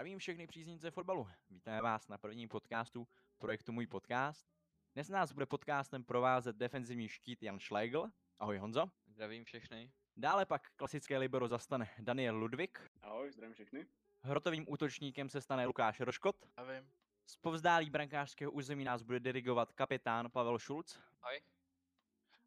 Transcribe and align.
Zdravím 0.00 0.18
všechny 0.18 0.46
příznivce 0.46 0.90
fotbalu. 0.90 1.28
Vítáme 1.50 1.82
vás 1.82 2.08
na 2.08 2.18
prvním 2.18 2.48
podcastu 2.48 3.08
projektu 3.38 3.72
Můj 3.72 3.86
podcast. 3.86 4.48
Dnes 4.94 5.08
nás 5.08 5.32
bude 5.32 5.46
podcastem 5.46 6.04
provázet 6.04 6.56
defenzivní 6.56 7.08
štít 7.08 7.42
Jan 7.42 7.60
Schlegel. 7.60 8.10
Ahoj 8.38 8.58
Honzo. 8.58 8.90
Zdravím 9.06 9.44
všechny. 9.44 9.92
Dále 10.16 10.46
pak 10.46 10.70
klasické 10.76 11.18
libero 11.18 11.48
zastane 11.48 11.90
Daniel 11.98 12.36
Ludvík. 12.36 12.90
Ahoj, 13.02 13.32
zdravím 13.32 13.54
všechny. 13.54 13.86
Hrotovým 14.22 14.64
útočníkem 14.68 15.28
se 15.28 15.40
stane 15.40 15.66
Lukáš 15.66 16.00
Roškot. 16.00 16.36
A 16.56 16.62
vím. 16.62 16.90
Z 17.26 17.36
povzdálí 17.36 17.90
brankářského 17.90 18.52
území 18.52 18.84
nás 18.84 19.02
bude 19.02 19.20
dirigovat 19.20 19.72
kapitán 19.72 20.30
Pavel 20.30 20.58
Šulc. 20.58 20.98
Ahoj. 21.22 21.40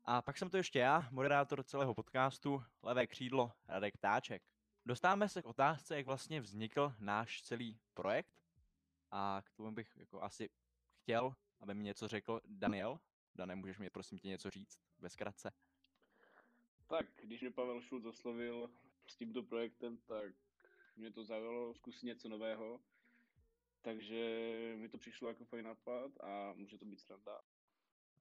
A 0.06 0.22
pak 0.22 0.38
jsem 0.38 0.50
to 0.50 0.58
ještě 0.58 0.80
já, 0.80 1.08
moderátor 1.12 1.64
celého 1.64 1.94
podcastu, 1.94 2.64
levé 2.84 3.08
křídlo 3.08 3.52
Radek 3.68 3.98
Ptáček. 3.98 4.53
Dostáváme 4.86 5.30
se 5.30 5.42
k 5.42 5.46
otázce, 5.46 5.98
jak 5.98 6.06
vlastně 6.06 6.42
vznikl 6.42 6.94
náš 7.00 7.42
celý 7.42 7.80
projekt. 7.94 8.34
A 9.12 9.42
k 9.46 9.52
tomu 9.52 9.72
bych 9.72 9.98
jako 9.98 10.22
asi 10.22 10.50
chtěl, 11.02 11.36
aby 11.60 11.74
mi 11.74 11.84
něco 11.84 12.08
řekl 12.08 12.42
Daniel. 12.46 13.00
Dane, 13.36 13.56
můžeš 13.56 13.78
mi 13.78 13.90
prosím 13.90 14.18
tě 14.20 14.28
něco 14.28 14.50
říct 14.50 14.80
ve 15.00 15.10
zkratce? 15.10 15.52
Tak, 16.88 17.06
když 17.24 17.42
mě 17.42 17.52
Pavel 17.52 17.82
Šulc 17.82 18.06
oslovil 18.06 18.70
s 19.08 19.16
tímto 19.16 19.44
projektem, 19.44 19.98
tak 19.98 20.32
mě 20.96 21.12
to 21.12 21.24
zaujalo 21.24 21.74
zkusit 21.74 22.06
něco 22.06 22.30
nového. 22.30 22.80
Takže 23.82 24.18
mi 24.78 24.90
to 24.90 24.98
přišlo 24.98 25.28
jako 25.30 25.46
fajn 25.46 25.66
nápad 25.66 26.12
a 26.24 26.54
může 26.54 26.78
to 26.78 26.86
být 26.86 27.00
sranda. 27.00 27.42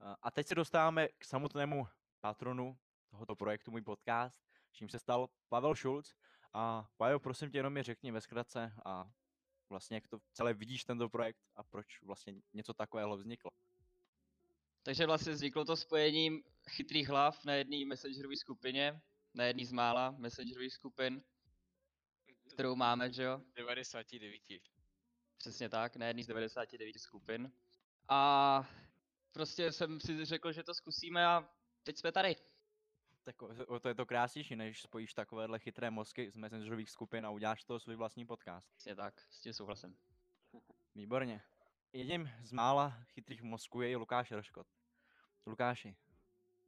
A- 0.01 0.17
A 0.23 0.31
teď 0.31 0.47
se 0.47 0.55
dostáváme 0.55 1.09
k 1.09 1.25
samotnému 1.25 1.87
patronu 2.21 2.79
tohoto 3.11 3.37
projektu, 3.37 3.71
můj 3.71 3.83
podcast, 3.83 4.45
čím 4.73 4.89
se 4.89 4.99
stal 4.99 5.29
Pavel 5.49 5.75
Šulc. 5.75 6.15
A 6.53 6.89
Pavel, 6.97 7.19
prosím 7.19 7.51
tě, 7.51 7.59
jenom 7.59 7.73
mi 7.73 7.83
řekni 7.83 8.13
ve 8.13 8.21
zkratce 8.21 8.73
a 8.85 9.11
vlastně 9.69 9.97
jak 9.97 10.09
to 10.09 10.19
celé 10.33 10.55
vidíš 10.55 10.85
tento 10.85 11.09
projekt 11.09 11.39
a 11.57 11.63
proč 11.63 12.03
vlastně 12.03 12.35
něco 12.53 12.75
takového 12.75 13.17
vzniklo. 13.17 13.51
Takže 14.83 15.07
vlastně 15.07 15.33
vzniklo 15.33 15.65
to 15.65 15.77
spojením 15.77 16.43
chytrých 16.69 17.09
hlav 17.09 17.45
na 17.45 17.55
jedné 17.55 17.87
messengerové 17.87 18.37
skupině, 18.37 19.03
na 19.35 19.45
jedné 19.45 19.67
z 19.67 19.73
mála 19.73 20.11
messengerových 20.11 20.73
skupin, 20.73 21.23
kterou 22.51 22.77
máme, 22.77 23.13
že 23.13 23.23
jo? 23.23 23.41
99. 23.55 24.43
Přesně 25.37 25.69
tak, 25.69 25.97
na 25.97 26.07
jedné 26.07 26.23
z 26.23 26.27
99 26.27 26.99
skupin. 26.99 27.53
A 28.09 28.69
prostě 29.33 29.73
jsem 29.73 30.01
si 30.01 30.25
řekl, 30.25 30.53
že 30.53 30.63
to 30.63 30.75
zkusíme 30.75 31.27
a 31.27 31.49
teď 31.83 31.99
jsme 31.99 32.13
tady. 32.13 32.37
Tak 33.25 33.43
o, 33.43 33.81
to 33.81 33.89
je 33.89 33.95
to 33.95 34.07
krásnější, 34.07 34.57
než 34.57 34.83
spojíš 34.83 35.15
takovéhle 35.15 35.59
chytré 35.59 35.91
mozky 35.91 36.31
z 36.31 36.37
messengerových 36.37 36.91
skupin 36.91 37.27
a 37.27 37.31
uděláš 37.31 37.65
toho 37.65 37.81
svůj 37.81 37.97
vlastní 37.97 38.27
podcast. 38.27 38.73
Přesně 38.75 38.97
tak, 38.97 39.21
s 39.31 39.41
tím 39.41 39.53
souhlasím. 39.53 39.99
Výborně. 40.95 41.43
Jedním 41.93 42.31
z 42.43 42.53
mála 42.53 42.91
chytrých 43.05 43.43
mozků 43.43 43.81
je 43.81 43.91
i 43.91 43.97
Lukáš 43.97 44.31
Roškot. 44.31 44.67
Lukáši, 45.47 45.97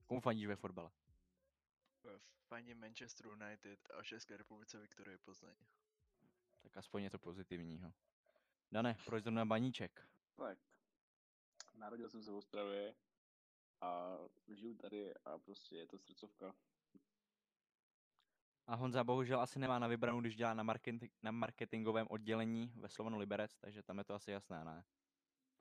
komu 0.07 0.21
fandíš 0.21 0.47
ve 0.47 0.57
fotbale? 0.57 0.91
Fandím 2.49 2.81
Manchester 2.81 3.27
United 3.27 3.91
a 3.91 4.03
v 4.03 4.07
České 4.07 4.37
republice 4.37 4.79
Viktorie 4.79 5.19
Plzeň. 5.19 5.55
Tak 6.63 6.77
aspoň 6.77 7.03
něco 7.03 7.19
pozitivního. 7.19 7.93
Dane, 8.73 8.97
proč 9.05 9.23
zrovna 9.23 9.45
baníček? 9.45 10.09
Tak, 10.37 10.59
narodil 11.75 12.11
jsem 12.11 12.23
se 12.23 12.31
v 12.31 12.35
Ostravě 12.35 12.95
a 13.85 14.19
žiju 14.49 14.75
tady 14.75 15.15
a 15.15 15.39
prostě 15.39 15.77
je 15.77 15.87
to 15.87 15.99
srdcovka. 15.99 16.55
A 18.67 18.75
Honza 18.75 19.05
bohužel 19.05 19.41
asi 19.41 19.59
nemá 19.59 19.79
na 19.79 19.87
vybranou, 19.87 20.21
když 20.21 20.37
dělá 20.37 20.55
na, 20.55 20.63
marketing, 20.63 21.13
na 21.23 21.31
marketingovém 21.31 22.07
oddělení 22.11 22.73
ve 22.77 22.89
Slovanu 22.89 23.19
Liberec, 23.19 23.59
takže 23.59 23.83
tam 23.83 23.99
je 23.99 24.05
to 24.05 24.15
asi 24.15 24.31
jasné, 24.31 24.65
ne? 24.65 24.85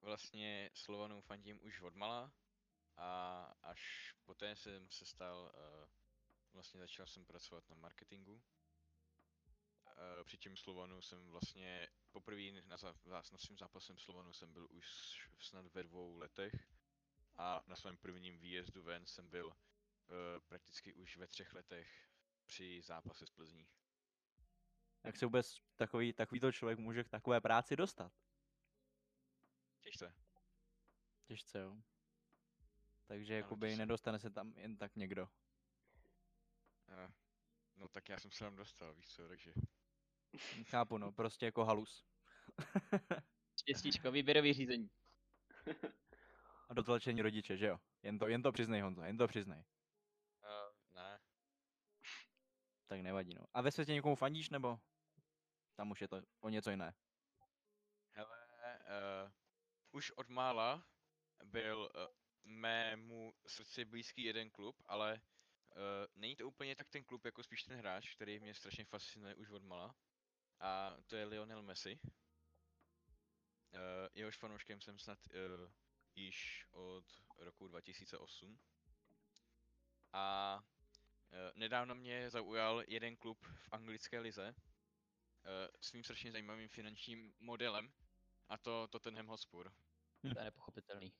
Vlastně 0.01 0.69
Slovanu 0.73 1.21
fandím 1.21 1.59
už 1.63 1.81
odmala 1.81 2.31
a 2.97 3.41
až 3.61 4.13
poté 4.23 4.55
jsem 4.55 4.91
se 4.91 5.06
stal, 5.06 5.51
uh, 5.56 5.89
vlastně 6.53 6.79
začal 6.79 7.07
jsem 7.07 7.25
pracovat 7.25 7.69
na 7.69 7.75
marketingu. 7.75 8.33
Uh, 8.33 10.23
při 10.23 10.38
tím 10.38 10.57
Slovanu 10.57 11.01
jsem 11.01 11.29
vlastně 11.29 11.88
poprvé 12.12 12.51
na, 12.51 12.78
zá- 12.78 13.31
na 13.31 13.38
svým 13.38 13.57
zápasem 13.57 13.97
Slovanu 13.97 14.33
jsem 14.33 14.53
byl 14.53 14.67
už 14.72 14.88
snad 15.39 15.66
ve 15.73 15.83
dvou 15.83 16.17
letech 16.17 16.82
a 17.35 17.63
na 17.67 17.75
svém 17.75 17.97
prvním 17.97 18.39
výjezdu 18.39 18.83
ven 18.83 19.05
jsem 19.05 19.29
byl 19.29 19.47
uh, 19.47 19.53
prakticky 20.47 20.94
už 20.94 21.17
ve 21.17 21.27
třech 21.27 21.53
letech 21.53 22.09
při 22.45 22.81
zápase 22.81 23.25
s 23.25 23.29
Plzní. 23.29 23.67
Jak 25.03 25.17
se 25.17 25.25
vůbec 25.25 25.55
takový, 25.75 26.13
takovýto 26.13 26.51
člověk 26.51 26.79
může 26.79 27.03
k 27.03 27.09
takové 27.09 27.41
práci 27.41 27.75
dostat? 27.75 28.11
Těžce. 29.79 30.16
Těžce, 31.23 31.59
jo. 31.59 31.77
Takže 33.07 33.33
Ano, 33.33 33.38
jakoby 33.38 33.67
těžce. 33.67 33.79
nedostane 33.79 34.19
se 34.19 34.29
tam 34.29 34.53
jen 34.57 34.77
tak 34.77 34.95
někdo. 34.95 35.23
Uh, 36.88 37.11
no 37.75 37.88
tak 37.88 38.09
já 38.09 38.19
jsem 38.19 38.31
se 38.31 38.39
tam 38.39 38.55
dostal, 38.55 38.95
víš 38.95 39.07
co, 39.07 39.27
takže 39.27 39.53
Chápu, 40.63 40.97
no, 40.97 41.11
prostě 41.11 41.45
jako 41.45 41.65
halus. 41.65 42.05
Štěstíčko, 43.59 44.11
výběrový 44.11 44.53
řízení. 44.53 44.89
A 46.73 46.75
dotlačení 46.75 47.22
rodiče, 47.22 47.57
že 47.57 47.66
jo? 47.66 47.79
Jen 48.03 48.19
to, 48.19 48.28
jen 48.28 48.41
to 48.41 48.51
přiznej, 48.51 48.81
Honzo, 48.81 49.01
jen 49.01 49.17
to 49.17 49.28
přiznej. 49.28 49.63
uh, 50.44 50.95
ne. 50.95 51.19
Tak 52.88 53.01
nevadí, 53.01 53.34
no. 53.34 53.45
A 53.53 53.61
ve 53.61 53.72
světě 53.72 53.94
někomu 53.94 54.16
fandíš, 54.16 54.50
nebo 54.50 54.79
tam 55.75 55.91
už 55.91 56.01
je 56.01 56.07
to 56.07 56.22
o 56.39 56.50
něco 56.50 56.69
jiné? 56.69 56.94
Hele, 58.12 58.38
uh, 58.79 59.31
už 59.91 60.12
od 60.12 60.29
mála 60.29 60.88
byl 61.44 61.79
uh, 61.95 62.07
mému 62.44 63.33
srdci 63.47 63.85
blízký 63.85 64.23
jeden 64.23 64.50
klub, 64.50 64.81
ale 64.85 65.13
uh, 65.13 65.81
není 66.16 66.35
to 66.35 66.47
úplně 66.47 66.75
tak 66.75 66.89
ten 66.89 67.03
klub, 67.03 67.25
jako 67.25 67.44
spíš 67.44 67.63
ten 67.63 67.78
hráč, 67.78 68.16
který 68.16 68.39
mě 68.39 68.53
strašně 68.53 68.85
fascinuje 68.85 69.35
už 69.35 69.50
od 69.50 69.63
mala. 69.63 69.95
A 70.59 70.97
to 71.07 71.16
je 71.16 71.25
Lionel 71.25 71.63
Messi. 71.63 72.00
Uh, 72.03 72.09
jehož 74.13 74.38
fanouškem 74.38 74.81
jsem 74.81 75.00
snad 75.00 75.19
uh, 75.28 75.72
již 76.16 76.68
od 76.72 77.06
roku 77.38 77.68
2008. 77.68 78.59
A 80.13 80.56
uh, 80.59 81.59
nedávno 81.59 81.96
mě 81.96 82.29
zaujal 82.29 82.84
jeden 82.88 83.16
klub 83.16 83.46
v 83.46 83.74
anglické 83.74 84.19
lize, 84.19 84.56
uh, 84.56 85.51
svým 85.81 86.03
strašně 86.03 86.31
zajímavým 86.31 86.69
finančním 86.69 87.34
modelem, 87.40 87.94
a 88.50 88.57
to 88.57 88.88
Tottenham 88.88 89.28
Hotspur. 89.28 89.72
To 90.22 90.40
je 90.40 90.44
nepochopitelný. 90.44 91.13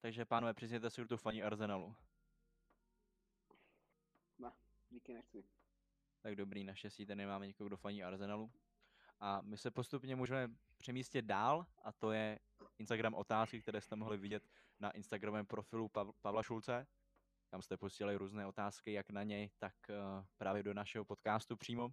Takže 0.00 0.24
pánové, 0.24 0.54
přizněte 0.54 0.90
si, 0.90 1.00
kdo 1.00 1.08
tu 1.08 1.16
faní 1.16 1.42
Arsenalu. 1.42 1.96
Díky 4.94 5.14
nechci. 5.14 5.44
Tak 6.20 6.36
dobrý, 6.36 6.64
naštěstí 6.64 7.06
tady 7.06 7.16
nemáme 7.16 7.46
někoho, 7.46 7.68
kdo 7.68 7.76
faní 7.76 8.04
Arsenalu. 8.04 8.52
A 9.20 9.40
my 9.40 9.56
se 9.56 9.70
postupně 9.70 10.16
můžeme 10.16 10.54
přemístit 10.84 11.24
dál, 11.24 11.66
a 11.82 11.92
to 11.92 12.12
je 12.12 12.38
Instagram 12.78 13.14
otázky, 13.14 13.60
které 13.60 13.80
jste 13.80 13.96
mohli 13.96 14.16
vidět 14.18 14.48
na 14.80 14.90
Instagramovém 14.90 15.46
profilu 15.46 15.88
Pav- 15.88 16.12
Pavla 16.20 16.42
Šulce. 16.42 16.86
Tam 17.50 17.62
jste 17.62 17.76
posílali 17.76 18.16
různé 18.16 18.46
otázky, 18.46 18.92
jak 18.92 19.10
na 19.10 19.22
něj, 19.22 19.50
tak 19.58 19.74
uh, 19.88 20.24
právě 20.36 20.62
do 20.62 20.74
našeho 20.74 21.04
podcastu 21.04 21.56
přímo. 21.56 21.88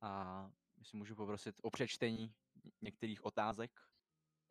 A 0.00 0.50
jestli 0.78 0.98
můžu 0.98 1.14
poprosit 1.14 1.60
o 1.62 1.70
přečtení 1.70 2.34
ně- 2.64 2.72
některých 2.80 3.24
otázek. 3.24 3.80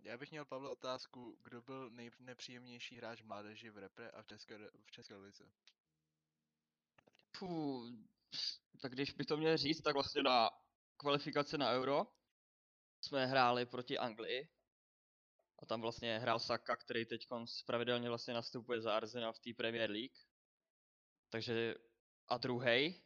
Já 0.03 0.17
bych 0.17 0.31
měl, 0.31 0.45
Pavle, 0.45 0.69
otázku, 0.69 1.37
kdo 1.43 1.61
byl 1.61 1.89
nejnepříjemnější 1.89 2.95
hráč 2.95 3.21
mládeži 3.21 3.69
v 3.69 3.77
repre 3.77 4.09
a 4.09 4.21
v 4.21 4.27
České, 4.27 4.57
v 4.85 4.91
České 4.91 5.15
lize? 5.15 5.51
Puh, 7.39 7.87
tak 8.81 8.91
když 8.91 9.11
bych 9.11 9.27
to 9.27 9.37
měl 9.37 9.57
říct, 9.57 9.81
tak 9.81 9.93
vlastně 9.93 10.23
na 10.23 10.49
kvalifikace 10.97 11.57
na 11.57 11.71
Euro 11.71 12.20
jsme 13.01 13.25
hráli 13.25 13.65
proti 13.65 13.97
Anglii. 13.97 14.49
A 15.59 15.65
tam 15.65 15.81
vlastně 15.81 16.19
hrál 16.19 16.39
Saka, 16.39 16.75
který 16.75 17.05
teď 17.05 17.27
pravidelně 17.65 18.09
vlastně 18.09 18.33
nastupuje 18.33 18.81
za 18.81 18.95
Arsenal 18.95 19.33
v 19.33 19.39
té 19.39 19.49
Premier 19.57 19.91
League. 19.91 20.17
Takže 21.29 21.75
a 22.27 22.37
druhý, 22.37 23.03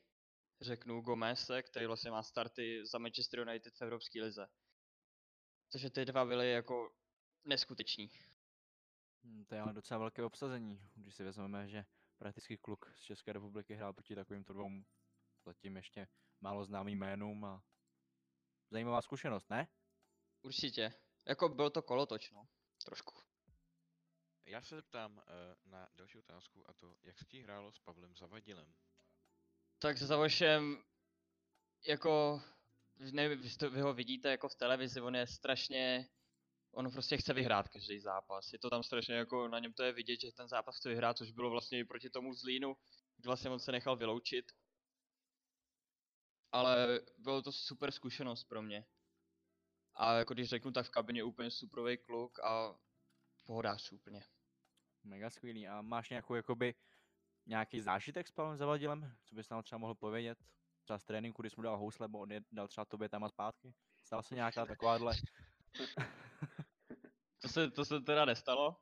řeknu 0.61 1.01
Gomese, 1.01 1.63
který 1.63 1.85
vlastně 1.85 2.11
má 2.11 2.23
starty 2.23 2.85
za 2.85 2.97
Manchester 2.97 3.39
United 3.39 3.77
v 3.77 3.81
Evropské 3.81 4.21
lize. 4.21 4.47
Takže 5.71 5.89
ty 5.89 6.05
dva 6.05 6.25
byly 6.25 6.51
jako 6.51 6.95
neskuteční. 7.43 8.11
Hm, 9.23 9.45
To 9.45 9.55
je 9.55 9.61
ale 9.61 9.73
docela 9.73 9.97
velké 9.97 10.23
obsazení, 10.23 10.89
když 10.95 11.15
si 11.15 11.23
vezmeme, 11.23 11.69
že 11.69 11.85
prakticky 12.17 12.57
kluk 12.57 12.93
z 12.95 13.01
České 13.01 13.33
republiky 13.33 13.75
hrál 13.75 13.93
proti 13.93 14.15
takovýmto 14.15 14.53
dvou 14.53 14.69
zatím 15.45 15.75
ještě 15.77 16.07
málo 16.41 16.65
známým 16.65 16.99
jménům 16.99 17.45
a 17.45 17.63
zajímavá 18.71 19.01
zkušenost, 19.01 19.49
ne? 19.49 19.67
Určitě. 20.45 20.93
Jako 21.25 21.49
byl 21.49 21.69
to 21.69 21.81
kolotoč, 21.81 22.31
no. 22.31 22.47
Trošku. 22.85 23.15
Já 24.45 24.61
se 24.61 24.75
zeptám 24.75 25.17
uh, 25.17 25.23
na 25.71 25.89
další 25.93 26.19
otázku 26.19 26.69
a 26.69 26.73
to, 26.73 26.95
jak 27.03 27.19
se 27.19 27.25
ti 27.25 27.41
hrálo 27.41 27.71
s 27.71 27.79
Pavlem 27.79 28.15
Zavadilem? 28.15 28.75
Tak 29.79 29.97
za 29.97 30.17
vašem, 30.17 30.83
jako 31.87 32.41
nevím, 33.11 33.41
vy, 33.41 33.49
to, 33.49 33.69
vy 33.69 33.81
ho 33.81 33.93
vidíte 33.93 34.29
jako 34.29 34.49
v 34.49 34.55
televizi, 34.55 35.01
on 35.01 35.15
je 35.15 35.27
strašně, 35.27 36.09
on 36.71 36.91
prostě 36.91 37.17
chce 37.17 37.33
vyhrát 37.33 37.67
každý 37.67 37.99
zápas. 37.99 38.53
Je 38.53 38.59
to 38.59 38.69
tam 38.69 38.83
strašně 38.83 39.15
jako, 39.15 39.47
na 39.47 39.59
něm 39.59 39.73
to 39.73 39.83
je 39.83 39.91
vidět, 39.91 40.21
že 40.21 40.31
ten 40.31 40.47
zápas 40.47 40.77
chce 40.77 40.89
vyhrát, 40.89 41.17
což 41.17 41.31
bylo 41.31 41.49
vlastně 41.49 41.79
i 41.79 41.85
proti 41.85 42.09
tomu 42.09 42.33
Zlínu, 42.33 42.77
kdy 43.17 43.27
vlastně 43.27 43.49
on 43.49 43.59
se 43.59 43.71
nechal 43.71 43.95
vyloučit. 43.95 44.51
Ale 46.51 47.01
bylo 47.17 47.41
to 47.41 47.51
super 47.51 47.91
zkušenost 47.91 48.43
pro 48.43 48.61
mě. 48.61 48.85
A 49.95 50.13
jako 50.13 50.33
když 50.33 50.49
řeknu, 50.49 50.71
tak 50.71 50.85
v 50.85 50.89
kabině 50.89 51.23
úplně 51.23 51.51
superový 51.51 51.97
kluk 51.97 52.39
a 52.39 52.75
pohodář 53.45 53.91
úplně. 53.91 54.23
Mega 55.03 55.29
skvělý. 55.29 55.67
A 55.67 55.81
máš 55.81 56.09
nějakou 56.09 56.35
jakoby 56.35 56.75
nějaký 57.45 57.81
zážitek 57.81 58.27
s 58.27 58.31
Pavlem 58.31 58.57
Zavadilem, 58.57 59.15
co 59.23 59.35
bys 59.35 59.49
nám 59.49 59.63
třeba 59.63 59.79
mohl 59.79 59.95
povědět? 59.95 60.37
Třeba 60.83 60.99
z 60.99 61.05
tréninku, 61.05 61.41
když 61.41 61.55
mu 61.55 61.63
dal 61.63 61.77
housle, 61.77 62.03
nebo 62.03 62.19
on 62.19 62.31
je 62.31 62.41
dal 62.51 62.67
třeba 62.67 62.85
tobě 62.85 63.09
tam 63.09 63.23
a 63.23 63.29
zpátky? 63.29 63.73
Stala 64.03 64.23
se 64.23 64.35
nějaká 64.35 64.65
takováhle? 64.65 65.13
To 67.41 67.49
se, 67.49 67.71
to 67.71 67.85
se 67.85 67.99
teda 67.99 68.25
nestalo. 68.25 68.75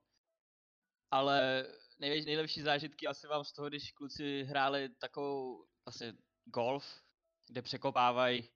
Ale 1.12 1.68
největší, 2.00 2.26
nejlepší 2.26 2.62
zážitky 2.62 3.08
asi 3.08 3.28
vám 3.28 3.44
z 3.44 3.54
toho, 3.54 3.70
když 3.70 3.92
kluci 3.92 4.44
hráli 4.44 4.90
takovou 4.90 5.66
vlastně 5.86 6.14
golf, 6.46 7.02
kde 7.48 7.62
překopávají. 7.62 8.50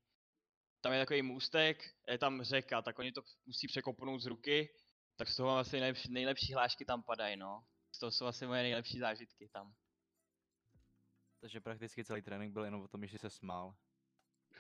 Tam 0.88 0.94
je 0.94 1.00
takový 1.00 1.22
můstek, 1.22 1.96
je 2.08 2.18
tam 2.18 2.44
řeka, 2.44 2.82
tak 2.82 3.00
oni 3.00 3.12
to 3.12 3.22
musí 3.46 3.68
překopnout 3.68 4.22
z 4.22 4.26
ruky. 4.26 4.74
Tak 5.16 5.30
z 5.30 5.36
toho 5.36 5.50
mám 5.50 5.58
asi 5.58 5.80
nejlepší, 5.80 6.12
nejlepší 6.12 6.54
hlášky 6.54 6.86
tam 6.86 7.04
padají, 7.04 7.38
no. 7.38 7.68
Z 7.92 8.00
toho 8.00 8.12
jsou 8.12 8.26
asi 8.26 8.48
moje 8.48 8.64
nejlepší 8.64 9.00
zážitky 9.00 9.50
tam. 9.50 9.74
Takže 11.40 11.62
prakticky 11.62 12.06
celý 12.06 12.22
trénink 12.22 12.54
byl 12.54 12.66
jenom 12.66 12.82
o 12.82 12.88
tom, 12.88 13.08
že 13.08 13.18
se 13.18 13.30
smál. 13.30 13.76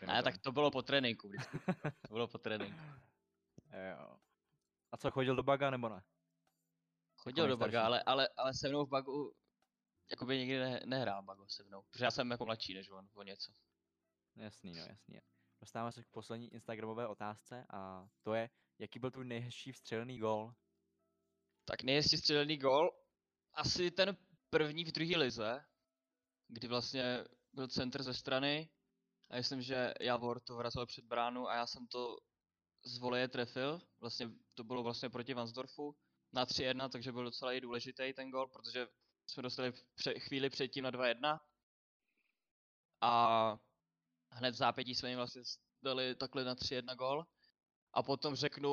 O 0.03 0.05
Ne, 0.05 0.23
tak 0.23 0.37
to 0.37 0.51
bylo 0.51 0.71
po 0.71 0.81
tréninku 0.81 1.27
vždycky. 1.27 1.57
To 2.07 2.13
bylo 2.13 2.27
po 2.27 2.37
tréninku. 2.37 2.79
Jo. 3.89 4.17
A 4.91 4.97
co, 4.97 5.11
chodil 5.11 5.35
do 5.35 5.43
baga 5.43 5.69
nebo 5.69 5.89
ne? 5.89 6.03
Chodil 7.15 7.43
do 7.43 7.47
nejstarší. 7.47 7.71
baga, 7.71 7.85
ale, 7.85 8.03
ale, 8.03 8.29
ale 8.37 8.53
se 8.53 8.69
mnou 8.69 8.85
v 8.85 8.89
bagu 8.89 9.35
jakoby 10.11 10.37
nikdy 10.37 10.59
ne, 10.59 10.81
nehrál 10.85 11.23
bago 11.23 11.47
se 11.47 11.63
mnou. 11.63 11.81
Protože 11.81 12.05
já 12.05 12.11
jsem 12.11 12.31
jako 12.31 12.45
mladší 12.45 12.73
než 12.73 12.89
on, 12.89 13.09
o 13.13 13.23
něco. 13.23 13.51
Jasný, 14.35 14.73
no 14.73 14.85
jasný. 14.85 15.19
Dostáváme 15.61 15.91
se 15.91 16.03
k 16.03 16.07
poslední 16.11 16.53
Instagramové 16.53 17.07
otázce 17.07 17.65
a 17.69 18.09
to 18.21 18.33
je, 18.33 18.49
jaký 18.79 18.99
byl 18.99 19.11
tvůj 19.11 19.25
nejhezčí 19.25 19.71
vstřelený 19.71 20.17
gól? 20.17 20.53
Tak 21.65 21.83
nejhezčí 21.83 22.17
střelený 22.17 22.57
gol, 22.57 22.91
asi 23.53 23.91
ten 23.91 24.17
první 24.49 24.85
v 24.85 24.91
druhé 24.91 25.17
lize, 25.17 25.65
kdy 26.47 26.67
vlastně 26.67 27.23
byl 27.53 27.67
center 27.67 28.03
ze 28.03 28.13
strany. 28.13 28.69
A 29.29 29.35
myslím, 29.35 29.61
že 29.61 29.93
Javor 30.01 30.39
to 30.39 30.55
vracel 30.55 30.85
před 30.85 31.05
bránu 31.05 31.47
a 31.47 31.55
já 31.55 31.67
jsem 31.67 31.87
to 31.87 32.17
z 32.83 32.97
voleje 32.97 33.27
trefil, 33.27 33.81
vlastně 33.99 34.29
to 34.53 34.63
bylo 34.63 34.83
vlastně 34.83 35.09
proti 35.09 35.33
Vansdorfu 35.33 35.95
na 36.33 36.45
3-1, 36.45 36.89
takže 36.89 37.11
byl 37.11 37.23
docela 37.23 37.53
i 37.53 37.61
důležitý 37.61 38.13
ten 38.13 38.31
gol, 38.31 38.47
protože 38.47 38.87
jsme 39.27 39.43
dostali 39.43 39.73
pře- 39.95 40.19
chvíli 40.19 40.49
předtím 40.49 40.83
na 40.83 40.91
2-1 40.91 41.39
a 43.01 43.59
hned 44.29 44.51
v 44.51 44.57
zápětí 44.57 44.95
jsme 44.95 45.09
jim 45.09 45.17
vlastně 45.17 45.41
dali 45.81 46.15
takhle 46.15 46.43
na 46.43 46.55
3-1 46.55 46.95
gol. 46.95 47.25
A 47.93 48.03
potom 48.03 48.35
řeknu 48.35 48.71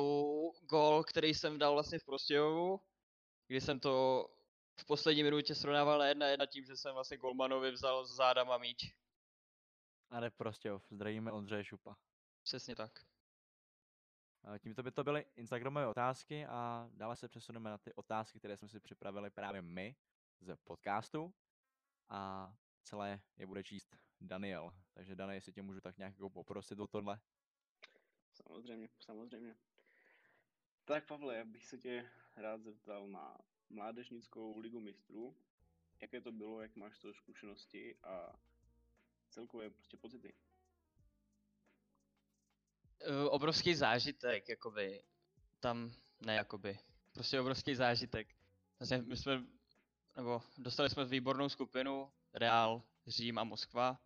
gol, 0.69 1.03
který 1.03 1.33
jsem 1.33 1.57
dal 1.57 1.73
vlastně 1.73 1.99
v 1.99 2.05
Prostějovu, 2.05 2.81
kdy 3.47 3.61
jsem 3.61 3.79
to 3.79 4.25
v 4.79 4.85
poslední 4.85 5.23
minutě 5.23 5.55
srovnával 5.55 5.99
na 5.99 6.05
jedna 6.05 6.27
jedna 6.27 6.45
tím, 6.45 6.65
že 6.65 6.77
jsem 6.77 6.93
vlastně 6.93 7.17
golmanovi 7.17 7.71
vzal 7.71 8.05
z 8.05 8.15
zádama 8.15 8.57
míč. 8.57 8.95
A 10.09 10.19
ne 10.19 10.29
prostě, 10.29 10.71
zdravíme 10.89 11.31
Ondřeje 11.31 11.63
Šupa. 11.63 11.97
Přesně 12.43 12.75
tak. 12.75 13.05
A 14.43 14.57
Tímto 14.57 14.83
by 14.83 14.91
to 14.91 15.03
byly 15.03 15.25
Instagramové 15.35 15.87
otázky 15.87 16.45
a 16.45 16.89
dále 16.93 17.15
se 17.15 17.27
přesuneme 17.27 17.69
na 17.69 17.77
ty 17.77 17.93
otázky, 17.93 18.39
které 18.39 18.57
jsme 18.57 18.69
si 18.69 18.79
připravili 18.79 19.29
právě 19.29 19.61
my 19.61 19.95
z 20.39 20.55
podcastu. 20.55 21.33
A 22.09 22.53
celé 22.83 23.21
je 23.37 23.45
bude 23.47 23.63
číst 23.63 24.04
Daniel. 24.21 24.73
Takže 24.93 25.15
Daniel, 25.15 25.35
jestli 25.35 25.53
tě 25.53 25.61
můžu 25.61 25.81
tak 25.81 25.97
nějak 25.97 26.13
jako 26.13 26.29
poprosit 26.29 26.79
o 26.79 26.87
tohle. 26.87 27.19
Samozřejmě, 28.33 28.89
samozřejmě. 28.99 29.55
Tak 30.85 31.05
Pavle, 31.05 31.35
já 31.35 31.45
bych 31.45 31.65
se 31.65 31.77
tě 31.77 32.09
rád 32.35 32.61
zeptal 32.61 33.07
na 33.07 33.37
mládežnickou 33.69 34.59
ligu 34.59 34.79
mistrů. 34.79 35.35
Jaké 36.01 36.21
to 36.21 36.31
bylo, 36.31 36.61
jak 36.61 36.75
máš 36.75 36.97
z 36.97 36.99
toho 36.99 37.13
zkušenosti 37.13 37.95
a 38.03 38.39
celkové 39.29 39.69
prostě 39.69 39.97
pocity. 39.97 40.33
Uh, 43.09 43.27
obrovský 43.29 43.75
zážitek, 43.75 44.49
jakoby. 44.49 45.03
Tam, 45.59 45.91
ne 46.25 46.35
jakoby. 46.35 46.79
Prostě 47.13 47.39
obrovský 47.39 47.75
zážitek. 47.75 48.35
Vlastně 48.79 48.97
my 48.97 49.17
jsme, 49.17 49.43
nebo 50.15 50.41
dostali 50.57 50.89
jsme 50.89 51.05
výbornou 51.05 51.49
skupinu, 51.49 52.11
Real, 52.33 52.83
Řím 53.07 53.37
a 53.37 53.43
Moskva. 53.43 54.04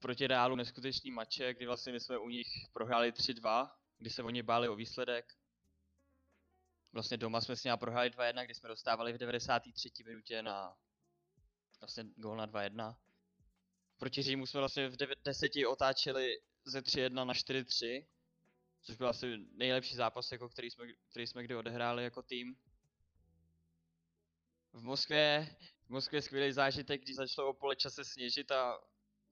Proti 0.00 0.26
Realu 0.26 0.56
neskutečný 0.56 1.10
mače, 1.10 1.54
kdy 1.54 1.66
vlastně 1.66 1.92
my 1.92 2.00
jsme 2.00 2.18
u 2.18 2.28
nich 2.28 2.48
prohráli 2.72 3.12
3-2, 3.12 3.70
kdy 3.98 4.10
se 4.10 4.22
oni 4.22 4.42
báli 4.42 4.68
o 4.68 4.76
výsledek. 4.76 5.34
Vlastně 6.92 7.16
doma 7.16 7.40
jsme 7.40 7.56
s 7.56 7.64
nimi 7.64 7.76
prohráli 7.76 8.10
2-1, 8.10 8.44
kdy 8.44 8.54
jsme 8.54 8.68
dostávali 8.68 9.12
v 9.12 9.18
93. 9.18 9.90
minutě 10.06 10.42
na 10.42 10.76
vlastně 11.80 12.04
gól 12.16 12.36
na 12.36 12.46
2-1. 12.46 12.96
Proti 13.98 14.22
Římu 14.22 14.46
jsme 14.46 14.60
vlastně 14.60 14.88
v 14.88 14.96
10 15.24 15.52
otáčeli 15.68 16.40
ze 16.64 16.80
3-1 16.80 17.24
na 17.24 17.34
4-3, 17.34 18.06
což 18.82 18.96
byl 18.96 19.08
asi 19.08 19.36
nejlepší 19.52 19.96
zápas, 19.96 20.32
jako 20.32 20.48
který, 20.48 20.70
jsme, 20.70 20.86
který 21.10 21.26
jsme 21.26 21.42
kdy 21.42 21.56
odehráli 21.56 22.04
jako 22.04 22.22
tým. 22.22 22.56
V 24.72 24.82
Moskvě, 24.82 25.56
v 25.86 25.90
Moskvě 25.90 26.22
skvělý 26.22 26.52
zážitek, 26.52 27.02
když 27.02 27.16
začalo 27.16 27.48
o 27.48 27.52
poločase 27.52 28.04
sněžit 28.04 28.50
a 28.50 28.78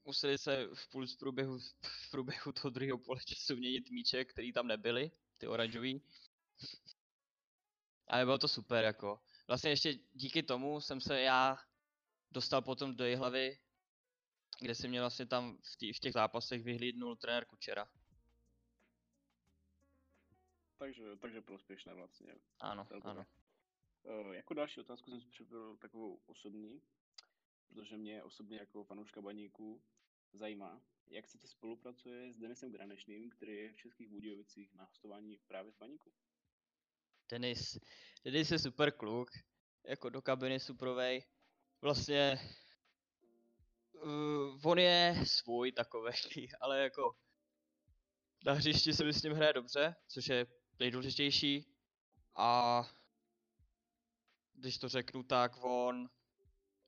museli 0.07 0.39
se 0.39 0.69
v 0.75 0.89
půl 0.89 1.07
z 1.07 1.17
průběhu, 1.17 1.59
v 1.83 2.11
průběhu 2.11 2.53
toho 2.53 2.71
druhého 2.71 2.99
poločasu 2.99 3.57
měnit 3.57 3.91
míče, 3.91 4.25
který 4.25 4.53
tam 4.53 4.67
nebyly, 4.67 5.11
ty 5.39 5.47
oranžový. 5.47 6.03
Ale 8.07 8.25
bylo 8.25 8.39
to 8.39 8.49
super 8.49 8.85
jako. 8.85 9.21
Vlastně 9.49 9.71
ještě 9.71 9.95
díky 10.13 10.43
tomu 10.43 10.81
jsem 10.81 11.01
se 11.01 11.21
já 11.21 11.59
dostal 12.31 12.63
potom 12.63 12.97
do 12.97 13.05
hlavy, 13.17 13.59
kde 14.61 14.75
si 14.75 14.89
mě 14.89 15.01
vlastně 15.01 15.27
tam 15.27 15.59
v, 15.63 15.77
tý, 15.77 15.93
v 15.93 16.01
těch 16.01 16.13
zápasech 16.13 16.63
vyhlídnul 16.63 17.17
trenér 17.17 17.45
Kučera. 17.45 17.89
Takže, 20.79 21.17
takže 21.17 21.41
prospěšné 21.43 21.95
vlastně. 21.95 22.35
Ano, 22.61 22.85
celkově. 22.85 23.11
ano. 23.11 23.27
Uh, 24.27 24.35
jako 24.35 24.55
další 24.55 24.81
otázku 24.81 25.11
jsem 25.11 25.21
si 25.21 25.29
připravil 25.29 25.77
takovou 25.77 26.21
osobní, 26.27 26.83
protože 27.69 27.97
mě 27.97 28.23
osobně 28.23 28.59
jako 28.59 28.85
fanouška 28.85 29.23
baníků 29.23 29.83
zajímá, 30.33 30.83
jak 31.07 31.29
se 31.29 31.39
ti 31.39 31.49
spolupracuje 31.49 32.33
s 32.33 32.39
Denisem 32.39 32.73
Granešným, 32.73 33.31
který 33.31 33.57
je 33.57 33.73
v 33.73 33.77
Českých 33.77 34.09
Budějovicích 34.09 34.75
na 34.75 34.85
hostování 34.85 35.39
právě 35.47 35.73
v 35.73 35.79
baníku. 35.79 36.13
Denis, 37.29 37.79
Denis 38.25 38.51
je 38.51 38.59
super 38.59 38.93
kluk, 38.93 39.31
jako 39.85 40.11
do 40.11 40.23
kabiny 40.23 40.61
suprovej. 40.61 41.25
Vlastně 41.81 42.41
uh, 43.93 44.71
on 44.71 44.79
je 44.79 45.17
svůj 45.25 45.73
takový, 45.73 46.13
ale 46.61 46.83
jako 46.83 47.17
na 48.45 48.53
hřišti 48.53 48.93
se 48.93 49.05
mi 49.05 49.13
s 49.13 49.23
ním 49.23 49.33
hraje 49.33 49.53
dobře, 49.53 49.97
což 50.09 50.29
je 50.29 50.47
nejdůležitější. 50.79 51.67
A 52.37 52.83
když 54.53 54.79
to 54.79 54.89
řeknu, 54.89 55.23
tak 55.23 55.65
on, 55.65 56.09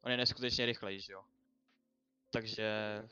on 0.00 0.11
je 0.11 0.17
neskutečně 0.17 0.67
rychlej, 0.67 1.00
že 1.00 1.12
jo. 1.12 1.25
Takže 2.31 3.02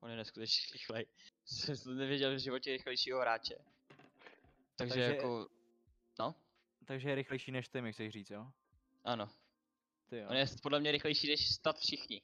on 0.00 0.10
je 0.10 0.16
neskutečně 0.16 0.62
rychlej. 0.72 1.06
Jsem 1.44 1.96
nevěděl 1.96 2.34
v 2.34 2.38
životě 2.38 2.72
rychlejšího 2.72 3.20
hráče. 3.20 3.54
Takže, 4.76 4.94
Takže- 4.94 5.02
jako, 5.02 5.48
no, 6.18 6.34
Takže 6.84 7.08
je 7.08 7.14
rychlejší 7.14 7.52
než 7.52 7.68
ty, 7.68 7.80
mi 7.80 7.92
chceš 7.92 8.12
říct, 8.12 8.30
jo? 8.30 8.52
ano. 9.04 9.30
Ty 10.08 10.18
jo. 10.18 10.26
On 10.30 10.36
je 10.36 10.46
podle 10.62 10.80
mě 10.80 10.92
rychlejší 10.92 11.28
než 11.28 11.54
snad 11.54 11.76
všichni. 11.78 12.22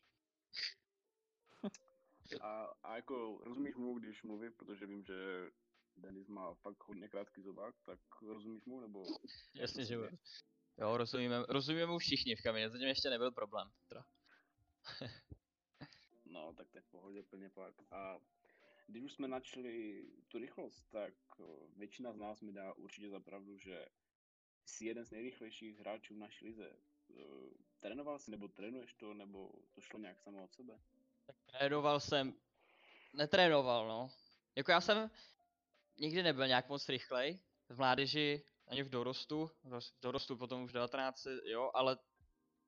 A, 2.40 2.64
a 2.82 2.96
jako 2.96 3.40
rozumíš 3.44 3.74
mu, 3.74 3.98
když 3.98 4.22
mluví, 4.22 4.50
protože 4.50 4.86
vím, 4.86 5.04
že 5.04 5.14
Denis 5.96 6.28
má 6.28 6.54
fakt 6.54 6.84
hodně 6.84 7.08
krátký 7.08 7.42
zobák, 7.42 7.74
tak 7.84 7.98
rozumíš 8.22 8.64
mu, 8.64 8.80
nebo... 8.80 9.04
Jasně, 9.54 9.84
že 9.84 9.96
jo. 10.78 10.96
rozumíme, 10.96 11.44
rozumíme 11.48 11.86
mu 11.86 11.98
všichni 11.98 12.36
v 12.36 12.42
kabině, 12.42 12.70
zatím 12.70 12.88
ještě 12.88 13.10
nebyl 13.10 13.30
problém. 13.30 13.70
Teda. 13.88 14.04
No, 16.26 16.52
tak 16.52 16.70
to 16.70 16.78
je 16.78 16.82
v 16.82 16.90
pohodě 16.90 17.22
plně 17.22 17.50
pak. 17.50 17.74
A 17.90 18.18
když 18.86 19.02
už 19.02 19.12
jsme 19.12 19.28
načali 19.28 20.04
tu 20.28 20.38
rychlost, 20.38 20.84
tak 20.90 21.14
o, 21.38 21.68
většina 21.76 22.12
z 22.12 22.16
nás 22.16 22.40
mi 22.40 22.52
dá 22.52 22.72
určitě 22.72 23.10
za 23.10 23.20
pravdu, 23.20 23.58
že 23.58 23.86
jsi 24.66 24.86
jeden 24.86 25.04
z 25.04 25.10
nejrychlejších 25.10 25.78
hráčů 25.78 26.14
v 26.14 26.18
naší 26.18 26.44
lize. 26.44 26.66
E, 26.66 26.74
Trénoval 27.80 28.18
jsi, 28.18 28.30
nebo 28.30 28.48
trénuješ 28.48 28.94
to, 28.94 29.14
nebo 29.14 29.52
to 29.72 29.80
šlo 29.80 29.98
nějak 29.98 30.20
samo 30.20 30.44
od 30.44 30.52
sebe? 30.52 30.80
Trénoval 31.46 32.00
jsem, 32.00 32.34
netrénoval 33.12 33.88
no. 33.88 34.10
Jako 34.56 34.70
já 34.70 34.80
jsem 34.80 35.10
nikdy 35.98 36.22
nebyl 36.22 36.46
nějak 36.46 36.68
moc 36.68 36.88
rychlej, 36.88 37.38
v 37.68 37.76
mládeži, 37.76 38.42
ani 38.66 38.82
v 38.82 38.88
dorostu, 38.88 39.50
v 39.64 40.00
dorostu 40.02 40.36
potom 40.36 40.62
už 40.62 40.72
19, 40.72 41.26
jo, 41.44 41.70
ale 41.74 41.98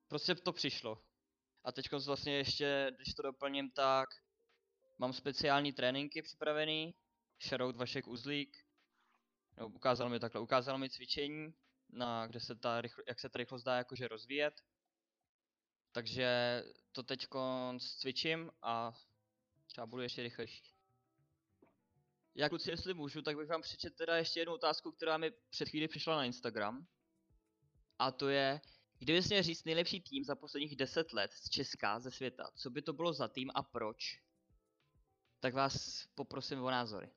prostě 0.09 0.35
to 0.35 0.53
přišlo. 0.53 1.03
A 1.65 1.73
teď 1.73 1.87
vlastně 2.07 2.37
ještě, 2.37 2.93
když 2.97 3.15
to 3.15 3.23
doplním, 3.23 3.71
tak 3.71 4.09
mám 4.99 5.13
speciální 5.13 5.73
tréninky 5.73 6.23
připravený, 6.23 6.95
Shoutout 7.43 7.77
Vašek 7.77 8.07
Uzlík, 8.07 8.57
no, 9.59 9.69
ukázal 9.69 10.09
mi 10.09 10.21
takhle, 10.21 10.41
ukázal 10.41 10.79
mi 10.79 10.91
cvičení, 10.91 11.55
na, 11.89 12.27
kde 12.27 12.41
se 12.41 12.57
ta 12.57 12.81
rychl, 12.81 13.03
jak 13.09 13.21
se 13.21 13.29
ta 13.29 13.39
rychlost 13.39 13.63
dá 13.63 13.77
jakože 13.77 14.09
rozvíjet. 14.09 14.55
Takže 15.93 16.63
to 16.93 17.03
teď 17.03 17.27
cvičím 17.99 18.51
a 18.63 18.93
třeba 19.67 19.87
budu 19.87 20.03
ještě 20.03 20.23
rychlejší. 20.23 20.76
Já 22.39 22.49
kluci, 22.49 22.71
jestli 22.71 22.95
můžu, 22.95 23.23
tak 23.23 23.37
bych 23.37 23.49
vám 23.49 23.63
přečet 23.63 23.97
teda 23.97 24.17
ještě 24.17 24.41
jednu 24.41 24.55
otázku, 24.55 24.93
která 24.93 25.19
mi 25.19 25.31
před 25.51 25.69
chvíli 25.69 25.89
přišla 25.89 26.17
na 26.17 26.25
Instagram. 26.25 26.87
A 27.99 28.13
to 28.13 28.29
je, 28.29 28.61
kdyby 28.99 29.21
měl 29.29 29.43
říct 29.43 29.65
nejlepší 29.65 30.01
tým 30.01 30.25
za 30.25 30.35
posledních 30.35 30.77
10 30.77 31.13
let 31.13 31.33
z 31.33 31.49
Česka, 31.49 32.01
ze 32.01 32.11
světa, 32.11 32.51
co 32.55 32.71
by 32.71 32.83
to 32.83 32.93
bylo 32.93 33.13
za 33.13 33.29
tým 33.29 33.51
a 33.55 33.63
proč? 33.63 34.23
Tak 35.41 35.55
vás 35.55 36.07
poprosím 36.15 36.63
o 36.63 36.71
názory. 36.71 37.11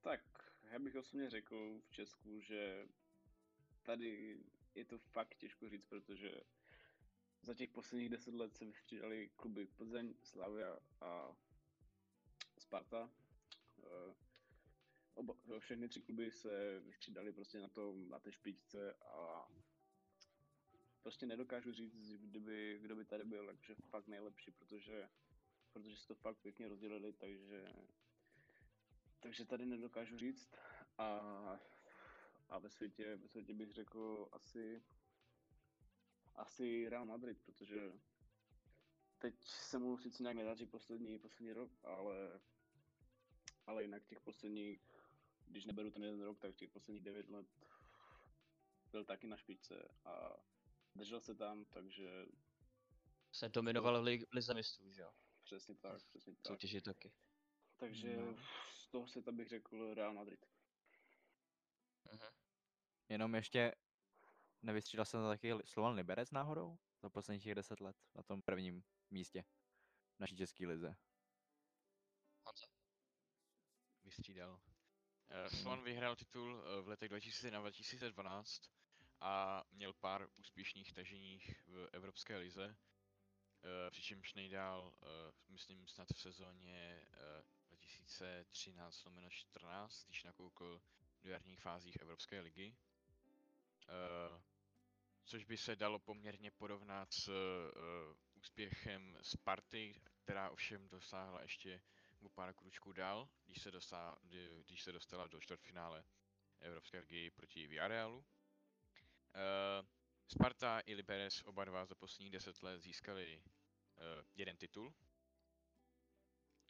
Tak, 0.00 0.20
já 0.70 0.78
bych 0.78 0.96
osobně 0.96 1.30
řekl 1.30 1.80
v 1.80 1.90
Česku, 1.90 2.40
že 2.40 2.88
tady 3.82 4.38
je 4.74 4.84
to 4.84 4.98
fakt 4.98 5.34
těžko 5.34 5.68
říct, 5.68 5.86
protože 5.86 6.40
za 7.42 7.54
těch 7.54 7.70
posledních 7.70 8.08
deset 8.08 8.34
let 8.34 8.56
se 8.56 8.64
vystřídali 8.64 9.30
kluby 9.36 9.66
Plzeň, 9.66 10.14
Slavia 10.22 10.78
a 11.00 11.36
Sparta. 12.58 13.21
Eh, 13.92 14.14
Oba, 15.14 15.34
všechny 15.58 15.88
tři 15.88 16.00
kluby 16.00 16.30
se 16.30 16.80
vystřídali 16.80 17.32
prostě 17.32 17.60
na 17.60 17.68
tom, 17.68 18.08
na 18.08 18.18
té 18.18 18.32
špičce 18.32 18.94
a 18.94 19.48
prostě 21.02 21.26
nedokážu 21.26 21.72
říct, 21.72 22.12
kdyby, 22.12 22.78
kdo 22.82 22.96
by 22.96 23.04
tady 23.04 23.24
byl 23.24 23.46
takže 23.46 23.74
fakt 23.74 24.06
nejlepší, 24.06 24.50
protože, 24.50 25.08
protože 25.72 25.96
si 25.96 26.06
to 26.06 26.14
fakt 26.14 26.38
pěkně 26.38 26.68
rozdělili, 26.68 27.12
takže 27.12 27.72
takže 29.20 29.44
tady 29.44 29.66
nedokážu 29.66 30.18
říct. 30.18 30.54
A, 30.98 31.18
a 32.48 32.58
ve 32.58 32.70
světě, 32.70 33.16
ve 33.16 33.28
světě 33.28 33.54
bych 33.54 33.72
řekl 33.72 34.28
asi 34.32 34.82
asi 36.34 36.88
Real 36.88 37.04
Madrid, 37.04 37.38
protože 37.44 37.92
teď 39.18 39.34
se 39.44 39.78
mu 39.78 39.98
sice 39.98 40.22
nějak 40.22 40.36
nedaří 40.36 40.66
poslední, 40.66 41.18
poslední 41.18 41.52
rok, 41.52 41.70
ale, 41.84 42.40
ale 43.72 43.82
jinak 43.82 44.04
těch 44.06 44.20
posledních, 44.20 44.80
když 45.46 45.64
neberu 45.64 45.90
ten 45.90 46.04
jeden 46.04 46.22
rok, 46.22 46.38
tak 46.38 46.54
těch 46.56 46.70
posledních 46.70 47.02
devět 47.04 47.28
let 47.30 47.46
byl 48.90 49.04
taky 49.04 49.26
na 49.26 49.36
špičce 49.36 49.88
a 50.04 50.36
držel 50.94 51.20
se 51.20 51.34
tam, 51.34 51.64
takže 51.64 52.26
Se 53.32 53.48
dominoval 53.48 54.00
v 54.00 54.04
li- 54.04 54.26
lize 54.32 54.54
mistrů, 54.54 54.92
že 54.92 55.02
jo? 55.02 55.12
přesně 55.44 55.74
tak, 55.74 56.02
přesně 56.04 56.34
tak. 56.34 56.46
Soutěži 56.46 56.80
taky. 56.80 57.12
Takže 57.76 58.16
No. 58.16 58.36
z 58.72 58.88
toho 58.88 59.06
se 59.08 59.22
tam 59.22 59.36
bych 59.36 59.48
řekl 59.48 59.94
Real 59.94 60.14
Madrid. 60.14 60.46
Mhm. 62.12 62.20
Jenom 63.08 63.34
ještě 63.34 63.74
nevystřídal 64.62 65.04
se 65.06 65.16
taky 65.16 65.52
Slovan 65.64 65.94
Liberec 65.94 66.30
náhodou? 66.30 66.78
Za 67.02 67.10
posledních 67.10 67.44
těch 67.44 67.54
10 67.54 67.80
let 67.80 67.96
na 68.14 68.22
tom 68.22 68.42
prvním 68.42 68.84
místě 69.10 69.44
v 70.16 70.20
naší 70.20 70.36
české 70.36 70.66
lize. 70.66 70.96
Vystřídal. 74.16 74.60
Eh, 75.30 75.50
Slovan 75.50 75.82
vyhrál 75.84 76.16
titul 76.16 76.62
eh, 76.64 76.80
v 76.82 76.88
letech 76.88 77.10
2001-2012 77.12 78.70
a 79.20 79.64
měl 79.72 79.92
pár 79.92 80.28
úspěšných 80.36 80.92
taženích 80.92 81.60
v 81.66 81.88
Evropské 81.92 82.36
lize, 82.36 82.76
eh, 83.64 83.90
přičemž 83.90 84.34
nejdál, 84.34 84.94
myslím 85.48 85.86
snad 85.86 86.08
v 86.14 86.20
sezóně 86.20 87.02
eh, 87.12 87.42
2013-14, 87.70 90.04
když 90.06 90.24
nakoukl 90.24 90.82
do 91.22 91.30
jarních 91.30 91.60
fázích 91.60 91.96
Evropské 92.00 92.40
ligy. 92.40 92.74
Což 95.24 95.44
by 95.44 95.56
se 95.56 95.76
dalo 95.76 95.98
poměrně 95.98 96.50
porovnat 96.50 97.12
s 97.12 97.30
úspěchem 98.34 99.18
Sparty, 99.22 100.00
která 100.22 100.50
ovšem 100.50 100.88
dosáhla 100.88 101.42
ještě 101.42 101.80
o 102.22 102.28
pár 102.28 102.54
kručků 102.54 102.92
dál, 102.92 103.28
když 103.44 103.62
se, 103.62 103.70
dostá, 103.70 104.18
kdy- 104.22 104.62
když 104.66 104.82
se 104.82 104.92
dostala 104.92 105.26
do 105.26 105.40
čtvrtfinále 105.40 106.04
Evropské 106.60 106.98
ligy 107.00 107.30
proti 107.30 107.66
Villarrealu. 107.66 108.16
Uh, 108.18 108.24
Sparta 110.28 110.80
i 110.86 110.94
Liberec 110.94 111.42
oba 111.44 111.64
dva 111.64 111.84
za 111.86 111.94
posledních 111.94 112.32
10 112.32 112.62
let 112.62 112.80
získali 112.80 113.42
uh, 113.44 114.02
jeden 114.34 114.56
titul. 114.56 114.94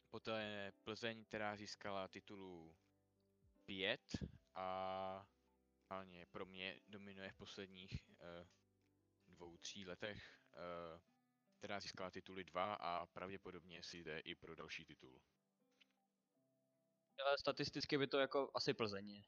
Poté 0.09 0.71
Plzeň, 0.83 1.25
která 1.25 1.55
získala 1.55 2.07
titulu 2.07 2.75
5 3.65 4.01
a 4.55 5.27
hlavně 5.89 6.25
pro 6.25 6.45
mě 6.45 6.81
dominuje 6.87 7.31
v 7.31 7.35
posledních 7.35 7.91
uh, 8.09 8.47
dvou, 9.27 9.57
tří 9.57 9.85
letech, 9.85 10.39
uh, 10.53 11.01
která 11.57 11.79
získala 11.79 12.11
tituly 12.11 12.43
2 12.43 12.73
a 12.73 13.05
pravděpodobně 13.05 13.83
si 13.83 13.97
jde 13.97 14.19
i 14.19 14.35
pro 14.35 14.55
další 14.55 14.85
titul. 14.85 15.21
Ale 17.25 17.37
statisticky 17.37 17.97
by 17.97 18.07
to 18.07 18.19
jako 18.19 18.51
asi 18.53 18.73
Plzeň 18.73 19.09
je. 19.09 19.23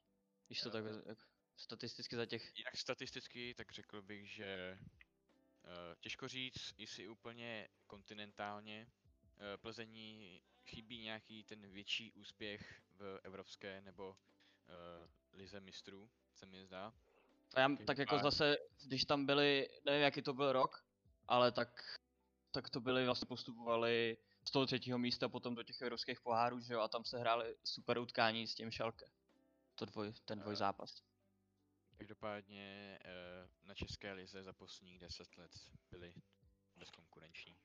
Když 0.46 0.60
to 0.60 0.70
tak 0.70 0.84
jako 0.84 1.22
statisticky 1.56 2.16
za 2.16 2.26
těch... 2.26 2.52
Jinak 2.56 2.76
statisticky, 2.76 3.54
tak 3.54 3.72
řekl 3.72 4.02
bych, 4.02 4.30
že 4.30 4.78
uh, 4.80 5.94
těžko 6.00 6.28
říct, 6.28 6.74
jestli 6.78 7.08
úplně 7.08 7.68
kontinentálně. 7.86 8.86
Uh, 8.86 9.62
Plzení 9.62 10.42
chybí 10.64 11.02
nějaký 11.02 11.44
ten 11.44 11.70
větší 11.70 12.12
úspěch 12.12 12.82
v 12.90 13.20
evropské 13.22 13.80
nebo 13.80 14.10
uh, 14.10 14.16
lize 15.32 15.60
mistrů, 15.60 16.10
se 16.32 16.46
mi 16.46 16.64
zdá. 16.64 16.92
A 17.54 17.60
já, 17.60 17.68
tak 17.86 17.98
jako 17.98 18.18
zase, 18.18 18.56
když 18.86 19.04
tam 19.04 19.26
byli, 19.26 19.68
nevím 19.84 20.02
jaký 20.02 20.22
to 20.22 20.34
byl 20.34 20.52
rok, 20.52 20.84
ale 21.28 21.52
tak, 21.52 22.00
tak 22.50 22.70
to 22.70 22.80
byli 22.80 23.04
vlastně 23.04 23.26
postupovali 23.26 24.16
z 24.48 24.50
toho 24.50 24.66
třetího 24.66 24.98
místa 24.98 25.28
potom 25.28 25.54
do 25.54 25.62
těch 25.62 25.82
evropských 25.82 26.20
pohárů, 26.20 26.60
že 26.60 26.74
jo, 26.74 26.80
a 26.80 26.88
tam 26.88 27.04
se 27.04 27.18
hráli 27.18 27.56
super 27.64 27.98
utkání 27.98 28.46
s 28.46 28.54
tím 28.54 28.72
Schalke. 28.72 29.06
To 29.74 29.84
dvoj, 29.84 30.12
ten 30.24 30.38
dvoj 30.38 30.52
Eh, 30.52 30.56
zápas. 30.56 31.02
Každopádně 31.96 32.98
uh, 33.04 33.68
na 33.68 33.74
české 33.74 34.12
lize 34.12 34.42
za 34.42 34.52
posledních 34.52 34.98
10 34.98 35.36
let 35.36 35.52
byli 35.90 36.14
bezkonkurenční. 36.76 37.56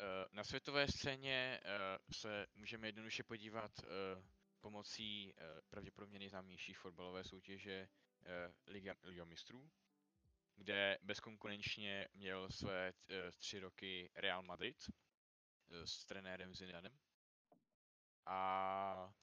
Eh, 0.00 0.26
Na 0.32 0.44
světové 0.44 0.88
scéně 0.88 1.60
eh, 1.64 1.98
se 2.12 2.46
můžeme 2.54 2.88
jednoduše 2.88 3.22
podívat 3.22 3.72
eh, 3.84 3.86
pomocí 4.60 5.34
eh, 5.36 5.60
pravděpodobně 5.70 6.18
nejznámější 6.18 6.74
fotbalové 6.74 7.24
soutěže 7.24 7.88
eh, 8.26 8.54
Liga, 8.66 8.94
Liga 9.02 9.24
mistrů, 9.24 9.70
kde 10.58 10.98
bezkonkurenčně 11.02 12.08
měl 12.14 12.50
své 12.50 12.88
eh, 12.88 13.32
tři 13.32 13.60
roky 13.60 14.10
Real 14.14 14.42
Madrid 14.42 14.76
eh, 14.88 15.86
s 15.86 16.04
trenérem 16.04 16.54
Zidanem. 16.54 16.98
A 18.26 19.14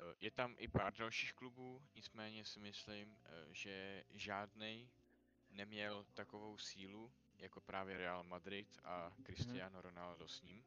eh, 0.00 0.14
je 0.20 0.30
tam 0.30 0.54
i 0.58 0.68
pár 0.68 0.94
dalších 0.94 1.32
klubů, 1.32 1.82
nicméně 1.94 2.44
si 2.44 2.60
myslím, 2.60 3.18
že 3.50 4.04
žádnej 4.10 4.90
neměl 5.50 6.04
takovou 6.14 6.58
sílu 6.58 7.12
jako 7.38 7.60
právě 7.60 7.96
Real 7.96 8.24
Madrid 8.24 8.78
a 8.84 9.12
Cristiano 9.24 9.82
Ronaldo 9.82 10.28
s 10.28 10.42
ním. 10.42 10.64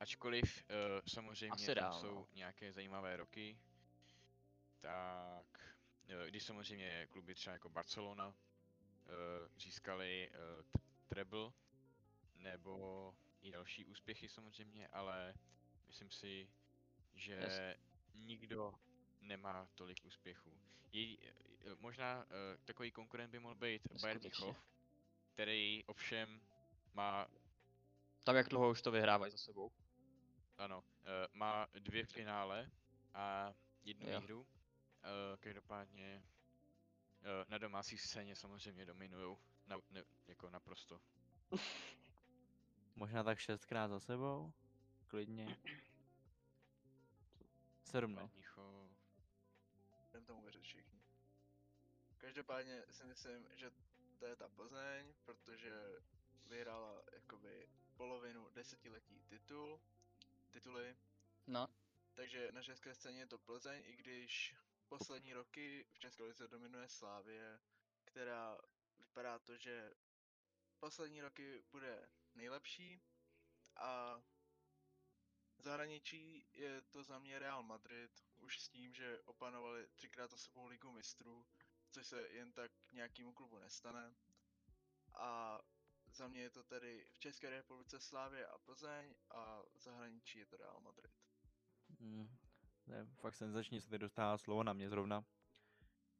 Ačkoliv 0.00 0.64
samozřejmě 1.08 1.54
Asi 1.54 1.66
tam 1.66 1.74
Real, 1.74 1.92
no. 1.92 2.00
jsou 2.00 2.28
nějaké 2.32 2.72
zajímavé 2.72 3.16
roky, 3.16 3.58
tak 4.80 5.76
když 6.26 6.42
samozřejmě 6.42 7.06
kluby 7.10 7.34
třeba 7.34 7.52
jako 7.52 7.68
Barcelona 7.68 8.34
získali 9.56 10.30
uh, 10.30 10.64
treble 11.06 11.52
nebo 12.34 13.14
i 13.40 13.50
další 13.50 13.84
úspěchy 13.84 14.28
samozřejmě, 14.28 14.88
ale 14.88 15.34
myslím 15.86 16.10
si, 16.10 16.48
že 17.14 17.34
Jasně. 17.34 17.76
nikdo 18.14 18.74
nemá 19.20 19.68
tolik 19.74 20.04
úspěchů. 20.04 20.58
Jej, 20.92 21.18
eh, 21.22 21.74
možná 21.78 22.24
uh, 22.24 22.30
takový 22.64 22.90
konkurent 22.90 23.30
by 23.30 23.38
mohl 23.38 23.54
být 23.54 23.82
Bayern. 24.02 24.20
Mnichov, 24.20 24.56
který 25.32 25.84
ovšem 25.86 26.40
má, 26.94 27.28
Tam 28.24 28.36
jak 28.36 28.48
dlouho 28.48 28.70
už 28.70 28.82
to 28.82 28.90
vyhrávají 28.90 29.32
za 29.32 29.38
sebou. 29.38 29.70
ano, 30.58 30.78
uh, 30.80 30.84
má 31.32 31.66
dvě 31.78 32.06
finále 32.06 32.70
a 33.14 33.54
jednu 33.84 34.10
Jo. 34.10 34.20
výhru. 34.20 34.40
Uh, 34.40 34.46
každopádně 35.40 36.22
na 37.48 37.58
domácí 37.58 37.98
scéně 37.98 38.36
samozřejmě 38.36 38.84
dominují 38.86 39.36
na, 39.66 39.76
ne, 39.90 40.02
jako 40.26 40.50
naprosto. 40.50 41.00
Možná 42.96 43.24
tak 43.24 43.38
šestkrát 43.38 43.88
za 43.88 44.00
sebou. 44.00 44.52
Klidně. 45.06 45.56
Sedm, 47.84 48.14
no. 48.14 48.30
Jdem 50.10 50.24
tomu 50.24 50.42
věřit 50.42 50.62
všichni. 50.62 51.00
Každopádně 52.18 52.82
si 52.90 53.04
myslím, 53.04 53.46
že 53.54 53.70
to 54.18 54.26
je 54.26 54.36
ta 54.36 54.48
Plzeň, 54.48 55.14
protože 55.24 55.72
vyhrála 56.46 57.02
jakoby 57.12 57.68
polovinu 57.96 58.50
desetiletí 58.50 59.20
titul, 59.28 59.80
tituly, 60.50 60.96
No, 61.46 61.68
takže 62.14 62.52
na 62.52 62.62
české 62.62 62.94
scéně 62.94 63.20
je 63.20 63.26
to 63.26 63.38
Plzeň, 63.38 63.82
i 63.86 63.96
když 63.96 64.56
poslední 64.88 65.32
roky 65.32 65.86
v 65.92 65.98
České 65.98 66.22
lize 66.22 66.48
dominuje 66.48 66.88
Slávie, 66.88 67.60
která 68.04 68.58
vypadá 68.98 69.38
to, 69.38 69.56
že 69.56 69.94
poslední 70.80 71.20
roky 71.20 71.62
bude 71.70 72.08
nejlepší 72.34 73.00
a 73.76 74.20
v 75.58 75.62
zahraničí 75.62 76.46
je 76.52 76.82
to 76.82 77.02
za 77.02 77.18
mě 77.18 77.38
Real 77.38 77.62
Madrid, 77.62 78.24
už 78.36 78.60
s 78.60 78.68
tím, 78.68 78.94
že 78.94 79.20
opanovali 79.22 79.86
třikrát 79.86 80.30
za 80.30 80.36
sebou 80.36 80.66
ligu 80.66 80.92
mistrů, 80.92 81.46
což 81.90 82.06
se 82.06 82.28
jen 82.28 82.52
tak 82.52 82.70
nějakému 82.92 83.32
klubu 83.32 83.58
nestane. 83.58 84.14
A 85.14 85.60
za 86.06 86.28
mě 86.28 86.40
je 86.40 86.50
to 86.50 86.64
tedy 86.64 87.06
v 87.12 87.18
České 87.18 87.50
republice 87.50 88.00
Slávě 88.00 88.46
a 88.46 88.58
Plzeň 88.58 89.14
a 89.30 89.62
v 89.62 89.78
zahraničí 89.78 90.38
je 90.38 90.46
to 90.46 90.56
Real 90.56 90.80
Madrid. 90.80 91.12
Mm, 91.98 92.36
ne, 92.86 93.06
fakt 93.14 93.34
senzační 93.34 93.80
se 93.80 93.88
teď 93.88 94.00
dostává 94.00 94.38
slovo 94.38 94.62
na 94.62 94.72
mě 94.72 94.88
zrovna. 94.88 95.24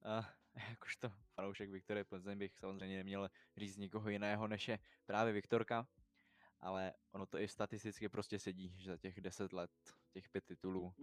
A 0.05 0.35
jakožto 0.69 1.09
fanoušek 1.35 1.71
Viktorie 1.71 2.05
Plzeň 2.05 2.39
bych 2.39 2.59
samozřejmě 2.59 2.97
neměl 2.97 3.31
říct 3.57 3.77
nikoho 3.77 4.09
jiného, 4.09 4.49
než 4.49 4.69
je 4.69 4.79
právě 5.07 5.33
Viktorka. 5.33 5.89
Ale 6.61 6.95
ono 7.13 7.27
to 7.27 7.39
i 7.39 7.49
statisticky 7.49 8.09
prostě 8.09 8.39
sedí, 8.39 8.75
že 8.79 8.91
za 8.91 8.97
těch 8.97 9.21
10 9.21 9.53
let, 9.53 9.71
těch 10.13 10.29
pět 10.29 10.45
titulů. 10.45 10.95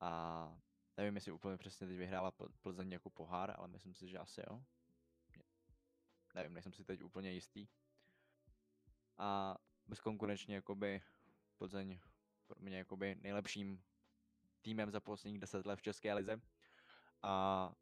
A 0.00 0.60
nevím, 0.96 1.14
jestli 1.14 1.32
úplně 1.32 1.56
přesně 1.56 1.86
teď 1.86 1.96
vyhrála 1.96 2.32
Pl- 2.32 2.52
Plzeň 2.62 2.92
jako 2.92 3.10
pohár, 3.10 3.54
ale 3.56 3.68
myslím 3.68 3.94
si, 3.94 4.08
že 4.08 4.18
asi 4.18 4.42
jo. 4.50 4.64
Nevím, 6.34 6.54
nejsem 6.54 6.72
si 6.72 6.84
teď 6.84 7.02
úplně 7.02 7.32
jistý. 7.32 7.68
A 9.18 9.56
bezkonkurenčně 9.86 10.54
jakoby 10.54 11.02
Plzeň 11.58 12.00
pro 12.46 12.56
mě 12.60 12.78
jakoby 12.78 13.14
nejlepším 13.14 13.82
týmem 14.64 14.90
za 14.90 15.00
posledních 15.00 15.40
10 15.40 15.66
let 15.66 15.76
v 15.76 15.82
České 15.82 16.14
lize. 16.14 16.40
A 17.22 17.72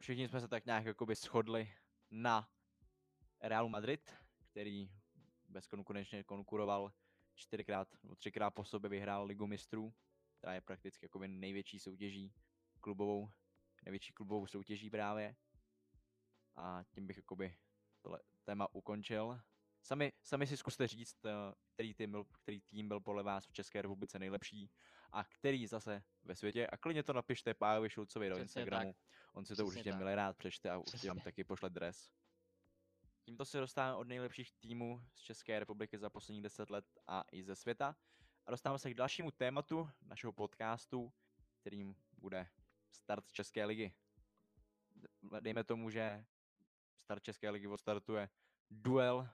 všichni 0.00 0.28
jsme 0.28 0.40
se 0.40 0.48
tak 0.48 0.66
nějak 0.66 0.84
jakoby 0.84 1.14
shodli 1.14 1.72
na 2.10 2.50
Realu 3.40 3.68
Madrid, 3.68 4.12
který 4.50 4.90
bezkonkurenčně 5.48 6.24
konkuroval 6.24 6.92
čtyřikrát 7.34 7.88
nebo 8.02 8.14
třikrát 8.14 8.50
po 8.50 8.64
sobě 8.64 8.90
vyhrál 8.90 9.24
Ligu 9.24 9.46
mistrů, 9.46 9.94
která 10.38 10.54
je 10.54 10.60
prakticky 10.60 11.04
jakoby 11.04 11.28
největší 11.28 11.78
soutěží 11.78 12.34
klubovou, 12.80 13.30
největší 13.84 14.12
klubovou 14.12 14.46
soutěží 14.46 14.90
právě. 14.90 15.36
A 16.56 16.84
tím 16.90 17.06
bych 17.06 17.16
jakoby 17.16 17.56
tohle 18.02 18.20
téma 18.44 18.74
ukončil. 18.74 19.40
Sami, 19.82 20.12
sami 20.22 20.46
si 20.46 20.56
zkuste 20.56 20.86
říct, 20.86 21.24
eh, 21.24 21.30
který 21.74 21.94
tým, 21.94 22.10
byl, 22.10 22.24
který 22.24 22.60
tým 22.60 22.88
byl 22.88 23.00
podle 23.00 23.22
vás 23.22 23.46
v 23.46 23.52
České 23.52 23.82
republice 23.82 24.18
nejlepší 24.18 24.70
a 25.12 25.24
který 25.24 25.66
zase 25.66 26.02
ve 26.24 26.34
světě. 26.34 26.66
A 26.66 26.76
klidně 26.76 27.02
to 27.02 27.12
napište 27.12 27.54
Pájovi 27.54 27.90
Šulcovi 27.90 28.28
do 28.28 28.38
Instagramu. 28.38 28.94
On 29.32 29.44
si 29.44 29.48
to 29.48 29.54
Přesně 29.54 29.64
určitě 29.64 29.90
tak. 29.90 29.98
milé 29.98 30.14
rád 30.14 30.36
přečte 30.36 30.70
a 30.70 30.78
určitě 30.78 31.08
vám 31.08 31.20
taky 31.20 31.44
pošle 31.44 31.70
dres. 31.70 32.10
Tímto 33.24 33.44
se 33.44 33.60
dostáváme 33.60 33.96
od 33.96 34.08
nejlepších 34.08 34.52
týmů 34.52 35.02
z 35.14 35.20
České 35.20 35.58
republiky 35.58 35.98
za 35.98 36.10
posledních 36.10 36.42
10 36.42 36.70
let 36.70 36.84
a 37.06 37.24
i 37.32 37.42
ze 37.44 37.56
světa. 37.56 37.96
A 38.46 38.50
dostáváme 38.50 38.78
se 38.78 38.90
k 38.90 38.94
dalšímu 38.94 39.30
tématu 39.30 39.90
našeho 40.02 40.32
podcastu, 40.32 41.12
kterým 41.60 41.96
bude 42.12 42.48
start 42.90 43.32
České 43.32 43.64
ligy. 43.64 43.92
Dejme 45.40 45.64
tomu, 45.64 45.90
že 45.90 46.24
start 46.98 47.22
České 47.22 47.50
ligy 47.50 47.66
odstartuje 47.66 48.28
duel, 48.70 49.28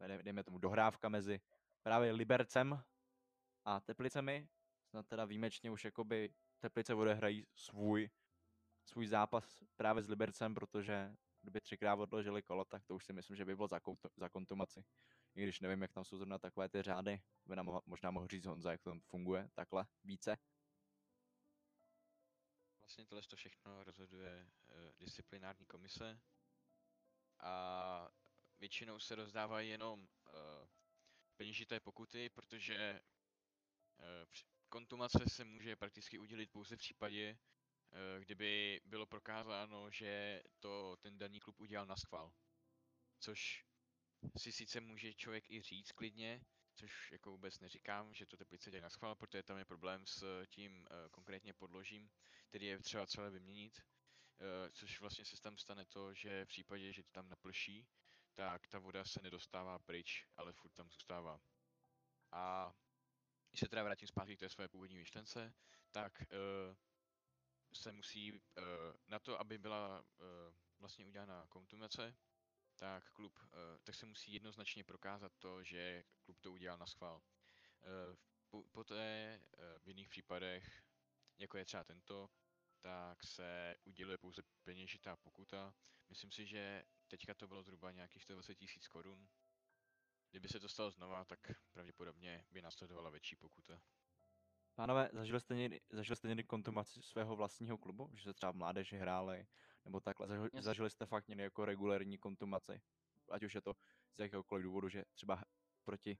dej- 0.00 0.22
dejme 0.22 0.44
tomu 0.44 0.58
dohrávka 0.58 1.08
mezi 1.08 1.40
právě 1.82 2.12
Libercem 2.12 2.82
a 3.64 3.80
Teplicemi. 3.80 4.48
Snad 4.92 5.06
teda 5.06 5.24
výjimečně 5.24 5.70
už 5.70 5.84
jakoby 5.84 6.34
Teplice 6.58 6.94
odehrají 6.94 7.46
svůj, 7.54 8.10
svůj 8.84 9.06
zápas 9.06 9.62
právě 9.76 10.02
s 10.02 10.08
Libercem, 10.08 10.54
protože 10.54 11.16
kdyby 11.42 11.60
třikrát 11.60 11.94
odložili 11.94 12.42
kolo, 12.42 12.64
tak 12.64 12.84
to 12.84 12.94
už 12.94 13.04
si 13.04 13.12
myslím, 13.12 13.36
že 13.36 13.44
by 13.44 13.56
bylo 13.56 13.68
za, 13.68 13.80
koutu, 13.80 14.08
za 14.16 14.28
kontumaci. 14.28 14.84
I 15.34 15.42
když 15.42 15.60
nevím, 15.60 15.82
jak 15.82 15.92
tam 15.92 16.04
jsou 16.04 16.16
zrovna 16.16 16.38
takové 16.38 16.68
ty 16.68 16.82
řády, 16.82 17.22
by 17.46 17.56
nám 17.56 17.80
možná 17.86 18.10
mohl 18.10 18.28
říct 18.28 18.46
Honza, 18.46 18.72
jak 18.72 18.82
to 18.82 18.90
tam 18.90 19.00
funguje 19.00 19.48
takhle 19.54 19.86
více. 20.04 20.38
Vlastně 22.80 23.04
tohle 23.04 23.22
to 23.22 23.36
všechno 23.36 23.84
rozhoduje 23.84 24.46
uh, 24.68 24.98
disciplinární 24.98 25.66
komise 25.66 26.20
a 27.40 28.08
většinou 28.58 28.98
se 28.98 29.14
rozdávají 29.14 29.70
jenom 29.70 30.00
uh, 30.00 30.68
peněžité 31.36 31.80
pokuty, 31.80 32.28
protože 32.28 33.00
uh, 33.98 34.04
kontumace 34.72 35.18
se 35.28 35.44
může 35.44 35.76
prakticky 35.76 36.18
udělit 36.18 36.50
pouze 36.50 36.76
v 36.76 36.78
případě, 36.78 37.38
uh, 37.38 38.20
kdyby 38.24 38.80
bylo 38.84 39.06
prokázáno, 39.06 39.90
že 39.90 40.42
to 40.60 40.96
ten 40.96 41.18
daný 41.18 41.40
klub 41.40 41.60
udělal 41.60 41.86
na 41.86 41.96
schvál. 41.96 42.32
Což 43.20 43.64
si 44.36 44.52
sice 44.52 44.80
může 44.80 45.14
člověk 45.14 45.50
i 45.50 45.62
říct 45.62 45.92
klidně, 45.92 46.40
což 46.74 47.12
jako 47.12 47.30
vůbec 47.30 47.60
neříkám, 47.60 48.14
že 48.14 48.26
to 48.26 48.36
Teplice 48.36 48.70
dělají 48.70 48.82
na 48.82 48.90
schvál, 48.90 49.14
protože 49.14 49.42
tam 49.42 49.58
je 49.58 49.64
problém 49.64 50.06
s 50.06 50.46
tím 50.46 50.72
uh, 50.80 51.08
konkrétně 51.10 51.52
podložím, 51.52 52.10
který 52.48 52.66
je 52.66 52.78
třeba 52.78 53.06
celé 53.06 53.30
vyměnit, 53.30 53.78
eh, 53.78 54.70
což 54.72 55.00
vlastně 55.00 55.24
se 55.24 55.40
tam 55.40 55.58
stane 55.58 55.84
to, 55.84 56.14
že 56.14 56.44
v 56.44 56.48
případě, 56.48 56.92
že 56.92 57.02
to 57.02 57.10
tam 57.12 57.28
naplší, 57.28 57.88
tak 58.34 58.68
ta 58.68 58.78
voda 58.78 59.04
se 59.04 59.20
nedostává 59.22 59.78
pryč, 59.78 60.26
ale 60.36 60.52
furt 60.52 60.72
tam 60.72 60.90
zůstává. 60.90 61.40
A 62.32 62.74
když 63.52 63.60
se 63.60 63.68
teda 63.68 63.82
vrátím 63.82 64.08
zpátky 64.08 64.36
k 64.36 64.40
té 64.40 64.48
své 64.48 64.68
původní 64.68 64.96
myšlence, 64.96 65.54
tak 65.90 66.22
eh, 66.22 66.76
se 67.74 67.92
musí 67.92 68.32
eh, 68.58 68.62
na 69.08 69.18
to, 69.18 69.40
aby 69.40 69.58
byla 69.58 70.04
eh, 70.20 70.54
vlastně 70.78 71.06
udělána 71.06 71.46
kontumace, 71.48 72.16
tak 72.76 73.10
klub, 73.12 73.38
eh, 73.44 73.78
tak 73.84 73.94
se 73.94 74.06
musí 74.06 74.32
jednoznačně 74.32 74.84
prokázat 74.84 75.32
to, 75.38 75.62
že 75.64 76.04
klub 76.22 76.40
to 76.40 76.52
udělal 76.52 76.78
na 76.78 76.86
schvál. 76.86 77.22
Eh, 77.82 78.16
po- 78.50 78.64
Poté 78.72 79.34
eh, 79.58 79.78
v 79.78 79.88
jiných 79.88 80.08
případech, 80.08 80.82
jako 81.38 81.58
je 81.58 81.64
třeba 81.64 81.84
tento, 81.84 82.30
tak 82.80 83.24
se 83.24 83.76
uděluje 83.84 84.18
pouze 84.18 84.42
peněžitá 84.64 85.16
pokuta. 85.16 85.74
Myslím 86.08 86.30
si, 86.30 86.46
že 86.46 86.84
teďka 87.08 87.34
to 87.34 87.48
bylo 87.48 87.62
zhruba 87.62 87.90
nějakých 87.90 88.22
120 88.22 88.54
tisíc 88.54 88.88
korun. 88.88 89.28
Kdyby 90.32 90.48
se 90.48 90.60
to 90.60 90.68
stalo 90.68 90.90
znova, 90.90 91.24
tak 91.24 91.40
pravděpodobně 91.72 92.44
by 92.50 92.62
následovala 92.62 93.10
větší 93.10 93.36
pokuta. 93.36 93.82
Pánové, 94.74 95.10
zažili 95.12 95.40
jste 95.40 95.54
někdy, 95.54 95.80
zažili 95.90 96.16
jste 96.16 96.28
někdy 96.28 96.44
kontumaci 96.44 97.02
svého 97.02 97.36
vlastního 97.36 97.78
klubu? 97.78 98.10
Že 98.14 98.22
se 98.22 98.34
třeba 98.34 98.52
v 98.52 98.56
mládeži 98.56 98.96
hráli, 98.96 99.46
nebo 99.84 100.00
takhle? 100.00 100.28
Zažili, 100.28 100.50
zažili 100.60 100.90
jste 100.90 101.06
fakt 101.06 101.28
někdy 101.28 101.42
jako 101.42 101.64
regulérní 101.64 102.18
kontumaci? 102.18 102.82
Ať 103.30 103.42
už 103.42 103.54
je 103.54 103.60
to 103.60 103.76
z 104.14 104.18
jakéhokoliv 104.18 104.64
důvodu, 104.64 104.88
že 104.88 105.04
třeba 105.12 105.42
proti, 105.84 106.18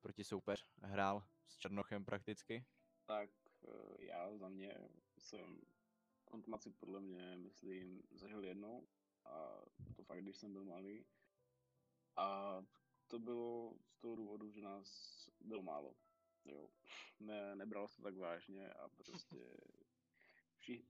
proti 0.00 0.24
soupeř 0.24 0.66
hrál 0.82 1.22
s 1.48 1.56
Černochem 1.56 2.04
prakticky? 2.04 2.66
Tak 3.06 3.30
eh, 3.68 4.04
já 4.04 4.36
za 4.36 4.48
mě 4.48 4.88
jsem 5.18 5.60
kontumaci 6.24 6.70
podle 6.70 7.00
mě, 7.00 7.36
myslím, 7.36 8.02
zažil 8.10 8.44
jednou 8.44 8.88
a 9.24 9.62
to 9.96 10.04
fakt, 10.04 10.22
když 10.22 10.36
jsem 10.36 10.52
byl 10.52 10.64
malý. 10.64 11.06
A 12.16 12.60
to 13.10 13.18
bylo 13.18 13.74
z 13.86 13.98
toho 13.98 14.16
důvodu, 14.16 14.50
že 14.50 14.60
nás 14.60 14.88
bylo 15.40 15.62
málo. 15.62 15.96
Jo. 16.44 16.70
Ne, 17.20 17.56
nebralo 17.56 17.88
se 17.88 17.96
to 17.96 18.02
tak 18.02 18.16
vážně 18.16 18.70
a 18.70 18.88
prostě 18.88 19.56
vši, 20.58 20.88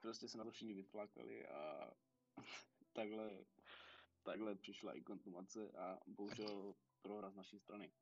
prostě 0.00 0.28
se 0.28 0.38
na 0.38 0.44
to 0.44 0.50
všichni 0.50 0.74
vyplakali 0.74 1.46
a 1.46 1.90
takhle, 2.92 3.44
takhle 4.22 4.54
přišla 4.54 4.94
i 4.94 5.02
kontumace 5.02 5.70
a 5.70 5.98
bohužel 6.06 6.74
prohra 7.02 7.30
z 7.30 7.36
naší 7.36 7.58
strany. 7.58 7.92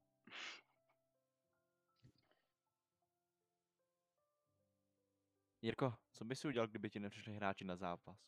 Jirko, 5.63 5.95
co 6.13 6.25
bys 6.25 6.41
si 6.41 6.49
udělal, 6.49 6.69
kdyby 6.69 6.91
ti 6.91 7.01
nepřišli 7.01 7.35
hráči 7.35 7.65
na 7.65 7.77
zápas? 7.77 8.19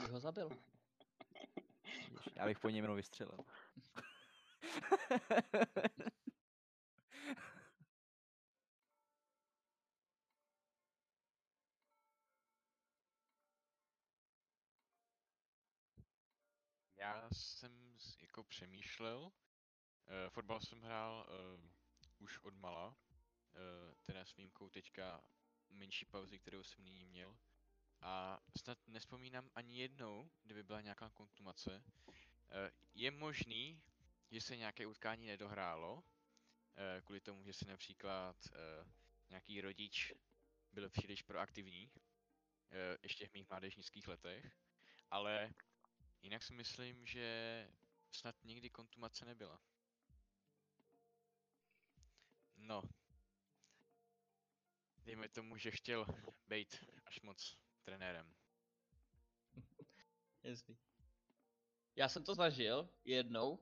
Bych 0.00 0.10
ho 0.10 0.20
zabil. 0.20 0.48
Vidíš, 2.10 2.28
Já 2.36 2.44
bych 2.44 2.58
po 2.58 2.68
něm 2.68 2.84
jenom 2.84 2.96
vystřelil. 2.96 3.38
Já 16.96 17.28
jsem 17.32 17.96
jako 18.20 18.44
přemýšlel. 18.44 19.20
Uh, 19.20 19.30
fotbal 20.28 20.60
jsem 20.60 20.82
hrál 20.82 21.26
uh, 21.28 21.34
už 22.18 22.38
od 22.38 22.54
mala, 22.54 22.88
uh, 22.88 22.94
teda 24.02 24.24
s 24.24 24.36
výjimkou 24.36 24.68
teďka 24.68 25.24
menší 25.70 26.06
pauzy, 26.06 26.38
kterou 26.38 26.62
jsem 26.62 26.84
nyní 26.84 27.06
měl. 27.06 27.36
A 28.00 28.42
snad 28.58 28.78
nespomínám 28.86 29.50
ani 29.54 29.78
jednou, 29.78 30.30
kdyby 30.42 30.62
byla 30.62 30.80
nějaká 30.80 31.10
kontumace. 31.10 31.82
Uh, 32.06 32.14
je 32.94 33.10
možný, 33.10 33.82
že 34.30 34.40
se 34.40 34.56
nějaké 34.56 34.86
utkání 34.86 35.26
nedohrálo, 35.26 36.04
eh, 36.76 37.02
kvůli 37.02 37.20
tomu, 37.20 37.44
že 37.44 37.52
si 37.52 37.66
například 37.66 38.36
eh, 38.52 38.84
nějaký 39.30 39.60
rodič 39.60 40.12
byl 40.72 40.90
příliš 40.90 41.22
proaktivní, 41.22 41.90
eh, 42.70 42.98
ještě 43.02 43.28
v 43.28 43.32
mých 43.32 43.48
mládežnických 43.48 44.08
letech, 44.08 44.58
ale 45.10 45.54
jinak 46.22 46.42
si 46.42 46.52
myslím, 46.52 47.06
že 47.06 47.68
snad 48.10 48.44
nikdy 48.44 48.70
kontumace 48.70 49.24
nebyla. 49.24 49.60
No. 52.56 52.82
Dejme 54.98 55.28
tomu, 55.28 55.56
že 55.56 55.70
chtěl 55.70 56.06
být 56.48 56.84
až 57.04 57.20
moc 57.20 57.58
trenérem. 57.80 58.34
Jasný. 60.42 60.78
Já 61.96 62.08
jsem 62.08 62.24
to 62.24 62.34
zažil 62.34 62.88
jednou, 63.04 63.58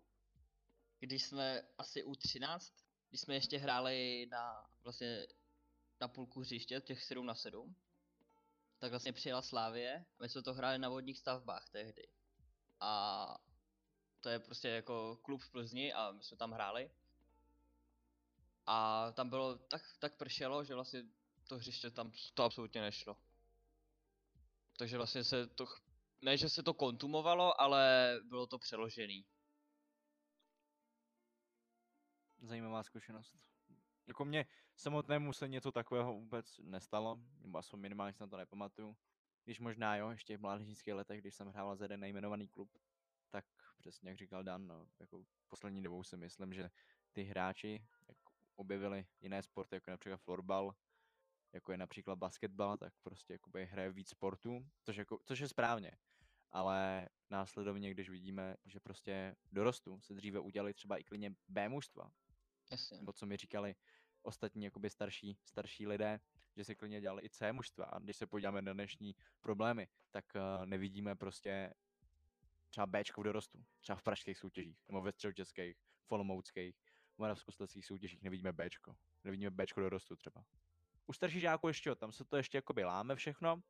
když 0.98 1.24
jsme 1.24 1.62
asi 1.78 2.04
u 2.04 2.14
13, 2.14 2.74
když 3.08 3.20
jsme 3.20 3.34
ještě 3.34 3.58
hráli 3.58 4.26
na 4.30 4.70
vlastně 4.84 5.26
na 6.00 6.08
půlku 6.08 6.40
hřiště, 6.40 6.80
těch 6.80 7.02
7 7.02 7.26
na 7.26 7.34
7, 7.34 7.76
tak 8.78 8.90
vlastně 8.90 9.12
přijela 9.12 9.42
Slávě 9.42 10.04
a 10.18 10.22
my 10.22 10.28
jsme 10.28 10.42
to 10.42 10.54
hráli 10.54 10.78
na 10.78 10.88
vodních 10.88 11.18
stavbách 11.18 11.68
tehdy. 11.68 12.08
A 12.80 13.44
to 14.20 14.28
je 14.28 14.38
prostě 14.38 14.68
jako 14.68 15.18
klub 15.22 15.42
v 15.42 15.50
Plzni 15.50 15.92
a 15.92 16.12
my 16.12 16.22
jsme 16.22 16.36
tam 16.36 16.52
hráli. 16.52 16.90
A 18.66 19.10
tam 19.12 19.28
bylo 19.28 19.58
tak, 19.58 19.82
tak 19.98 20.16
pršelo, 20.16 20.64
že 20.64 20.74
vlastně 20.74 21.02
to 21.48 21.56
hřiště 21.56 21.90
tam 21.90 22.12
to 22.34 22.44
absolutně 22.44 22.80
nešlo. 22.80 23.16
Takže 24.78 24.96
vlastně 24.96 25.24
se 25.24 25.46
to, 25.46 25.66
ne 26.22 26.36
že 26.36 26.48
se 26.48 26.62
to 26.62 26.74
kontumovalo, 26.74 27.60
ale 27.60 28.14
bylo 28.24 28.46
to 28.46 28.58
přeložený. 28.58 29.26
Zajímavá 32.42 32.82
zkušenost. 32.82 33.36
Jako 34.06 34.24
mě 34.24 34.46
samotnému 34.76 35.32
se 35.32 35.48
něco 35.48 35.72
takového 35.72 36.14
vůbec 36.14 36.58
nestalo, 36.58 37.20
nebo 37.40 37.58
aspoň 37.58 37.80
minimálně 37.80 38.12
si 38.12 38.22
na 38.22 38.26
to 38.26 38.36
nepamatuju. 38.36 38.96
Když 39.44 39.60
možná 39.60 39.96
jo, 39.96 40.10
ještě 40.10 40.36
v 40.36 40.40
mládežnických 40.40 40.94
letech, 40.94 41.20
když 41.20 41.34
jsem 41.34 41.48
hrával 41.48 41.76
za 41.76 41.84
jeden 41.84 42.00
nejmenovaný 42.00 42.48
klub, 42.48 42.70
tak 43.30 43.44
přesně 43.78 44.10
jak 44.10 44.18
říkal 44.18 44.44
Dan, 44.44 44.66
no, 44.66 44.88
jako 45.00 45.24
poslední 45.48 45.82
dobou 45.82 46.02
si 46.02 46.16
myslím, 46.16 46.54
že 46.54 46.70
ty 47.12 47.22
hráči 47.22 47.86
jako 48.08 48.30
objevili 48.56 49.06
jiné 49.20 49.42
sporty, 49.42 49.76
jako 49.76 49.90
například 49.90 50.16
florbal, 50.16 50.74
jako 51.52 51.72
je 51.72 51.78
například 51.78 52.18
basketbal, 52.18 52.76
tak 52.76 52.92
prostě 53.02 53.32
jakoby 53.32 53.66
hraje 53.66 53.92
víc 53.92 54.08
sportů, 54.08 54.66
což, 54.82 54.96
jako, 54.96 55.18
což 55.24 55.38
je 55.38 55.48
správně. 55.48 55.92
Ale 56.50 57.08
následovně, 57.30 57.90
když 57.90 58.10
vidíme, 58.10 58.56
že 58.64 58.80
prostě 58.80 59.36
dorostu 59.52 60.00
se 60.00 60.14
dříve 60.14 60.40
udělali 60.40 60.74
třeba 60.74 60.96
i 60.96 61.04
klidně 61.04 61.34
B 61.48 61.68
mužstva, 61.68 62.10
Jasně. 62.70 62.98
nebo 62.98 63.12
co 63.12 63.26
mi 63.26 63.36
říkali 63.36 63.74
ostatní 64.22 64.64
jakoby 64.64 64.90
starší, 64.90 65.38
starší 65.44 65.86
lidé, 65.86 66.20
že 66.56 66.64
si 66.64 66.76
klidně 66.76 67.00
dělali 67.00 67.24
i 67.24 67.30
C 67.30 67.52
mužstva. 67.52 67.84
A 67.84 67.98
když 67.98 68.16
se 68.16 68.26
podíváme 68.26 68.62
na 68.62 68.72
dnešní 68.72 69.14
problémy, 69.40 69.88
tak 70.10 70.24
uh, 70.34 70.66
nevidíme 70.66 71.16
prostě 71.16 71.74
třeba 72.70 72.86
Bčko 72.86 73.20
v 73.20 73.24
dorostu, 73.24 73.64
třeba 73.80 73.96
v 73.96 74.02
pražských 74.02 74.38
soutěžích, 74.38 74.78
nebo 74.88 75.02
ve 75.02 75.12
středočeských, 75.12 75.76
v 76.06 76.12
olomouckých, 76.12 76.76
moravskoslezských 77.18 77.86
soutěžích 77.86 78.22
nevidíme 78.22 78.52
Bčko. 78.52 78.96
Nevidíme 79.24 79.50
Bčko 79.50 79.80
dorostu 79.80 80.16
třeba. 80.16 80.44
U 81.08 81.12
starších 81.12 81.40
žáků 81.40 81.68
ještě 81.68 81.88
jo, 81.88 81.94
tam 81.94 82.12
se 82.12 82.24
to 82.24 82.36
ještě 82.36 82.58
jakoby 82.58 82.84
láme 82.84 83.16
všechno, 83.16 83.62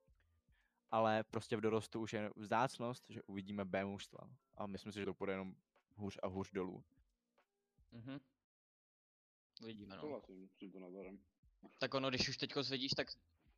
ale 0.91 1.25
prostě 1.25 1.57
v 1.57 1.61
dorostu 1.61 2.01
už 2.01 2.13
je 2.13 2.31
vzácnost, 2.37 3.05
že 3.09 3.23
uvidíme 3.23 3.65
B 3.65 3.85
mužstva. 3.85 4.21
A 4.55 4.67
myslím 4.67 4.93
si, 4.93 4.99
že 4.99 5.05
to 5.05 5.15
půjde 5.15 5.33
jenom 5.33 5.55
hůř 5.95 6.19
a 6.23 6.27
hůř 6.27 6.53
dolů. 6.53 6.85
Mhm. 7.93 8.21
Uvidíme 9.63 9.97
no. 9.97 10.03
Tak 11.79 11.95
ono, 11.95 12.09
když 12.09 12.29
už 12.29 12.37
teďko 12.37 12.63
zvedíš, 12.63 12.91
tak 12.97 13.09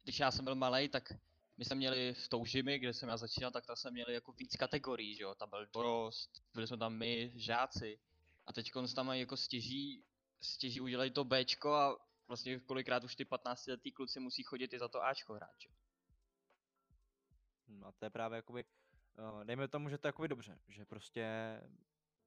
když 0.03 0.19
já 0.19 0.31
jsem 0.31 0.45
byl 0.45 0.55
malý, 0.55 0.89
tak 0.89 1.13
my 1.57 1.65
jsme 1.65 1.77
měli 1.77 2.15
v 2.15 2.29
Toužimi, 2.29 2.79
kde 2.79 2.95
jsem 2.95 3.09
já 3.09 3.17
začínal, 3.17 3.51
tak 3.51 3.67
tam 3.67 3.77
jsme 3.77 3.91
měli 3.91 4.15
jako 4.15 4.33
víc 4.33 4.57
kategorií, 4.57 5.15
že 5.15 5.23
jo, 5.23 5.35
tam 5.35 5.51
byl 5.51 5.67
dorost, 5.67 6.43
byli 6.55 6.67
jsme 6.67 6.77
tam 6.77 6.95
my, 6.95 7.33
žáci. 7.35 7.99
A 8.47 8.53
teď 8.53 8.71
tam 8.95 9.07
mají 9.07 9.21
jako 9.21 9.37
stěží, 9.37 10.05
stěží 10.41 10.81
udělají 10.81 11.11
to 11.11 11.25
Bčko 11.25 11.75
a 11.75 12.10
vlastně 12.31 12.61
kolikrát 12.61 13.05
už 13.05 13.17
ty 13.17 13.25
15 13.25 13.67
letý 13.67 13.93
kluci 13.93 14.21
musí 14.21 14.43
chodit 14.43 14.73
i 14.73 14.79
za 14.79 14.89
to 14.89 15.03
Ačko 15.03 15.35
hrát, 15.35 15.55
že? 15.59 15.69
No 17.69 17.87
a 17.87 17.93
to 17.93 18.05
je 18.05 18.11
právě 18.11 18.37
jakoby, 18.37 18.65
uh, 19.19 19.45
dejme 19.45 19.69
tomu, 19.69 19.89
že 19.89 19.99
to 19.99 20.07
je 20.07 20.09
jakoby 20.09 20.29
dobře, 20.29 20.59
že 20.69 20.85
prostě 20.85 21.25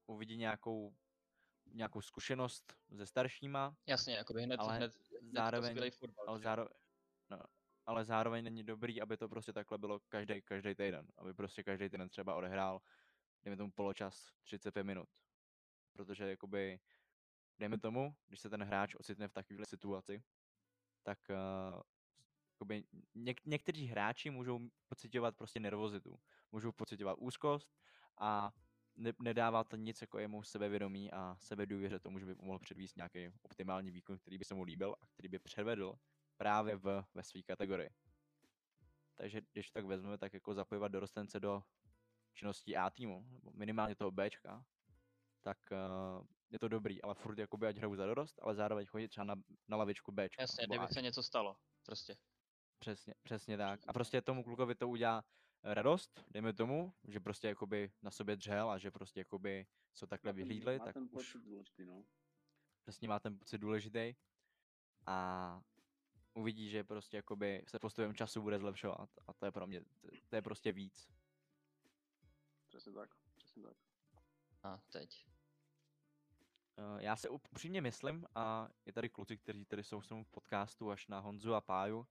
uvidí 0.05 0.37
nějakou, 0.37 0.95
nějakou 1.65 2.01
zkušenost 2.01 2.73
se 2.97 3.05
staršíma, 3.05 3.75
Jasně, 3.85 4.15
jakoby 4.15 4.43
hned, 4.43 4.59
Ale 4.59 4.77
hned, 4.77 4.93
hned 5.21 5.33
zároveň- 5.33 5.91
fotbal, 5.91 6.25
ale, 6.27 6.39
zároveň, 6.39 6.73
no, 7.29 7.39
ale 7.85 8.05
zároveň 8.05 8.43
není 8.43 8.63
dobrý, 8.63 9.01
aby 9.01 9.17
to 9.17 9.29
prostě 9.29 9.53
takhle 9.53 9.77
bylo 9.77 9.99
každý 9.99 10.41
každý 10.41 10.75
týden, 10.75 11.07
aby 11.17 11.33
prostě 11.33 11.63
každý 11.63 11.89
týden 11.89 12.09
třeba 12.09 12.35
odehrál, 12.35 12.81
dejme 13.43 13.57
tomu 13.57 13.71
poločas, 13.71 14.31
35 14.43 14.83
minut. 14.83 15.09
Protože 15.93 16.29
jakoby, 16.29 16.79
dejme 17.59 17.77
tomu, 17.77 18.15
když 18.27 18.39
se 18.39 18.49
ten 18.49 18.63
hráč 18.63 18.95
ocitne 18.95 19.27
v 19.27 19.33
takovéhle 19.33 19.65
situaci, 19.65 20.23
tak 21.03 21.19
uh, 21.29 21.81
jakoby 22.53 22.83
něk- 23.15 23.41
někteří 23.45 23.85
hráči 23.85 24.29
můžou 24.29 24.59
pocitovat 24.87 25.37
prostě 25.37 25.59
nervozitu, 25.59 26.19
můžou 26.51 26.71
pocitovat 26.71 27.17
úzkost 27.19 27.69
a 28.17 28.51
ne- 28.95 29.13
nedává 29.21 29.63
to 29.63 29.75
nic 29.75 30.01
jako 30.01 30.19
jemu 30.19 30.43
sebevědomí 30.43 31.11
a 31.11 31.35
sebedůvěře 31.39 31.99
tomu, 31.99 32.19
že 32.19 32.25
by 32.25 32.35
mohl 32.41 32.59
předvíst 32.59 32.97
nějaký 32.97 33.31
optimální 33.41 33.91
výkon, 33.91 34.17
který 34.17 34.37
by 34.37 34.45
se 34.45 34.53
mu 34.53 34.63
líbil 34.63 34.95
a 35.01 35.07
který 35.07 35.29
by 35.29 35.39
předvedl 35.39 35.95
právě 36.37 36.75
v, 36.75 37.05
ve 37.13 37.23
své 37.23 37.41
kategorii. 37.41 37.89
Takže 39.15 39.41
když 39.51 39.71
tak 39.71 39.85
vezmeme, 39.85 40.17
tak 40.17 40.33
jako 40.33 40.53
zapojovat 40.53 40.91
dorostence 40.91 41.39
do 41.39 41.63
činností 42.33 42.77
A 42.77 42.89
týmu, 42.89 43.25
nebo 43.29 43.51
minimálně 43.53 43.95
toho 43.95 44.11
Bčka, 44.11 44.65
tak 45.41 45.57
uh, 45.71 46.25
je 46.53 46.59
to 46.59 46.67
dobrý, 46.67 47.01
ale 47.01 47.15
furt 47.15 47.37
jakoby 47.39 47.67
ať 47.67 47.77
hrajou 47.77 47.95
za 47.95 48.05
dorost, 48.05 48.39
ale 48.41 48.55
zároveň 48.55 48.85
chodit 48.85 49.07
třeba 49.07 49.25
na, 49.25 49.35
na 49.67 49.77
lavičku 49.77 50.11
Bčka. 50.11 50.41
Jasně, 50.41 50.65
kdyby 50.67 50.87
se 50.87 51.01
něco 51.01 51.23
stalo, 51.23 51.57
prostě. 51.83 52.17
Přesně, 52.79 53.13
přesně 53.23 53.57
tak. 53.57 53.79
A 53.87 53.93
prostě 53.93 54.21
tomu 54.21 54.43
klukovi 54.43 54.75
to 54.75 54.89
udělá 54.89 55.23
eh, 55.63 55.73
radost, 55.73 56.25
dejme 56.31 56.53
tomu, 56.53 56.93
že 57.07 57.19
prostě 57.19 57.47
jakoby 57.47 57.91
na 58.01 58.11
sobě 58.11 58.35
dřel 58.35 58.69
a 58.71 58.77
že 58.77 58.91
prostě 58.91 59.19
jakoby 59.19 59.65
co 59.93 60.07
takhle 60.07 60.29
Má 60.29 60.33
ten- 60.33 60.47
vyhlídli, 60.47 60.79
má 60.79 60.85
tak 60.85 60.93
ten 60.93 61.03
už 61.03 61.11
pocit 61.11 61.43
důležitý, 61.43 61.85
no. 61.85 62.05
přesně 62.81 63.07
má 63.07 63.19
ten 63.19 63.37
pocit 63.37 63.57
důležitý 63.57 64.15
a 65.05 65.61
uvidí, 66.33 66.69
že 66.69 66.83
prostě 66.83 67.17
jakoby 67.17 67.63
se 67.67 67.79
postupem 67.79 68.15
času 68.15 68.41
bude 68.41 68.59
zlepšovat 68.59 69.09
a 69.27 69.33
to 69.33 69.45
je 69.45 69.51
pro 69.51 69.67
mě, 69.67 69.81
to, 69.81 70.07
to 70.29 70.35
je 70.35 70.41
prostě 70.41 70.71
víc. 70.71 71.09
Přesně 72.67 72.91
tak, 72.91 73.09
přesně 73.35 73.63
tak. 73.63 73.77
A 74.63 74.81
teď. 74.91 75.32
Eh, 76.77 77.03
Já 77.03 77.15
se 77.15 77.29
up- 77.29 77.47
upřímně 77.51 77.81
myslím, 77.81 78.25
a 78.35 78.69
je 78.85 78.93
tady 78.93 79.09
kluci, 79.09 79.37
kteří 79.37 79.65
tady 79.65 79.83
jsou 79.83 79.99
v 79.99 80.31
podcastu 80.31 80.91
až 80.91 81.07
na 81.07 81.19
Honzu 81.19 81.53
a 81.53 81.61
Páju, 81.61 82.07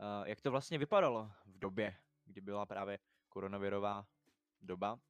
eh, 0.00 0.28
jak 0.28 0.40
to 0.40 0.50
vlastně 0.50 0.78
vypadalo 0.78 1.32
v 1.46 1.58
době, 1.58 1.96
kdy 2.24 2.40
byla 2.40 2.66
právě 2.66 2.98
koronavirová 3.28 4.06
doba. 4.60 5.00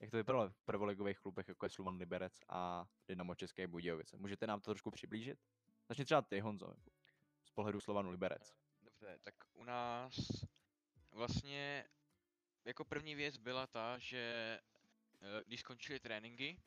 Jak 0.00 0.10
to 0.10 0.16
vypadalo 0.16 0.50
v 0.50 0.62
prvoligových 0.64 1.18
klubech, 1.18 1.48
jako 1.48 1.66
je 1.66 1.70
Slovan 1.70 1.96
Liberec 1.96 2.40
a 2.48 2.86
Dynamo 3.08 3.34
České 3.34 3.66
Budějovice. 3.66 4.16
Můžete 4.16 4.46
nám 4.46 4.60
to 4.60 4.70
trošku 4.70 4.90
přiblížit? 4.90 5.38
Začni 5.88 6.04
třeba 6.04 6.22
ty, 6.22 6.40
Honzo, 6.40 6.66
jako 6.66 6.90
z 7.44 7.50
pohledu 7.50 7.80
Slovanu 7.80 8.10
Liberec. 8.10 8.54
Dobře, 8.82 9.18
tak 9.22 9.34
u 9.52 9.64
nás 9.64 10.14
vlastně 11.10 11.84
jako 12.64 12.84
první 12.84 13.14
věc 13.14 13.36
byla 13.36 13.66
ta, 13.66 13.98
že 13.98 14.18
eh, 15.20 15.42
když 15.46 15.60
skončily 15.60 16.00
tréninky, 16.00 16.58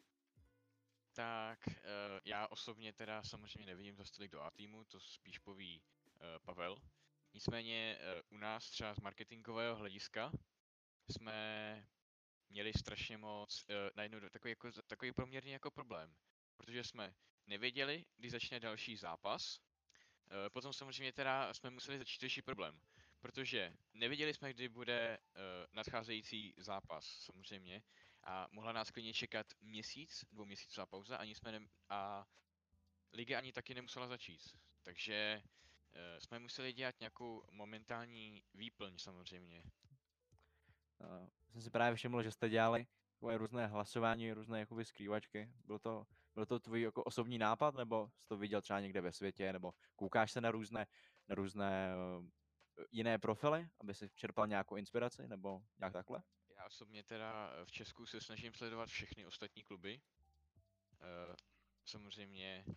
tak 1.16 1.68
eh, 1.68 1.82
já 2.26 2.48
osobně 2.48 2.94
teda 2.94 3.24
samozřejmě 3.24 3.66
nevidím 3.66 3.96
za 3.96 4.04
tolik 4.16 4.32
do 4.32 4.42
A 4.42 4.52
týmu, 4.52 4.84
to 4.84 5.00
spíš 5.00 5.40
poví 5.40 5.82
eh, 5.82 6.40
Pavel. 6.40 6.78
Nicméně 7.34 7.98
eh, 8.00 8.22
u 8.30 8.38
nás 8.38 8.70
třeba 8.70 8.96
z 8.96 9.00
marketingového 9.00 9.76
hlediska 9.76 10.32
jsme 11.10 11.88
měli 12.50 12.74
strašně 12.74 13.18
moc 13.18 13.66
najednou 13.96 14.20
takový, 14.30 14.52
jako, 14.52 14.72
takový 14.72 15.12
poměrně 15.12 15.54
jako 15.54 15.72
problém, 15.72 16.16
protože 16.58 16.84
jsme 16.84 17.16
nevěděli, 17.48 18.06
kdy 18.18 18.30
začne 18.30 18.60
další 18.60 18.98
zápas, 18.98 19.60
Potom 20.50 20.74
samozřejmě 20.74 21.14
teda 21.14 21.54
jsme 21.54 21.70
museli 21.70 21.98
začít 21.98 22.22
řešit 22.22 22.42
problém, 22.42 22.80
protože 23.22 23.74
nevěděli 23.94 24.34
jsme, 24.34 24.54
kdy 24.54 24.70
bude 24.70 25.18
nadcházející 25.72 26.54
zápas, 26.58 27.06
samozřejmě, 27.06 27.82
A 28.26 28.48
mohla 28.52 28.72
nás 28.72 28.92
klidně 28.92 29.14
čekat 29.14 29.48
měsíc, 29.62 30.26
dvouměsícová 30.32 30.86
pauza, 30.86 31.18
ani 31.18 31.36
jsme 31.36 31.52
ne- 31.52 31.68
a 31.90 32.26
liga 33.14 33.38
ani 33.38 33.54
taky 33.54 33.74
nemusela 33.74 34.08
začít. 34.08 34.42
Takže 34.84 35.42
uh, 35.44 36.20
jsme 36.20 36.40
museli 36.40 36.74
dělat 36.74 36.96
nějakou 37.00 37.44
momentální 37.52 38.44
výplň 38.54 38.98
samozřejmě. 38.98 39.64
Uh, 41.00 41.30
jsem 41.52 41.62
si 41.62 41.70
právě 41.70 41.96
všiml, 41.96 42.24
že 42.24 42.32
jste 42.32 42.50
dělali 42.50 42.88
takové 43.14 43.38
různé 43.38 43.68
hlasování, 43.68 44.34
různé 44.34 44.60
jakoby 44.60 44.86
skrývačky. 44.86 45.52
Byl 45.66 45.80
to, 45.80 46.08
byl 46.34 46.46
to 46.46 46.60
tvůj 46.60 46.82
jako 46.82 47.04
osobní 47.04 47.38
nápad, 47.38 47.76
nebo 47.76 48.10
jsi 48.10 48.28
to 48.28 48.38
viděl 48.38 48.62
třeba 48.62 48.80
někde 48.80 49.02
ve 49.02 49.12
světě, 49.12 49.54
nebo 49.54 49.74
koukáš 49.96 50.32
se 50.32 50.42
na 50.42 50.52
různé, 50.52 50.88
na 51.28 51.36
různé 51.36 51.94
uh, 52.18 52.26
jiné 52.92 53.20
profily, 53.20 53.68
aby 53.80 53.94
si 53.94 54.10
čerpal 54.10 54.48
nějakou 54.48 54.76
inspiraci, 54.76 55.28
nebo 55.28 55.62
nějak 55.80 55.94
takhle? 55.94 56.24
Osobně 56.66 57.04
teda 57.04 57.52
v 57.66 57.72
Česku 57.72 58.06
se 58.06 58.22
snažím 58.22 58.54
sledovat 58.54 58.90
všechny 58.90 59.26
ostatní 59.26 59.64
kluby. 59.64 60.02
Uh, 60.92 61.36
samozřejmě 61.86 62.66
uh, 62.68 62.74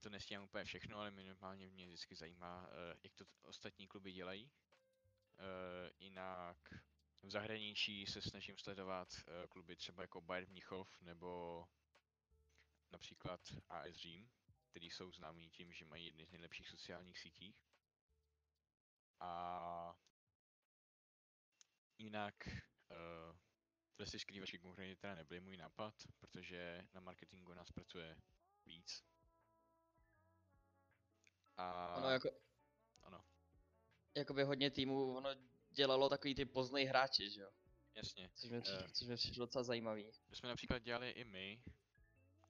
to 0.00 0.10
nestíhám 0.10 0.44
úplně 0.44 0.64
všechno, 0.64 0.98
ale 0.98 1.10
minimálně 1.10 1.68
mě 1.68 1.86
vždycky 1.86 2.16
zajímá, 2.16 2.68
jak 3.02 3.14
to 3.14 3.24
ostatní 3.42 3.88
kluby 3.88 4.12
dělají. 4.12 4.50
Jinak 5.98 6.58
v 7.22 7.30
zahraničí 7.30 8.06
se 8.06 8.22
snažím 8.22 8.58
sledovat 8.58 9.08
kluby 9.48 9.76
třeba 9.76 10.02
jako 10.02 10.20
Bayern 10.20 10.50
Mnichov 10.50 11.00
nebo 11.00 11.64
například 12.90 13.40
AS 13.68 13.94
Řím, 13.94 14.30
který 14.70 14.90
jsou 14.90 15.12
známí 15.12 15.50
tím, 15.50 15.72
že 15.72 15.84
mají 15.84 16.06
jedny 16.06 16.26
z 16.26 16.30
nejlepších 16.30 16.68
sociálních 16.68 17.18
sítích. 17.18 17.56
A 19.20 19.96
jinak 21.98 22.48
uh, 22.90 23.36
tyhle 23.96 24.06
si 24.06 24.18
skrývačky 24.18 24.58
konkrétně 24.58 24.96
teda 24.96 25.14
nebyly 25.14 25.40
můj 25.40 25.56
nápad, 25.56 25.94
protože 26.18 26.88
na 26.94 27.00
marketingu 27.00 27.54
nás 27.54 27.70
pracuje 27.72 28.16
víc. 28.66 29.04
A 31.56 31.94
Ono 31.96 32.10
jako, 32.10 32.30
ano, 33.02 33.24
jakoby 34.14 34.42
hodně 34.42 34.70
týmů, 34.70 35.16
ono 35.16 35.30
dělalo 35.70 36.08
takový 36.08 36.34
ty 36.34 36.44
poznej 36.44 36.84
hráči, 36.84 37.30
že 37.30 37.40
jo? 37.40 37.50
jasně. 37.94 38.30
Což 38.34 38.50
mi, 38.50 38.60
přišlo, 38.60 38.78
Eh. 38.84 38.88
což 38.92 39.08
mi 39.08 39.16
přišlo 39.16 39.46
docela 39.46 39.64
zajímavý. 39.64 40.12
To 40.28 40.36
jsme 40.36 40.48
například 40.48 40.78
dělali 40.78 41.10
i 41.10 41.24
my. 41.24 41.62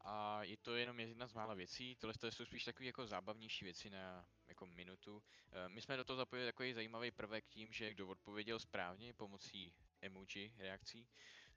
A 0.01 0.43
je 0.43 0.57
to 0.57 0.77
jenom 0.77 1.01
jedna 1.01 1.27
z 1.27 1.33
mála 1.33 1.55
věcí, 1.55 1.97
tohle 1.97 2.15
to 2.15 2.27
jsou 2.33 2.45
spíš 2.45 2.65
takové 2.65 2.87
jako 2.87 3.07
zábavnější 3.07 3.65
věci 3.65 3.91
na 3.91 4.29
jako 4.47 4.67
minutu. 4.67 5.23
Eh, 5.53 5.69
My 5.69 5.83
jsme 5.83 5.97
do 5.97 6.05
toho 6.05 6.17
zapojili 6.17 6.49
takový 6.49 6.73
zajímavý 6.75 7.11
prvek 7.11 7.47
tím, 7.49 7.73
že 7.73 7.91
kdo 7.95 8.09
odpověděl 8.09 8.59
správně 8.59 9.13
pomocí 9.13 9.75
emoji 10.07 10.55
reakcí, 10.59 11.09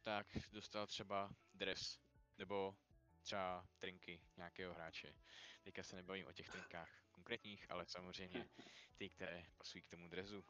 tak 0.02 0.28
dostal 0.52 0.88
třeba 0.88 1.32
dres 1.54 2.00
nebo 2.38 2.78
třeba 3.22 3.68
trinky 3.80 4.22
nějakého 4.38 4.74
hráče. 4.74 5.14
Teďka 5.64 5.84
se 5.84 5.96
nebavím 5.96 6.28
o 6.28 6.34
těch 6.34 6.50
trinkách 6.50 6.90
konkrétních, 7.12 7.72
ale 7.72 7.86
samozřejmě 7.86 8.50
ty, 8.98 9.10
které 9.10 9.46
pasují 9.58 9.82
k 9.82 9.88
tomu 9.90 10.08
dresu. 10.08 10.46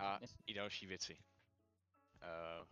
A 0.00 0.20
i 0.46 0.54
další 0.54 0.86
věci. 0.86 1.18
Uh, 2.14 2.68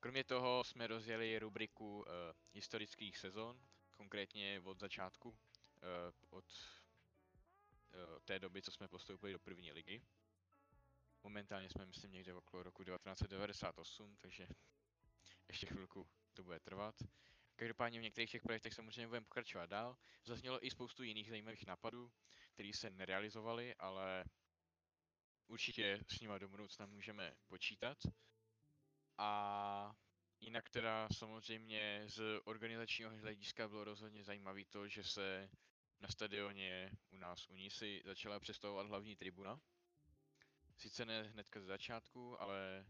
kromě 0.00 0.24
toho 0.24 0.64
jsme 0.64 0.86
rozjeli 0.86 1.38
rubriku 1.38 1.98
uh, 1.98 2.04
historických 2.52 3.18
sezon, 3.18 3.60
konkrétně 3.90 4.60
od 4.64 4.78
začátku, 4.78 5.28
uh, 5.28 5.36
od 6.30 6.44
té 8.24 8.38
doby, 8.38 8.62
co 8.62 8.72
jsme 8.72 8.88
postoupili 8.88 9.32
do 9.32 9.38
první 9.38 9.72
ligy. 9.72 10.02
Momentálně 11.24 11.68
jsme, 11.70 11.86
myslím, 11.86 12.12
někde 12.12 12.34
okolo 12.34 12.62
roku 12.62 12.84
1998, 12.84 14.16
takže 14.16 14.48
ještě 15.48 15.66
chvilku 15.66 16.08
to 16.34 16.44
bude 16.44 16.60
trvat. 16.60 16.94
Každopádně 17.56 17.98
v 18.00 18.02
některých 18.02 18.30
těch 18.30 18.42
projektech 18.42 18.74
samozřejmě 18.74 19.06
budeme 19.06 19.24
pokračovat 19.24 19.70
dál. 19.70 19.96
Zaznělo 20.24 20.66
i 20.66 20.70
spoustu 20.70 21.02
jiných 21.02 21.28
zajímavých 21.30 21.66
nápadů, 21.66 22.12
které 22.52 22.72
se 22.72 22.90
nerealizovaly, 22.90 23.74
ale 23.74 24.24
určitě 25.46 26.00
s 26.08 26.20
nimi 26.20 26.34
do 26.38 26.48
budoucna 26.48 26.86
můžeme 26.86 27.34
počítat. 27.48 27.98
A 29.18 29.94
jinak 30.40 30.70
teda 30.70 31.08
samozřejmě 31.12 32.02
z 32.06 32.40
organizačního 32.44 33.10
hlediska 33.10 33.68
bylo 33.68 33.84
rozhodně 33.84 34.24
zajímavé 34.24 34.64
to, 34.64 34.88
že 34.88 35.04
se 35.04 35.50
na 36.00 36.08
stadioně 36.08 36.90
u 37.10 37.18
nás 37.18 37.48
u 37.48 37.54
Nisy 37.54 38.02
začala 38.04 38.40
přestavovat 38.40 38.86
hlavní 38.86 39.16
tribuna. 39.16 39.60
Sice 40.82 41.04
ne 41.06 41.22
hnedka 41.22 41.60
ze 41.60 41.66
začátku, 41.66 42.40
ale 42.40 42.86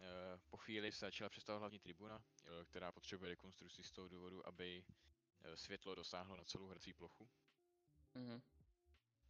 eh, 0.00 0.38
po 0.50 0.56
chvíli 0.56 0.92
se 0.92 1.06
začala 1.06 1.30
přestavovat 1.30 1.60
hlavní 1.60 1.78
tribuna, 1.78 2.24
eh, 2.44 2.64
která 2.64 2.92
potřebuje 2.92 3.28
rekonstrukci 3.28 3.82
z 3.82 3.92
toho 3.92 4.08
důvodu, 4.08 4.46
aby 4.46 4.84
eh, 5.44 5.56
světlo 5.56 5.94
dosáhlo 5.94 6.36
na 6.36 6.44
celou 6.44 6.66
hrací 6.66 6.92
plochu. 6.92 7.28
Mhm. 8.14 8.42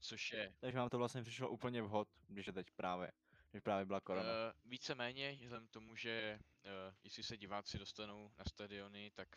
Což 0.00 0.32
je 0.32 0.54
Takže 0.60 0.78
vám 0.78 0.88
to 0.88 0.98
vlastně 0.98 1.22
přišlo 1.22 1.50
úplně 1.50 1.82
vhod, 1.82 2.08
když 2.28 2.46
je 2.46 2.52
teď 2.52 2.70
právě, 2.70 3.12
když 3.50 3.62
právě 3.62 3.84
byla 3.84 4.00
korona. 4.00 4.28
Uh, 4.28 4.70
víceméně, 4.70 5.32
vzhledem 5.32 5.66
k 5.66 5.70
tomu, 5.70 5.96
že 5.96 6.38
uh, 6.64 6.70
jestli 7.04 7.22
se 7.22 7.36
diváci 7.36 7.78
dostanou 7.78 8.32
na 8.38 8.44
stadiony, 8.44 9.10
tak 9.10 9.28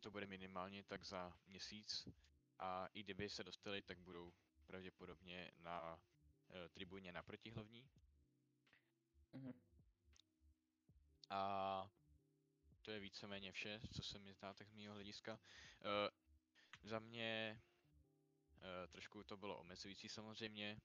to 0.00 0.10
bude 0.10 0.26
minimálně 0.26 0.84
tak 0.84 1.04
za 1.04 1.32
měsíc. 1.46 2.08
A 2.58 2.86
i 2.86 3.02
kdyby 3.02 3.28
se 3.28 3.44
dostali, 3.44 3.82
tak 3.82 3.98
budou 3.98 4.32
pravděpodobně 4.66 5.50
na 5.58 5.92
uh, 5.92 6.00
tribuně 6.72 7.12
naproti 7.12 7.50
hlavní. 7.50 7.90
Mhm. 9.32 9.52
A 11.30 11.90
to 12.82 12.90
je 12.90 13.00
víceméně 13.00 13.52
vše, 13.52 13.80
co 13.92 14.02
se 14.02 14.18
mi 14.18 14.32
zdá 14.32 14.54
tak 14.54 14.68
z 14.68 14.72
mého 14.72 14.94
hlediska. 14.94 15.32
Uh, 15.32 16.88
za 16.90 16.98
mě 16.98 17.60
uh, 18.56 18.62
trošku 18.90 19.24
to 19.24 19.36
bylo 19.36 19.58
omezující 19.58 20.08
samozřejmě. 20.08 20.80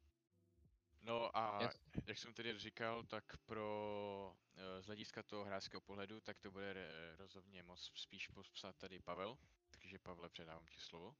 No 1.01 1.37
a 1.37 1.61
Jak- 1.61 1.77
jak 2.05 2.17
jsem 2.17 2.33
tedy 2.33 2.59
říkal, 2.59 3.03
tak 3.03 3.37
pro 3.37 4.35
uh, 4.55 4.81
z 4.81 4.85
hlediska 4.85 5.23
toho 5.23 5.45
hráčského 5.45 5.81
pohledu, 5.81 6.19
tak 6.21 6.39
to 6.39 6.51
bude 6.51 6.73
re- 6.73 7.15
rozhodně 7.15 7.63
moc 7.63 7.91
spíš 7.95 8.27
popsat 8.27 8.75
tady 8.77 8.99
Pavel. 8.99 9.37
Takže 9.69 9.99
Pavle, 9.99 10.29
předávám 10.29 10.65
ti 10.67 10.79
slovo. 10.79 11.15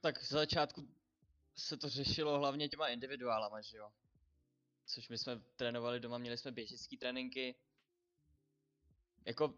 Tak 0.00 0.22
z 0.22 0.28
začátku 0.28 0.88
se 1.56 1.76
to 1.76 1.88
řešilo 1.88 2.38
hlavně 2.38 2.68
těma 2.68 2.88
individuálama, 2.88 3.60
že 3.60 3.76
jo? 3.76 3.92
Což 4.86 5.08
my 5.08 5.18
jsme 5.18 5.40
trénovali 5.56 6.00
doma, 6.00 6.18
měli 6.18 6.38
jsme 6.38 6.52
běžický 6.52 6.96
tréninky. 6.96 7.54
Jako, 9.26 9.54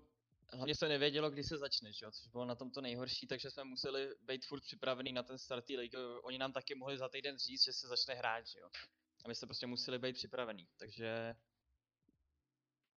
hlavně 0.53 0.75
se 0.75 0.89
nevědělo, 0.89 1.31
kdy 1.31 1.45
se 1.45 1.59
začne, 1.59 1.93
že 1.93 2.05
jo? 2.05 2.11
Což 2.11 2.27
bylo 2.29 2.45
na 2.45 2.55
tom 2.55 2.71
to 2.71 2.81
nejhorší, 2.81 3.27
takže 3.27 3.51
jsme 3.51 3.65
museli 3.65 4.15
být 4.23 4.47
furt 4.47 4.61
připravený 4.61 5.13
na 5.13 5.23
ten 5.23 5.39
start 5.39 5.65
té 5.65 5.73
ligy. 5.73 5.97
Oni 6.23 6.39
nám 6.39 6.53
taky 6.53 6.75
mohli 6.75 6.99
za 6.99 7.09
týden 7.09 7.39
říct, 7.39 7.65
že 7.65 7.73
se 7.73 7.89
začne 7.89 8.15
hrát, 8.15 8.47
že 8.47 8.59
jo? 8.59 8.71
A 9.25 9.29
my 9.29 9.35
jsme 9.35 9.47
prostě 9.47 9.67
museli 9.67 9.99
být 9.99 10.13
připravený, 10.13 10.69
takže 10.77 11.37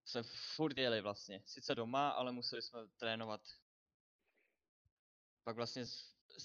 jsme 0.06 0.24
furt 0.56 0.78
jeli 0.78 1.02
vlastně. 1.02 1.44
Sice 1.46 1.76
doma, 1.76 2.10
ale 2.10 2.32
museli 2.32 2.62
jsme 2.62 2.88
trénovat. 2.98 3.42
Pak 5.44 5.56
vlastně, 5.56 5.86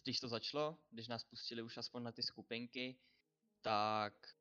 když 0.03 0.21
to 0.21 0.29
začalo, 0.29 0.79
když 0.91 1.09
nás 1.09 1.25
pustili 1.25 1.63
už 1.63 1.77
aspoň 1.77 2.03
na 2.03 2.13
ty 2.13 2.23
skupinky, 2.23 2.99
tak 3.61 4.35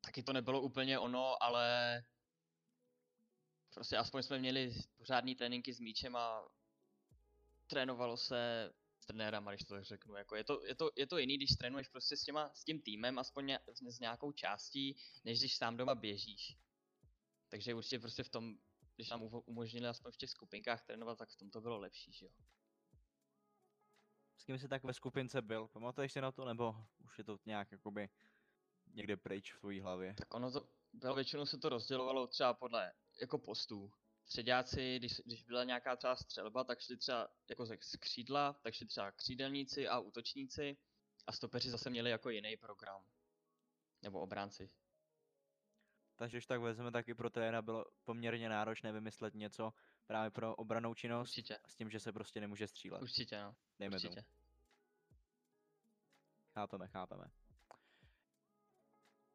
taky 0.00 0.22
to 0.22 0.32
nebylo 0.32 0.60
úplně 0.60 0.98
ono, 0.98 1.42
ale 1.42 2.04
prostě 3.74 3.96
aspoň 3.96 4.22
jsme 4.22 4.38
měli 4.38 4.74
pořádný 4.96 5.34
tréninky 5.34 5.72
s 5.72 5.80
míčem 5.80 6.16
a 6.16 6.48
trénovalo 7.66 8.16
se 8.16 8.72
s 9.00 9.06
trenérama, 9.06 9.52
když 9.52 9.64
to 9.64 9.74
tak 9.74 9.84
řeknu. 9.84 10.16
Jako 10.16 10.36
je, 10.36 10.44
to, 10.44 10.64
je, 10.66 10.74
to, 10.74 10.90
je 10.96 11.06
to 11.06 11.18
jiný, 11.18 11.36
když 11.36 11.50
trénuješ 11.50 11.88
prostě 11.88 12.16
s, 12.16 12.22
těma, 12.22 12.50
s 12.54 12.64
tím 12.64 12.82
týmem, 12.82 13.18
aspoň 13.18 13.56
s 13.88 14.00
nějakou 14.00 14.32
částí, 14.32 14.96
než 15.24 15.38
když 15.38 15.56
sám 15.56 15.76
doma 15.76 15.94
běžíš. 15.94 16.56
Takže 17.48 17.74
určitě 17.74 17.98
prostě 17.98 18.22
v 18.22 18.28
tom, 18.28 18.58
když 18.94 19.10
nám 19.10 19.22
umožnili 19.46 19.86
aspoň 19.86 20.12
v 20.12 20.16
těch 20.16 20.30
skupinkách 20.30 20.82
trénovat, 20.82 21.18
tak 21.18 21.28
v 21.28 21.36
tom 21.36 21.50
to 21.50 21.60
bylo 21.60 21.78
lepší, 21.78 22.12
že 22.12 22.26
jo. 22.26 22.32
S 24.42 24.44
kým 24.44 24.58
jsi 24.58 24.68
tak 24.68 24.84
ve 24.84 24.94
skupince 24.94 25.42
byl? 25.42 25.68
Pamatuješ 25.68 26.12
si 26.12 26.20
na 26.20 26.32
to, 26.32 26.44
nebo 26.44 26.76
už 27.04 27.18
je 27.18 27.24
to 27.24 27.38
nějak 27.46 27.72
jakoby 27.72 28.08
někde 28.86 29.16
pryč 29.16 29.52
v 29.52 29.60
tvojí 29.60 29.80
hlavě? 29.80 30.14
Tak 30.14 30.34
ono 30.34 30.50
to 30.50 30.68
bylo, 30.92 31.14
většinou 31.14 31.46
se 31.46 31.58
to 31.58 31.68
rozdělovalo 31.68 32.26
třeba 32.26 32.54
podle 32.54 32.92
jako 33.20 33.38
postů. 33.38 33.92
Středáci, 34.24 34.98
když, 34.98 35.20
když 35.24 35.44
byla 35.44 35.64
nějaká 35.64 35.96
třeba 35.96 36.16
střelba, 36.16 36.64
tak 36.64 36.80
šli 36.80 36.96
třeba 36.96 37.28
jako 37.50 37.66
ze 37.66 37.76
z 37.80 37.96
křídla, 37.96 38.52
tak 38.52 38.74
šli 38.74 38.86
třeba 38.86 39.12
křídelníci 39.12 39.88
a 39.88 39.98
útočníci 39.98 40.76
a 41.26 41.32
stopeři 41.32 41.70
zase 41.70 41.90
měli 41.90 42.10
jako 42.10 42.30
jiný 42.30 42.56
program. 42.56 43.04
Nebo 44.02 44.20
obránci. 44.20 44.70
Takže 46.16 46.36
když 46.36 46.46
tak 46.46 46.60
vezmeme, 46.60 46.90
tak 46.90 47.08
i 47.08 47.14
pro 47.14 47.30
trenéra 47.30 47.62
bylo 47.62 47.84
poměrně 48.04 48.48
náročné 48.48 48.92
vymyslet 48.92 49.34
něco 49.34 49.72
právě 50.06 50.30
pro 50.30 50.54
obranou 50.56 50.94
činnost 50.94 51.28
Určitě, 51.28 51.58
s 51.66 51.76
tím, 51.76 51.90
že 51.90 52.00
se 52.00 52.12
prostě 52.12 52.40
nemůže 52.40 52.68
střílet. 52.68 53.02
určitě 53.02 53.42
no, 53.42 53.56
Dejme 53.78 54.00
tomu. 54.00 54.10
určitě. 54.14 54.26
Chápeme, 56.54 56.88
chápeme. 56.88 57.30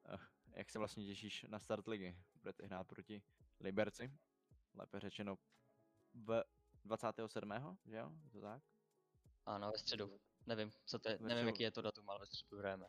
Eh, 0.09 0.17
Jak 0.47 0.69
se 0.69 0.79
vlastně 0.79 1.05
těšíš 1.05 1.43
na 1.49 1.59
start 1.59 1.87
ligy? 1.87 2.17
Budete 2.35 2.65
hrát 2.65 2.87
proti 2.87 3.21
Liberci? 3.59 4.11
lépe 4.73 4.99
řečeno 4.99 5.37
v 6.13 6.43
27. 6.85 7.77
že 7.85 7.95
jo? 7.95 8.11
Je 8.23 8.31
to 8.31 8.41
tak? 8.41 8.63
Ano, 9.45 9.71
ve 9.71 9.77
středu. 9.77 10.19
Nevím, 10.45 10.71
co 10.85 10.99
to 10.99 11.09
je, 11.09 11.17
Ve 11.17 11.27
nevím, 11.27 11.35
středu. 11.37 11.47
jaký 11.47 11.63
je 11.63 11.71
to 11.71 11.81
datum, 11.81 12.09
ale 12.09 12.19
ve 12.19 12.25
středu 12.25 12.57
hrajeme. 12.57 12.87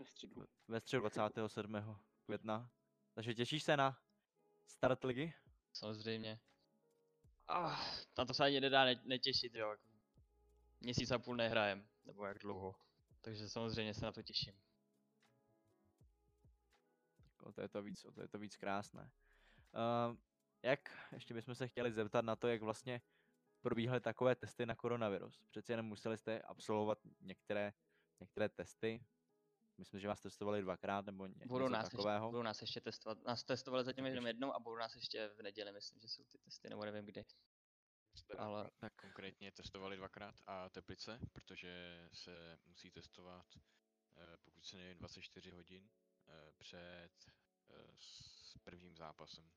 Ve 0.00 0.06
středu. 0.06 0.44
Ve 0.68 0.80
středu 0.80 1.00
27. 1.00 1.76
května. 2.26 2.70
Takže 3.14 3.34
těšíš 3.34 3.62
se 3.62 3.76
na 3.76 4.02
start 4.66 5.04
ligy? 5.04 5.32
Samozřejmě. 5.72 6.40
Ah, 7.48 7.80
na 8.18 8.24
to 8.24 8.34
se 8.34 8.44
ani 8.44 8.60
nedá 8.60 8.84
ne- 8.84 9.02
netěšit, 9.04 9.54
jo. 9.54 9.70
jako 9.70 9.82
Měsíc 10.80 11.10
a 11.10 11.18
půl 11.18 11.36
nehrajem, 11.36 11.88
nebo 12.04 12.24
jak 12.24 12.38
dlouho. 12.38 12.74
Takže 13.20 13.48
samozřejmě 13.48 13.94
se 13.94 14.04
na 14.04 14.12
to 14.12 14.22
těším. 14.22 14.60
O 17.42 17.52
to 17.52 17.60
je 17.60 17.68
to 17.68 17.82
víc, 17.82 18.04
o 18.04 18.12
to 18.12 18.22
je 18.22 18.28
to 18.28 18.38
víc 18.38 18.56
krásné. 18.56 19.10
Uh, 19.72 20.16
jak, 20.62 21.08
ještě 21.12 21.34
bychom 21.34 21.54
se 21.54 21.68
chtěli 21.68 21.92
zeptat 21.92 22.24
na 22.24 22.36
to, 22.36 22.48
jak 22.48 22.62
vlastně 22.62 23.00
probíhaly 23.60 24.00
takové 24.00 24.34
testy 24.34 24.66
na 24.66 24.74
koronavirus. 24.74 25.44
Přeci 25.50 25.72
jenom 25.72 25.86
museli 25.86 26.18
jste 26.18 26.42
absolvovat 26.42 26.98
některé, 27.20 27.72
některé 28.20 28.48
testy. 28.48 29.04
Myslím, 29.78 30.00
že 30.00 30.08
vás 30.08 30.20
testovali 30.20 30.62
dvakrát 30.62 31.06
nebo 31.06 31.26
ně, 31.26 31.34
Budou 31.46 31.64
něco 31.64 31.72
nás, 31.72 31.84
ještě, 31.84 31.96
takového. 31.96 32.30
budou 32.30 32.42
nás 32.42 32.60
ještě 32.60 32.80
testovat. 32.80 33.24
Nás 33.24 33.44
testovali 33.44 33.84
zatím 33.84 34.04
Tak 34.04 34.10
jenom 34.10 34.26
ještě- 34.26 34.36
jednou 34.36 34.52
a 34.54 34.58
budou 34.58 34.76
nás 34.76 34.94
ještě 34.94 35.28
v 35.28 35.42
neděli, 35.42 35.72
myslím, 35.72 36.00
že 36.00 36.08
jsou 36.08 36.24
ty 36.24 36.38
testy, 36.38 36.70
nebo 36.70 36.84
nevím 36.84 37.04
kdy. 37.04 37.24
Jste 38.14 38.34
Ale- 38.34 38.70
tak 38.78 38.92
konkrétně 38.94 39.52
testovali 39.52 39.96
dvakrát 39.96 40.34
a 40.46 40.68
Teplice, 40.68 41.18
protože 41.32 42.08
se 42.12 42.58
musí 42.66 42.90
testovat, 42.90 43.46
eh, 44.16 44.36
pokud 44.42 44.64
se 44.64 44.76
nevím, 44.76 44.98
24 44.98 45.50
hodin 45.50 45.88
eh, 46.28 46.52
před 46.58 47.10
eh, 47.70 47.96
s 47.98 48.58
prvním 48.64 48.96
zápasem. 48.96 49.50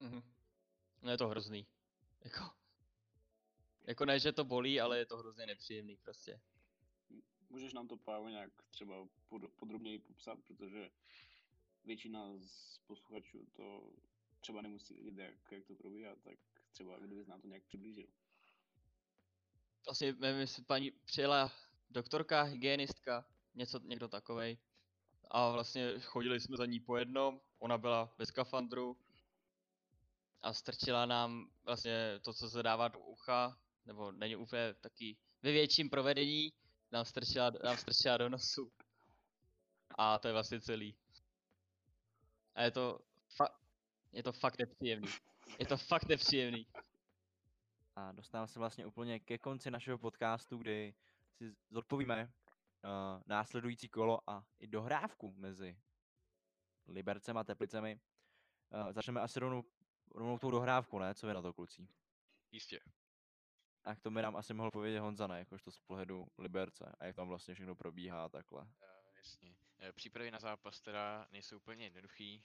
Mhm. 0.00 0.22
No 1.02 1.10
je 1.10 1.18
to 1.18 1.28
hrozný. 1.28 1.66
Jako, 2.24 2.50
jako 3.84 4.04
ne, 4.04 4.20
že 4.20 4.32
to 4.32 4.44
bolí, 4.44 4.80
ale 4.80 4.98
je 4.98 5.06
to 5.06 5.16
hrozně 5.16 5.46
nepříjemný 5.46 5.96
prostě. 5.96 6.40
Můžeš 7.56 7.72
nám 7.72 7.88
to 7.88 7.96
Pávo 7.96 8.28
nějak 8.28 8.50
třeba 8.70 9.08
pod- 9.28 9.50
podrobněji 9.56 9.98
popsat, 9.98 10.38
protože 10.46 10.90
většina 11.84 12.38
z 12.38 12.78
posluchačů 12.86 13.46
to 13.56 13.90
třeba 14.40 14.62
nemusí 14.62 14.94
vědět, 14.94 15.22
jak, 15.22 15.52
jak 15.52 15.64
to 15.64 15.74
probíhá, 15.74 16.14
tak 16.16 16.38
třeba 16.72 16.98
kdybys 16.98 17.26
nám 17.26 17.40
to 17.40 17.48
nějak 17.48 17.62
přiblížil. 17.64 18.06
Vlastně 19.86 20.12
nevím, 20.12 20.40
jestli 20.40 20.64
paní 20.64 20.90
přijela 20.90 21.52
doktorka, 21.90 22.42
hygienistka, 22.42 23.26
něco, 23.54 23.78
někdo 23.78 24.08
takovej. 24.08 24.58
A 25.30 25.50
vlastně 25.50 26.00
chodili 26.00 26.40
jsme 26.40 26.56
za 26.56 26.66
ní 26.66 26.80
po 26.80 26.96
jednom, 26.96 27.40
ona 27.58 27.78
byla 27.78 28.14
bez 28.18 28.28
skafandru 28.28 28.98
a 30.40 30.52
strčila 30.52 31.06
nám 31.06 31.50
vlastně 31.64 32.20
to, 32.22 32.32
co 32.32 32.50
se 32.50 32.62
dává 32.62 32.88
do 32.88 32.98
ucha, 32.98 33.58
nebo 33.86 34.12
není 34.12 34.36
úplně 34.36 34.74
taky 34.74 35.16
ve 35.42 35.52
větším 35.52 35.90
provedení, 35.90 36.52
nám 36.92 37.04
strčila, 37.04 37.50
nám 37.64 37.76
strčila 37.76 38.16
do 38.16 38.28
nosu. 38.28 38.72
A 39.98 40.18
to 40.18 40.28
je 40.28 40.32
vlastně 40.32 40.60
celý. 40.60 40.96
A 42.54 42.62
je 42.62 42.70
to, 42.70 42.98
fa- 43.38 43.56
je 44.12 44.22
to 44.22 44.32
fakt 44.32 44.58
nepříjemný. 44.58 45.08
Je 45.58 45.66
to 45.66 45.76
fakt 45.76 46.04
nepříjemný. 46.04 46.66
A 47.96 48.12
dostávám 48.12 48.48
se 48.48 48.58
vlastně 48.58 48.86
úplně 48.86 49.20
ke 49.20 49.38
konci 49.38 49.70
našeho 49.70 49.98
podcastu, 49.98 50.58
kdy 50.58 50.94
si 51.32 51.56
zodpovíme 51.70 52.24
uh, 52.24 53.22
následující 53.26 53.88
kolo 53.88 54.30
a 54.30 54.44
i 54.58 54.66
dohrávku 54.66 55.34
mezi 55.36 55.78
Libercem 56.88 57.38
a 57.38 57.44
Teplicemi. 57.44 58.00
Uh, 58.70 58.92
začneme 58.92 59.20
asi 59.20 59.40
rovnou, 59.40 59.64
rovnou 60.14 60.38
tou 60.38 60.50
dohrávkou, 60.50 60.98
ne? 60.98 61.14
Co 61.14 61.26
vy 61.26 61.34
na 61.34 61.42
to, 61.42 61.52
kluci? 61.52 61.88
Jistě. 62.52 62.80
A 63.86 63.94
k 63.94 64.00
tomu 64.00 64.20
nám 64.20 64.36
asi 64.36 64.54
mohl 64.54 64.70
povědět 64.70 65.00
Honza, 65.00 65.26
ne? 65.26 65.38
Jakožto 65.38 65.70
z 65.70 65.78
pohledu 65.78 66.26
Liberce 66.38 66.92
a 66.98 67.04
jak 67.04 67.16
tam 67.16 67.28
vlastně 67.28 67.54
všechno 67.54 67.74
probíhá 67.74 68.28
takhle. 68.28 68.68
Eh, 68.82 68.86
jasně. 69.18 69.56
Eh, 69.78 69.92
Přípravy 69.92 70.30
na 70.30 70.38
zápas 70.38 70.80
teda 70.80 71.28
nejsou 71.30 71.56
úplně 71.56 71.84
jednoduchý. 71.84 72.44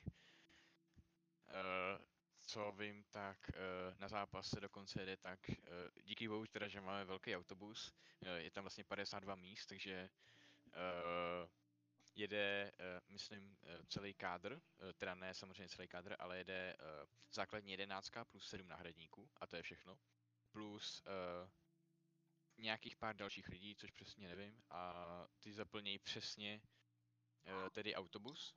Eh, 1.48 2.00
co 2.48 2.72
vím, 2.72 3.04
tak 3.12 3.52
na 4.00 4.08
zápas 4.08 4.50
se 4.50 4.60
dokonce 4.60 5.02
jede 5.02 5.18
tak, 5.18 5.40
díky 6.04 6.28
bohu 6.28 6.46
teda, 6.48 6.68
že 6.68 6.82
máme 6.82 7.06
velký 7.06 7.36
autobus, 7.36 7.94
je 8.36 8.52
tam 8.52 8.64
vlastně 8.64 8.84
52 8.84 9.36
míst, 9.36 9.66
takže 9.66 10.10
jede, 12.16 12.72
myslím, 13.08 13.58
celý 13.88 14.14
kádr, 14.14 14.62
teda 14.98 15.16
ne 15.16 15.34
samozřejmě 15.34 15.70
celý 15.70 15.88
kádr, 15.88 16.16
ale 16.20 16.38
jede 16.38 16.76
základní 17.32 17.72
jedenáctka 17.72 18.26
plus 18.26 18.48
7 18.48 18.68
náhradníků 18.68 19.30
a 19.42 19.48
to 19.48 19.56
je 19.56 19.62
všechno. 19.62 19.98
Plus 20.52 21.04
eh, 21.06 21.50
nějakých 22.58 22.96
pár 22.96 23.16
dalších 23.16 23.48
lidí, 23.48 23.76
což 23.76 23.92
přesně 23.92 24.28
nevím, 24.28 24.64
a 24.70 24.94
ty 25.40 25.54
zaplnějí 25.54 26.00
přesně 26.00 26.62
eh, 27.46 27.70
tedy 27.70 27.96
autobus, 27.96 28.56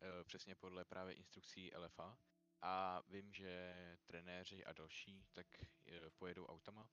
eh, 0.00 0.24
přesně 0.24 0.54
podle 0.54 0.84
právě 0.84 1.14
instrukcí 1.14 1.70
LFA. 1.76 2.18
A 2.62 3.02
vím, 3.08 3.32
že 3.32 3.74
trenéři 4.06 4.64
a 4.64 4.72
další 4.72 5.26
tak 5.32 5.46
eh, 5.86 6.10
pojedou 6.10 6.46
autama. 6.46 6.90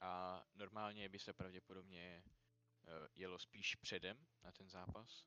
A 0.00 0.44
normálně 0.54 1.08
by 1.08 1.18
se 1.18 1.32
pravděpodobně 1.32 2.22
eh, 2.24 2.90
jelo 3.14 3.38
spíš 3.38 3.74
předem 3.74 4.26
na 4.42 4.52
ten 4.52 4.68
zápas. 4.68 5.24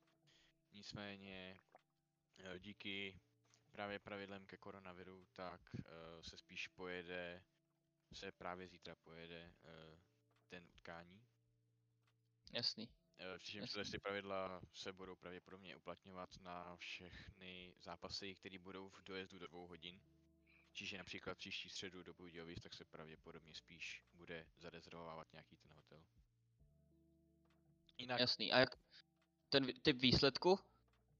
Nicméně 0.72 1.60
eh, 2.38 2.58
díky 2.58 3.20
právě 3.72 3.98
pravidlem 3.98 4.46
ke 4.46 4.56
koronaviru, 4.56 5.26
tak 5.32 5.60
eh, 5.74 5.82
se 6.22 6.38
spíš 6.38 6.68
pojede, 6.68 7.44
se 8.12 8.32
právě 8.32 8.68
zítra 8.68 8.96
pojede 8.96 9.52
eh, 9.64 9.98
ten 10.48 10.66
utkání. 10.68 11.26
Jasný. 12.52 12.88
Přičemž 13.38 13.70
tyhle 13.70 13.84
ty 13.90 13.98
pravidla 13.98 14.60
se 14.74 14.92
budou 14.92 15.16
pravděpodobně 15.16 15.76
uplatňovat 15.76 16.36
na 16.40 16.76
všechny 16.76 17.74
zápasy, 17.78 18.34
které 18.34 18.58
budou 18.58 18.88
v 18.88 19.02
dojezdu 19.02 19.38
do 19.38 19.46
dvou 19.46 19.66
hodin. 19.66 20.00
Čiže 20.72 20.98
například 20.98 21.38
příští 21.38 21.68
středu 21.68 22.02
do 22.02 22.14
Budějovic, 22.14 22.60
tak 22.60 22.74
se 22.74 22.84
pravděpodobně 22.84 23.54
spíš 23.54 24.04
bude 24.12 24.46
zarezervovávat 24.56 25.32
nějaký 25.32 25.56
ten 25.56 25.72
hotel. 25.72 26.04
Jinak, 27.98 28.20
Jasný. 28.20 28.52
A 28.52 28.58
jak 28.58 28.70
ten 29.48 29.80
typ 29.82 29.96
výsledku? 29.96 30.58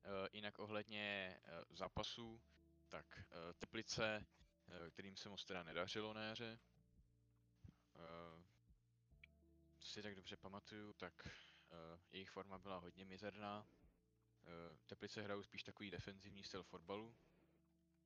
eh, 0.05 0.29
jinak 0.33 0.59
ohledně 0.59 1.37
eh, 1.45 1.65
zápasů, 1.71 2.41
tak 2.89 3.07
Teplice, 3.59 4.27
kterým 4.91 5.17
se 5.17 5.29
moc 5.29 5.45
teda 5.45 5.63
nedařilo 5.63 6.15
na 6.15 6.23
jaře, 6.23 6.59
si 9.97 10.03
tak 10.03 10.15
dobře 10.15 10.37
pamatuju, 10.37 10.93
tak 10.93 11.27
eh, 11.27 12.01
jejich 12.13 12.31
forma 12.31 12.59
byla 12.59 12.77
hodně 12.79 13.05
mizerná. 13.05 13.67
Eh, 14.43 14.79
Teplice 14.87 15.23
hrajou 15.23 15.43
spíš 15.43 15.63
takový 15.63 15.91
defenzivní 15.91 16.45
styl 16.45 16.63
fotbalu 16.63 17.17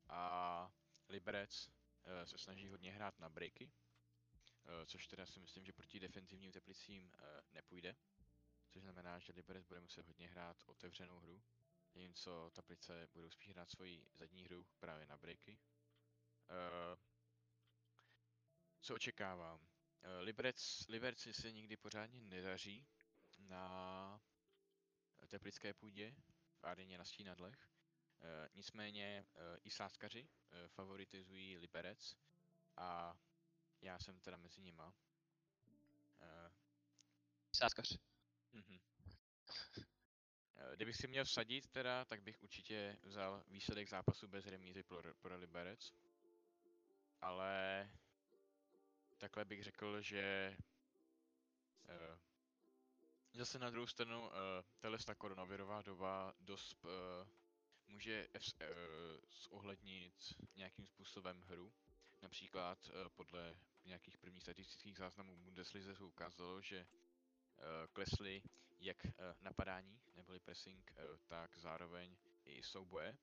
a 0.08 0.72
Liberec 1.08 1.70
eh, 2.04 2.26
se 2.26 2.38
snaží 2.38 2.68
hodně 2.68 2.92
hrát 2.92 3.18
na 3.18 3.28
breaky, 3.28 3.70
eh, 4.64 4.86
což 4.86 5.06
teda 5.06 5.26
si 5.26 5.40
myslím, 5.40 5.64
že 5.64 5.72
proti 5.72 6.00
defenzivním 6.00 6.52
Teplicím 6.52 7.12
eh, 7.14 7.42
nepůjde. 7.52 7.96
Což 8.68 8.82
znamená, 8.82 9.18
že 9.18 9.32
Liberec 9.32 9.64
bude 9.64 9.80
muset 9.80 10.06
hodně 10.06 10.28
hrát 10.28 10.64
otevřenou 10.66 11.20
hru, 11.20 11.42
zatímco 11.84 12.50
Teplice 12.54 13.08
budou 13.12 13.30
spíš 13.30 13.48
hrát 13.48 13.70
svoji 13.70 14.08
zadní 14.14 14.44
hru 14.44 14.66
právě 14.78 15.06
na 15.06 15.16
breaky. 15.16 15.58
Eh, 16.50 16.96
co 18.80 18.94
očekávám? 18.94 19.69
Eh, 20.02 20.20
Liberec, 20.20 20.86
Liberci 20.88 21.32
se 21.32 21.52
nikdy 21.52 21.76
pořádně 21.76 22.20
nedaří 22.20 22.86
na 23.38 24.20
teplické 25.28 25.74
půdě 25.74 26.14
v 26.60 26.64
areně 26.64 26.98
na 26.98 27.04
Stínadlech. 27.04 27.68
Eh, 28.22 28.48
nicméně 28.54 29.26
eh, 29.34 29.58
i 29.62 29.70
sáskaři 29.70 30.28
favoritizují 30.68 31.58
Liberec 31.58 32.16
a 32.76 33.18
já 33.80 33.98
jsem 33.98 34.20
teda 34.20 34.36
mezi 34.36 34.60
nima. 34.60 34.94
Eh, 36.20 36.50
Sáskař. 37.56 37.98
Mhm. 38.52 38.78
Kdybych 40.74 40.96
si 40.96 41.08
měl 41.08 41.24
vsadit 41.24 41.68
teda, 41.68 42.04
tak 42.04 42.22
bych 42.22 42.42
určitě 42.42 42.98
vzal 43.02 43.44
výsledek 43.48 43.88
zápasu 43.88 44.28
bez 44.28 44.46
remízy 44.46 44.82
pro, 44.82 45.14
pro 45.14 45.36
Liberec. 45.36 45.92
Ale 47.20 47.90
takhle 49.20 49.44
bych 49.44 49.64
řekl, 49.64 50.00
že 50.00 50.56
eh, 51.88 52.18
zase 53.34 53.58
na 53.58 53.70
druhou 53.70 53.86
stranu 53.86 54.26
uh, 54.26 54.32
tahle 54.80 54.98
ta 54.98 55.14
koronavirová 55.14 55.82
doba 55.82 56.34
dost 56.40 56.84
uh, 56.84 56.90
může 57.86 58.28
uh, 58.28 58.66
zohlednit 59.30 60.14
nějakým 60.56 60.86
způsobem 60.86 61.42
hru. 61.42 61.72
Například 62.22 62.88
uh, 62.88 63.08
podle 63.08 63.56
nějakých 63.84 64.18
prvních 64.18 64.42
statistických 64.42 64.96
záznamů 64.96 65.36
Bundeslize 65.36 65.94
se 65.94 66.04
ukázalo, 66.04 66.60
že 66.60 66.86
uh, 66.86 67.64
klesly 67.92 68.42
jak 68.78 69.04
uh, 69.04 69.10
napadání 69.40 70.00
neboli 70.14 70.40
pressing, 70.40 70.92
uh, 70.96 71.16
tak 71.26 71.58
zároveň 71.58 72.16
i 72.44 72.62
souboje. 72.62 73.18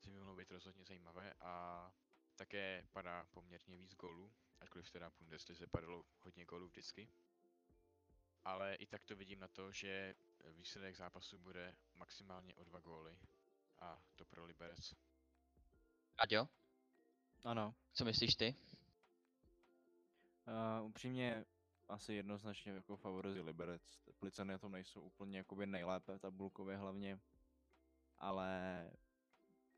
Což 0.00 0.12
by 0.12 0.18
mohlo 0.18 0.36
být 0.36 0.50
rozhodně 0.50 0.84
zajímavé 0.84 1.34
a 1.40 1.92
také 2.36 2.88
padá 2.92 3.24
poměrně 3.24 3.76
víc 3.76 3.94
gólů, 3.94 4.32
ačkoliv 4.60 4.90
teda 4.90 5.10
v 5.10 5.18
Bundeslize 5.18 5.66
padalo 5.66 6.04
hodně 6.20 6.44
gólů 6.44 6.68
vždycky. 6.68 7.08
Ale 8.44 8.74
i 8.74 8.86
tak 8.86 9.04
to 9.04 9.16
vidím 9.16 9.40
na 9.40 9.48
to, 9.48 9.72
že 9.72 10.14
výsledek 10.50 10.96
zápasu 10.96 11.38
bude 11.38 11.74
maximálně 11.94 12.54
o 12.54 12.64
dva 12.64 12.80
góly. 12.80 13.18
A 13.78 14.02
to 14.16 14.24
pro 14.24 14.44
Liberec. 14.44 14.94
Aďo, 16.18 16.48
Ano, 17.46 17.74
co 17.92 18.04
myslíš 18.04 18.34
ty? 18.34 18.54
Uh, 20.80 20.86
upřímně 20.86 21.44
asi 21.88 22.14
jednoznačně 22.14 22.72
jako 22.72 22.96
favorizuji 22.96 23.42
Liberec. 23.42 23.98
Teplice 24.04 24.44
na 24.44 24.58
tom 24.58 24.72
nejsou 24.72 25.00
úplně 25.00 25.38
jakoby 25.38 25.66
nejlépe 25.66 26.18
tabulkově 26.18 26.76
hlavně, 26.76 27.20
ale 28.18 28.90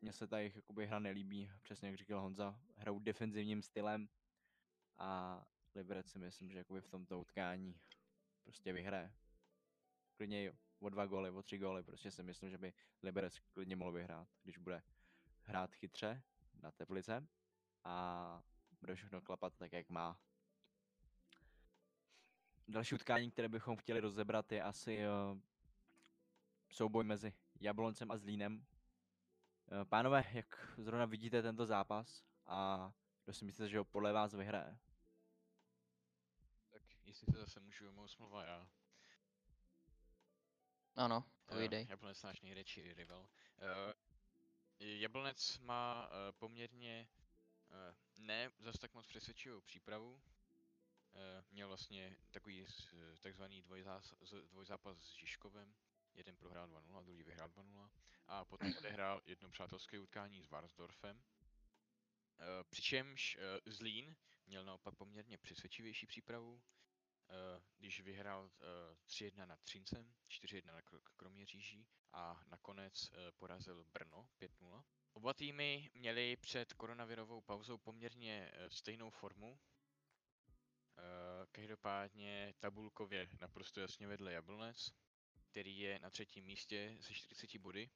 mně 0.00 0.12
se 0.12 0.26
ta 0.26 0.38
jejich 0.38 0.56
jakoby 0.56 0.86
hra 0.86 0.98
nelíbí, 0.98 1.50
přesně 1.62 1.88
jak 1.88 1.96
říkal 1.98 2.20
Honza, 2.20 2.60
hrajou 2.76 2.98
defenzivním 2.98 3.62
stylem 3.62 4.08
a 4.98 5.42
Liberec 5.74 6.10
si 6.10 6.18
myslím, 6.18 6.50
že 6.50 6.58
jakoby 6.58 6.80
v 6.80 6.88
tomto 6.88 7.20
utkání 7.20 7.80
prostě 8.44 8.72
vyhraje. 8.72 9.12
Klidně 10.16 10.52
o 10.80 10.88
dva 10.88 11.06
góly, 11.06 11.30
o 11.30 11.42
tři 11.42 11.58
góly, 11.58 11.82
prostě 11.82 12.10
si 12.10 12.22
myslím, 12.22 12.50
že 12.50 12.58
by 12.58 12.72
Liberec 13.02 13.38
klidně 13.38 13.76
mohl 13.76 13.92
vyhrát, 13.92 14.28
když 14.42 14.58
bude 14.58 14.82
hrát 15.42 15.74
chytře 15.74 16.22
na 16.62 16.70
Teplice 16.70 17.26
a 17.84 18.42
bude 18.80 18.94
všechno 18.94 19.20
klapat 19.20 19.56
tak, 19.56 19.72
jak 19.72 19.88
má. 19.88 20.20
Další 22.68 22.94
utkání, 22.94 23.30
které 23.30 23.48
bychom 23.48 23.76
chtěli 23.76 24.00
rozebrat, 24.00 24.52
je 24.52 24.62
asi 24.62 24.98
uh, 24.98 25.38
souboj 26.70 27.04
mezi 27.04 27.32
Jabloncem 27.60 28.10
a 28.10 28.16
Zlínem. 28.16 28.56
Uh, 28.56 29.84
pánové, 29.84 30.24
jak 30.32 30.74
zrovna 30.78 31.04
vidíte 31.04 31.42
tento 31.42 31.66
zápas 31.66 32.24
a 32.46 32.92
kdo 33.24 33.32
si 33.32 33.44
myslíte, 33.44 33.68
že 33.68 33.78
ho 33.78 33.84
podle 33.84 34.12
vás 34.12 34.34
vyhraje? 34.34 34.78
Jestli 37.08 37.32
se 37.32 37.38
zase 37.38 37.60
můžu 37.60 37.92
mou 37.92 38.08
smlouva 38.08 38.44
já. 38.44 38.68
Ano, 40.94 41.24
Eh, 41.48 41.54
povídej. 41.54 41.86
Jablonec 41.90 42.22
náš 42.22 42.40
největší 42.40 42.94
rival. 42.94 43.28
Eh, 43.58 43.94
Jablonec 44.78 45.58
má 45.58 46.08
eh, 46.10 46.32
poměrně 46.32 47.08
eh, 47.70 47.94
ne 48.18 48.50
zas 48.58 48.78
tak 48.78 48.94
moc 48.94 49.06
přesvědčivou 49.06 49.60
přípravu. 49.60 50.22
Eh, 51.14 51.44
Měl 51.50 51.68
vlastně 51.68 52.16
takový 52.30 52.66
eh, 52.66 53.18
takzvaný 53.20 53.62
dvojzás, 53.62 54.14
dvojzápas 54.50 54.98
s 54.98 55.14
Žižkovem. 55.14 55.74
Jeden 56.14 56.36
prohrál 56.36 56.68
2-0, 56.68 57.04
druhý 57.04 57.22
vyhrál 57.22 57.48
2-0. 57.48 57.90
A 58.26 58.44
potom 58.44 58.74
odehrál 58.78 59.22
jedno 59.24 59.50
přátelské 59.50 59.98
utkání 59.98 60.42
s 60.42 60.50
Varsdorfem. 60.50 61.22
Eh, 62.38 62.64
Přičemž 62.64 63.36
eh, 63.40 63.60
Zlín 63.72 64.16
měl 64.46 64.64
naopak 64.64 64.94
poměrně 64.94 65.38
přesvědčivější 65.38 66.06
přípravu. 66.06 66.62
Eh, 67.30 67.60
když 67.78 68.00
vyhrál 68.00 68.50
eh, 68.60 68.64
3-1 69.06 69.46
nad 69.46 69.60
Třincem, 69.60 70.14
4-1 70.28 70.66
na 70.66 70.80
Kro- 70.82 71.00
Kroměříží 71.16 71.86
a 72.12 72.42
nakonec 72.46 73.10
eh, 73.12 73.32
porazil 73.32 73.84
Brno 73.84 74.28
5-0. 74.40 74.84
Oba 75.12 75.34
týmy 75.34 75.90
měly 75.94 76.36
před 76.36 76.72
koronavirovou 76.72 77.40
pauzou 77.40 77.78
poměrně 77.78 78.50
eh, 78.52 78.70
stejnou 78.70 79.10
formu. 79.10 79.58
Eh, 80.98 81.46
Každopádně 81.52 82.54
tabulkově 82.58 83.28
naprosto 83.40 83.80
jasně 83.80 84.06
vedle 84.06 84.32
Jablonec, 84.32 84.90
který 85.50 85.78
je 85.78 85.98
na 85.98 86.10
třetím 86.10 86.44
místě 86.44 86.96
se 87.00 87.14
40 87.14 87.58
body 87.58 87.90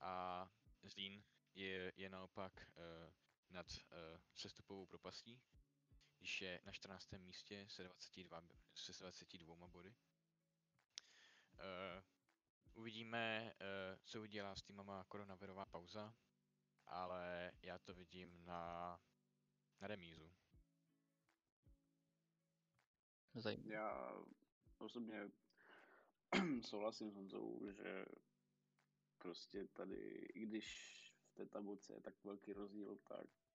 a 0.00 0.46
Zlín 0.82 1.24
je, 1.54 1.92
je 1.96 2.10
naopak 2.10 2.52
eh, 2.76 3.12
nad 3.50 3.66
eh, 3.78 4.20
sestupovou 4.34 4.86
propastí, 4.86 5.40
když 6.26 6.40
je 6.40 6.60
na 6.64 6.72
14. 6.72 7.12
místě 7.18 7.66
se 7.68 7.84
22, 7.84 8.40
b- 8.40 8.54
se 8.74 8.92
22 8.92 9.68
body. 9.68 9.94
Eh, 11.58 12.02
uvidíme, 12.74 13.54
eh, 13.60 13.98
co 14.04 14.22
udělá 14.22 14.56
s 14.56 14.62
týmama 14.62 15.04
koronavirová 15.04 15.66
pauza, 15.66 16.14
ale 16.86 17.52
já 17.62 17.78
to 17.78 17.94
vidím 17.94 18.44
na, 18.44 19.00
na 19.80 19.88
remízu. 19.88 20.32
Zajímavé. 23.34 23.74
Já 23.74 24.12
osobně 24.78 25.30
souhlasím 26.62 27.10
s 27.10 27.14
Honzou, 27.14 27.70
že 27.70 28.04
prostě 29.18 29.66
tady, 29.66 30.26
i 30.34 30.46
když 30.46 30.66
v 31.26 31.34
té 31.34 31.46
tabulce 31.46 31.94
je 31.94 32.00
tak 32.00 32.24
velký 32.24 32.52
rozdíl, 32.52 32.98
tak 32.98 33.45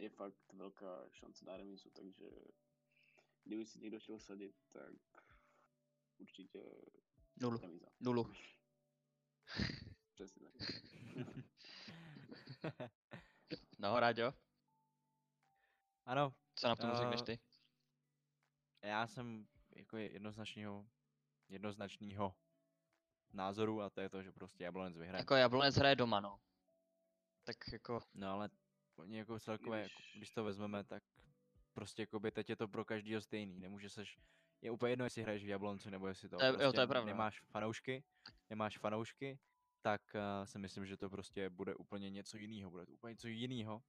je 0.00 0.08
fakt 0.10 0.52
velká 0.52 1.08
šance 1.12 1.44
na 1.44 1.56
remízu, 1.56 1.90
takže 1.90 2.30
kdyby 3.44 3.66
si 3.66 3.80
někdo 3.80 4.00
chtěl 4.00 4.18
sadit, 4.18 4.56
tak 4.72 4.92
určitě 6.18 6.62
Nulu. 7.40 7.58
remíza. 7.58 7.86
Nulu. 8.00 8.32
Přesně 10.14 10.48
tak. 10.50 10.62
No, 13.78 14.00
Ráďo, 14.00 14.34
ano, 16.06 16.34
co 16.54 16.68
na 16.68 16.76
tom 16.76 16.90
řekneš 16.96 17.20
Eh, 17.20 17.24
ty? 17.24 17.38
já 18.82 19.06
jsem 19.06 19.48
jako 19.76 19.96
jednoznačného, 19.96 20.88
jednoznačného 21.48 22.34
názoru 23.32 23.82
a 23.82 23.90
to 23.90 24.00
je 24.00 24.08
to, 24.08 24.22
že 24.22 24.32
prostě 24.32 24.64
Jablonec 24.64 24.96
vyhraje. 24.96 25.20
Jako 25.22 25.34
Jablonec 25.34 25.74
hraje 25.76 25.96
doma, 25.96 26.20
no. 26.20 26.40
Tak 27.44 27.56
jako, 27.72 28.00
No 28.14 28.30
ale 28.32 28.50
oni 29.00 29.16
jako 29.18 29.40
celkově, 29.40 29.80
jako, 29.82 29.94
Když- 30.02 30.16
když 30.16 30.30
to 30.30 30.44
vezmeme, 30.44 30.84
tak 30.84 31.02
prostě 31.72 32.02
jakoby 32.02 32.30
teď 32.30 32.50
je 32.50 32.56
to 32.56 32.68
pro 32.68 32.84
každýho 32.84 33.20
stejný. 33.20 33.58
Nemůže 33.58 33.90
seš, 33.90 34.18
je 34.62 34.70
úplně 34.70 34.92
jedno, 34.92 35.04
jestli 35.04 35.22
hraješ 35.22 35.44
v 35.44 35.48
Jablonci, 35.48 35.90
nebo 35.90 36.06
jestli 36.08 36.28
to, 36.28 36.36
To 36.36 36.44
je- 36.44 36.48
jo, 36.48 36.56
prostě 36.58 36.74
to 36.76 36.80
je 36.80 36.86
pravda, 36.86 37.00
no. 37.00 37.16
nemáš 37.16 37.40
fanoušky, 37.40 38.04
nemáš 38.50 38.78
fanoušky, 38.78 39.38
tak 39.82 40.02
uh, 40.14 40.44
si 40.46 40.58
myslím, 40.58 40.86
že 40.86 40.96
to 40.96 41.10
prostě 41.10 41.50
bude 41.50 41.74
úplně 41.74 42.10
něco 42.10 42.36
jiného. 42.36 42.70
Bude 42.70 42.86
to 42.86 42.92
úplně 42.92 43.12
něco 43.12 43.28
jiného, 43.28 43.82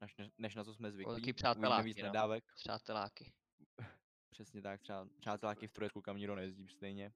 než, 0.00 0.16
než 0.38 0.54
na 0.54 0.64
co 0.64 0.74
jsme 0.74 0.92
zvyklí. 0.92 1.06
Velký 1.10 1.20
Uvidíme 1.22 1.34
přáteláky, 1.34 1.84
víc 1.84 1.96
no. 1.98 2.02
nedávek. 2.06 2.44
přáteláky. 2.54 3.32
Přesně 4.30 4.62
tak, 4.62 4.80
třeba 4.80 5.06
přáteláky 5.20 5.66
v 5.66 5.72
Turecku, 5.72 6.02
kam 6.02 6.16
nikdo 6.16 6.34
nejezdí 6.34 6.68
stejně. 6.68 7.12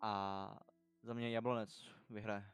A 0.00 0.58
za 1.02 1.14
mě 1.14 1.30
Jablonec 1.30 1.88
vyhraje 2.08 2.50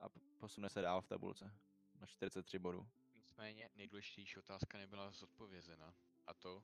a 0.00 0.06
posune 0.38 0.68
se 0.68 0.80
dál 0.82 1.02
v 1.02 1.06
tabulce 1.08 1.52
na 2.00 2.06
43 2.06 2.58
bodů. 2.58 2.86
Nicméně 3.16 3.70
nejdůležitější 3.76 4.38
otázka 4.38 4.78
nebyla 4.78 5.10
zodpovězena. 5.10 5.94
A 6.26 6.34
to 6.34 6.62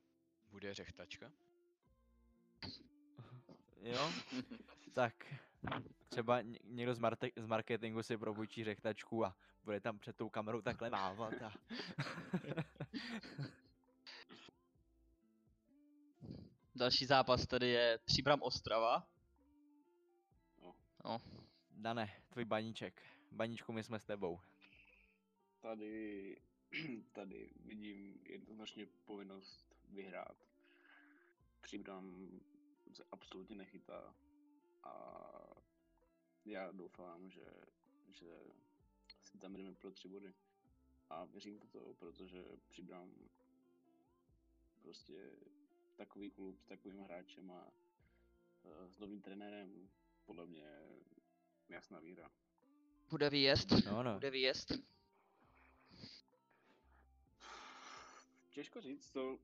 bude 0.50 0.74
řechtačka? 0.74 1.32
Jo, 3.76 4.12
tak 4.92 5.34
třeba 6.08 6.40
ně- 6.42 6.58
někdo 6.64 6.94
z, 6.94 7.00
marte- 7.00 7.32
z 7.36 7.46
marketingu 7.46 8.02
si 8.02 8.16
propůjčí 8.18 8.64
řechtačku 8.64 9.24
a 9.24 9.36
bude 9.64 9.80
tam 9.80 9.98
před 9.98 10.16
tou 10.16 10.28
kamerou 10.28 10.60
takhle 10.60 10.90
mávat 10.90 11.34
a... 11.42 11.52
Další 16.74 17.06
zápas 17.06 17.46
tady 17.46 17.68
je 17.68 17.98
Příbram 18.04 18.42
Ostrava. 18.42 19.06
No. 20.62 20.74
No, 21.04 21.20
Dane, 21.70 22.12
tvůj 22.30 22.44
baníček. 22.44 23.02
Baníčku, 23.32 23.72
my 23.72 23.82
jsme 23.82 23.98
s 23.98 24.04
tebou. 24.04 24.40
Tady, 25.62 26.36
tady 27.12 27.50
vidím 27.64 28.20
jednoznačně 28.24 28.86
povinnost 29.04 29.74
vyhrát. 29.88 30.36
Příbram 31.60 32.40
se 32.92 33.04
absolutně 33.12 33.56
nechytá 33.56 34.14
a 34.82 34.94
já 36.44 36.72
doufám, 36.72 37.30
že, 37.30 37.46
že 38.10 38.40
si 39.24 39.38
tam 39.38 39.56
jdeme 39.56 39.74
pro 39.74 39.90
tři 39.90 40.08
body. 40.08 40.34
A 41.10 41.24
věřím 41.24 41.58
v 41.58 41.66
to, 41.66 41.94
protože 41.94 42.44
Příbram 42.68 43.14
prostě 44.82 45.30
takový 45.96 46.30
klub 46.30 46.60
s 46.60 46.66
takovým 46.66 47.00
hráčem 47.00 47.50
a 47.50 47.72
eh, 48.64 48.88
s 48.88 48.98
novým 48.98 49.20
trenérem 49.20 49.88
podle 50.24 50.46
mě 50.46 50.64
jasná 51.68 52.00
víra. 52.00 52.30
bude 53.10 53.30
výjezd. 53.30 53.70
No, 53.86 54.02
no. 54.02 54.14
Bude 54.14 54.30
výjezd. 54.30 54.72
Těžko 58.52 58.80
říct, 58.80 59.12
co, 59.12 59.38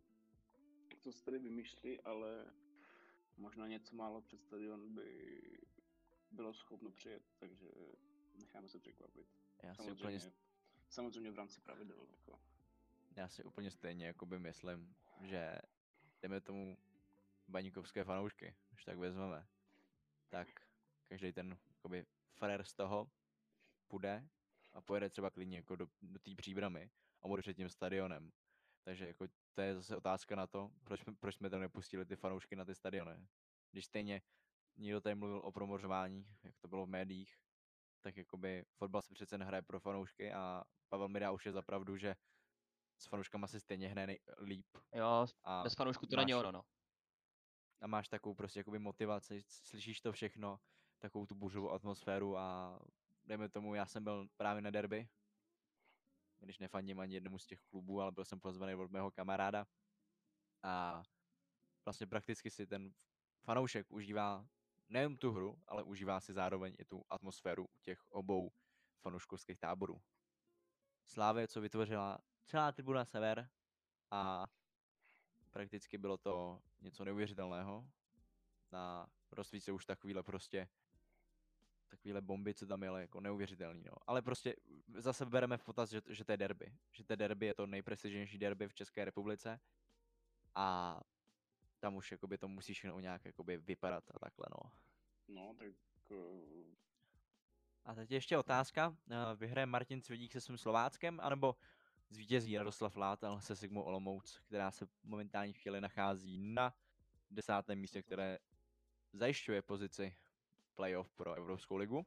co 0.98 1.12
se 1.12 1.24
tady 1.24 1.38
vymýšlí, 1.38 2.00
ale 2.00 2.52
možná 3.36 3.66
něco 3.66 3.96
málo 3.96 4.20
před 4.20 4.40
stadion 4.42 4.94
by 4.94 5.40
bylo 6.30 6.54
schopno 6.54 6.90
přijet, 6.90 7.22
takže 7.38 7.66
necháme 8.34 8.68
se 8.68 8.78
překvapit. 8.78 9.26
Já 9.62 9.74
si 9.74 9.82
úplně, 9.82 10.20
Samozřejmě, 10.20 10.32
samozřejmě 10.88 11.30
v 11.30 11.34
rámci 11.34 11.60
pravidel. 11.60 12.06
Jako. 12.10 12.40
já 13.16 13.28
si 13.28 13.44
úplně 13.44 13.70
stejně 13.70 14.06
jakoby 14.06 14.38
myslím, 14.38 14.94
že 15.20 15.58
jdeme 16.22 16.40
tomu 16.40 16.78
baníkovské 17.48 18.04
fanoušky, 18.04 18.54
když 18.70 18.84
tak 18.84 18.98
vezmeme, 18.98 19.46
tak 20.28 20.48
každý 21.08 21.32
ten 21.32 21.58
jakoby 21.68 22.06
frér 22.32 22.64
z 22.64 22.74
toho 22.74 23.10
půjde 23.88 24.28
a 24.72 24.80
pojede 24.80 25.10
třeba 25.10 25.30
klidně 25.30 25.56
jako 25.56 25.76
do, 25.76 25.88
do 26.02 26.18
té 26.18 26.34
příbramy 26.34 26.90
a 27.22 27.28
bude 27.28 27.42
před 27.42 27.54
tím 27.54 27.68
stadionem. 27.68 28.32
Takže 28.88 29.06
jako 29.06 29.26
to 29.54 29.60
je 29.60 29.74
zase 29.74 29.96
otázka 29.96 30.36
na 30.36 30.46
to, 30.46 30.70
proč, 30.84 31.00
jsme- 31.00 31.14
proč 31.14 31.34
jsme 31.36 31.50
tam 31.50 31.60
nepustili 31.60 32.06
ty 32.06 32.16
fanoušky 32.16 32.56
na 32.56 32.64
ty 32.64 32.74
stadiony. 32.74 33.28
Když 33.70 33.84
stejně 33.86 34.22
někdo 34.76 35.00
tady 35.00 35.14
mluvil 35.14 35.40
o 35.44 35.52
promořování, 35.52 36.26
jak 36.42 36.58
to 36.58 36.68
bylo 36.68 36.86
v 36.86 36.88
médiích, 36.88 37.38
tak 38.00 38.16
jakoby 38.16 38.64
fotbal 38.76 39.02
se 39.02 39.14
přece 39.14 39.38
nehraje 39.38 39.62
pro 39.62 39.80
fanoušky 39.80 40.32
a 40.32 40.64
Pavel 40.88 41.08
mi 41.08 41.20
dá 41.20 41.30
už 41.30 41.46
je 41.46 41.52
za 41.52 41.62
pravdu, 41.62 41.96
že 41.96 42.16
s 42.98 43.06
fanouškama 43.06 43.46
se 43.46 43.60
stejně 43.60 43.94
nej- 43.94 44.18
líp 44.40 44.66
Jo, 44.94 45.26
a 45.44 45.62
bez 45.62 45.74
fanoušku 45.74 46.06
to 46.06 46.16
není 46.16 46.34
ono, 46.34 46.52
no. 46.52 46.64
a 47.80 47.86
máš 47.86 48.08
takovou 48.08 48.34
prostě 48.34 48.60
jakoby 48.60 48.78
motivaci, 48.78 49.42
slyšíš 49.48 50.00
to 50.00 50.12
všechno, 50.12 50.60
takovou 50.98 51.26
tu 51.26 51.34
buřovou 51.34 51.70
atmosféru 51.70 52.36
a 52.36 52.78
dejme 53.24 53.48
tomu, 53.48 53.74
já 53.74 53.86
jsem 53.86 54.04
byl 54.04 54.28
právě 54.36 54.62
na 54.62 54.70
derby, 54.70 55.08
když 56.44 56.58
nefandím 56.58 57.00
ani 57.00 57.14
jednomu 57.14 57.38
z 57.38 57.46
těch 57.46 57.60
klubů, 57.60 58.00
ale 58.00 58.12
byl 58.12 58.24
jsem 58.24 58.40
pozvaný 58.40 58.74
od 58.74 58.90
mého 58.90 59.10
kamaráda 59.10 59.66
a 60.62 61.02
vlastně 61.84 62.06
prakticky 62.06 62.50
si 62.50 62.66
ten 62.66 62.92
fanoušek 63.40 63.90
užívá 63.90 64.48
nejen 64.88 65.16
tu 65.16 65.32
hru, 65.32 65.62
ale 65.66 65.82
užívá 65.82 66.20
si 66.20 66.32
zároveň 66.32 66.74
i 66.78 66.84
tu 66.84 67.04
atmosféru 67.08 67.68
těch 67.82 68.04
obou 68.08 68.52
fanouškovských 69.00 69.58
táborů. 69.58 70.02
Slávě, 71.06 71.48
co 71.48 71.60
vytvořila 71.60 72.18
celá 72.46 72.72
tribuna 72.72 73.04
Sever 73.04 73.50
a 74.10 74.46
prakticky 75.50 75.98
bylo 75.98 76.16
to 76.16 76.62
něco 76.80 77.04
neuvěřitelného. 77.04 77.90
Na 78.72 79.06
rozsvíce 79.30 79.72
už 79.72 79.86
takovýhle 79.86 80.22
prostě 80.22 80.68
takovýhle 81.88 82.20
bomby, 82.20 82.54
co 82.54 82.66
tam 82.66 82.82
jeli, 82.82 83.00
jako 83.00 83.20
neuvěřitelný, 83.20 83.84
no. 83.84 83.92
Ale 84.06 84.22
prostě 84.22 84.56
zase 84.94 85.26
bereme 85.26 85.56
v 85.56 85.64
potaz, 85.64 85.90
že, 85.90 86.02
že 86.08 86.24
to 86.24 86.32
je 86.32 86.36
derby. 86.36 86.74
Že 86.92 87.04
to 87.04 87.16
derby 87.16 87.46
je 87.46 87.54
to 87.54 87.66
nejprestižnější 87.66 88.38
derby 88.38 88.68
v 88.68 88.74
České 88.74 89.04
republice 89.04 89.60
a 90.54 91.00
tam 91.80 91.96
už 91.96 92.12
jakoby 92.12 92.38
to 92.38 92.48
musí 92.48 92.74
všechno 92.74 93.00
nějak 93.00 93.24
jakoby 93.24 93.56
vypadat 93.56 94.04
a 94.14 94.18
takhle, 94.18 94.46
no. 94.50 94.70
No, 95.28 95.54
tak 95.58 95.68
uh, 96.10 96.74
A 97.84 97.94
teď 97.94 98.10
ještě 98.10 98.38
otázka. 98.38 98.96
eh, 99.10 99.36
Vyhraje 99.36 99.66
Martin 99.66 100.02
Cvědík 100.02 100.32
se 100.32 100.40
svým 100.40 100.58
Slováckem, 100.58 101.20
anebo 101.22 101.56
zvítězí 102.10 102.58
Radoslav 102.58 102.96
Látel 102.96 103.40
se 103.40 103.56
Sigmou 103.56 103.82
Olomouc, 103.82 104.38
která 104.38 104.70
se 104.70 104.86
v 104.86 105.04
momentální 105.04 105.52
chvíli 105.52 105.80
nachází 105.80 106.38
na 106.38 106.74
desátém 107.30 107.78
místě, 107.78 108.02
které 108.02 108.38
zajišťuje 109.12 109.62
pozici 109.62 110.16
playoff 110.78 111.12
pro 111.16 111.34
Evropskou 111.34 111.76
ligu. 111.76 112.06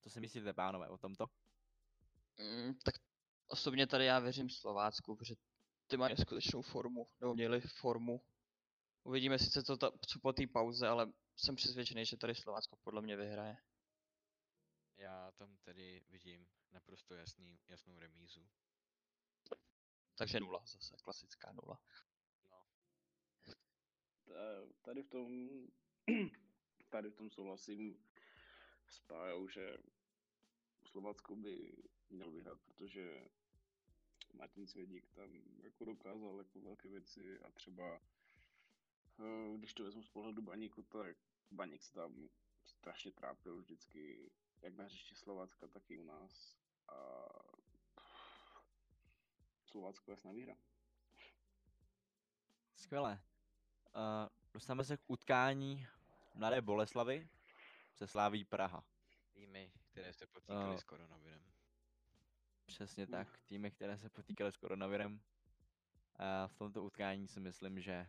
Co 0.00 0.10
si 0.10 0.20
myslíte, 0.20 0.52
pánové, 0.52 0.88
o 0.88 0.98
tomto? 0.98 1.26
Mm, 2.38 2.74
tak 2.84 2.94
osobně 3.46 3.86
tady 3.86 4.04
já 4.04 4.18
věřím 4.18 4.50
Slovácku, 4.50 5.16
protože 5.16 5.34
ty 5.86 5.96
mají 5.96 6.14
neskutečnou 6.14 6.62
formu, 6.62 7.06
nebo 7.20 7.34
měli 7.34 7.60
formu. 7.60 8.20
Uvidíme 9.04 9.38
sice 9.38 9.62
to 9.62 9.76
ta, 9.76 9.90
co 9.90 10.18
po 10.22 10.32
té 10.32 10.46
pauze, 10.46 10.88
ale 10.88 11.12
jsem 11.36 11.56
přesvědčený, 11.56 12.06
že 12.06 12.16
tady 12.16 12.34
Slovácko 12.34 12.76
podle 12.76 13.02
mě 13.02 13.16
vyhraje. 13.16 13.56
Já 14.96 15.32
tam 15.32 15.56
tedy 15.56 16.04
vidím 16.08 16.46
naprosto 16.70 17.14
jasný, 17.14 17.60
jasnou 17.68 17.98
remízu. 17.98 18.48
Takže 20.14 20.40
nula 20.40 20.62
zase, 20.66 20.96
klasická 21.02 21.52
nula. 21.52 21.80
ta- 24.24 24.66
tady 24.82 25.02
v 25.02 25.08
tom, 25.08 25.48
tady 26.92 27.10
v 27.10 27.14
tom 27.14 27.30
souhlasím 27.30 28.04
s 28.88 29.00
Pájou, 29.00 29.48
že 29.48 29.76
Slovácko 30.84 31.36
by 31.36 31.76
měl 32.10 32.30
vyhrát, 32.30 32.60
protože 32.60 33.28
Martin 34.32 34.66
Svědík 34.66 35.08
tam 35.10 35.42
jako 35.62 35.84
dokázal 35.84 36.38
jako 36.38 36.60
velké 36.60 36.88
věci 36.88 37.40
a 37.40 37.50
třeba 37.50 38.00
eh, 39.20 39.56
když 39.58 39.74
to 39.74 39.84
vezmu 39.84 40.02
z 40.02 40.08
pohledu 40.08 40.42
Baníku, 40.42 40.82
tak 40.82 41.16
Baník 41.50 41.82
se 41.82 41.92
tam 41.92 42.28
strašně 42.64 43.12
trápil 43.12 43.58
vždycky, 43.58 44.30
jak 44.62 44.74
na 44.74 44.84
hřišti 44.84 45.14
Slovácka, 45.14 45.68
tak 45.68 45.90
i 45.90 45.98
u 45.98 46.04
nás. 46.04 46.56
A 46.88 47.28
Slovácko 49.64 50.10
jasná 50.10 50.32
výhra. 50.32 50.56
Skvělé. 52.76 53.22
Uh, 53.94 54.28
dostáváme 54.52 54.84
se 54.84 54.96
k 54.96 55.10
utkání 55.10 55.86
Mladé 56.34 56.60
Boleslavy 56.60 57.28
se 57.94 58.06
Sláví 58.06 58.44
Praha. 58.44 58.84
Týmy, 59.32 59.72
které 59.90 60.12
se 60.12 60.26
potýkaly 60.26 60.74
Eh, 60.74 60.78
s 60.78 60.84
koronavirem. 60.84 61.42
Přesně 62.66 63.06
tak, 63.06 63.40
týmy, 63.46 63.70
které 63.70 63.98
se 63.98 64.08
potýkaly 64.08 64.52
s 64.52 64.56
koronavirem. 64.56 65.20
A 66.16 66.46
v 66.46 66.54
tomto 66.54 66.84
utkání 66.84 67.28
si 67.28 67.40
myslím, 67.40 67.80
že 67.80 68.06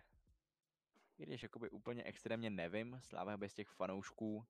i 1.17 1.25
když 1.25 1.43
jakoby 1.43 1.69
úplně 1.69 2.03
extrémně 2.03 2.49
nevím, 2.49 2.99
Sláva 3.01 3.37
bez 3.37 3.53
těch 3.53 3.69
fanoušků 3.69 4.45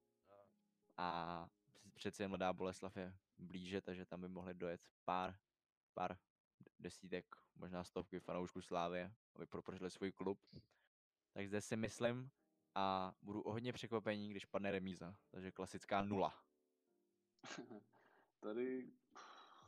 a 0.98 1.50
přece 1.94 2.24
jen 2.24 2.30
Mladá 2.30 2.54
Boleslav 2.54 2.98
je 2.98 3.18
blíže, 3.38 3.82
takže 3.82 4.06
tam 4.06 4.22
by 4.22 4.28
mohli 4.28 4.54
dojet 4.54 4.82
pár, 5.06 5.36
pár 5.94 6.18
desítek, 6.80 7.36
možná 7.56 7.84
stovky 7.84 8.20
fanoušků 8.20 8.62
Slávy, 8.62 9.12
aby 9.36 9.46
propořili 9.46 9.92
svůj 9.92 10.12
klub. 10.12 10.40
Tak 11.34 11.48
zde 11.48 11.62
si 11.62 11.76
myslím 11.76 12.32
a 12.76 13.16
budu 13.22 13.42
o 13.42 13.52
hodně 13.52 13.74
překvapení, 13.74 14.30
když 14.30 14.46
padne 14.46 14.72
remíza, 14.72 15.16
takže 15.32 15.52
klasická 15.52 16.04
nula. 16.04 16.44
Tady 18.40 18.94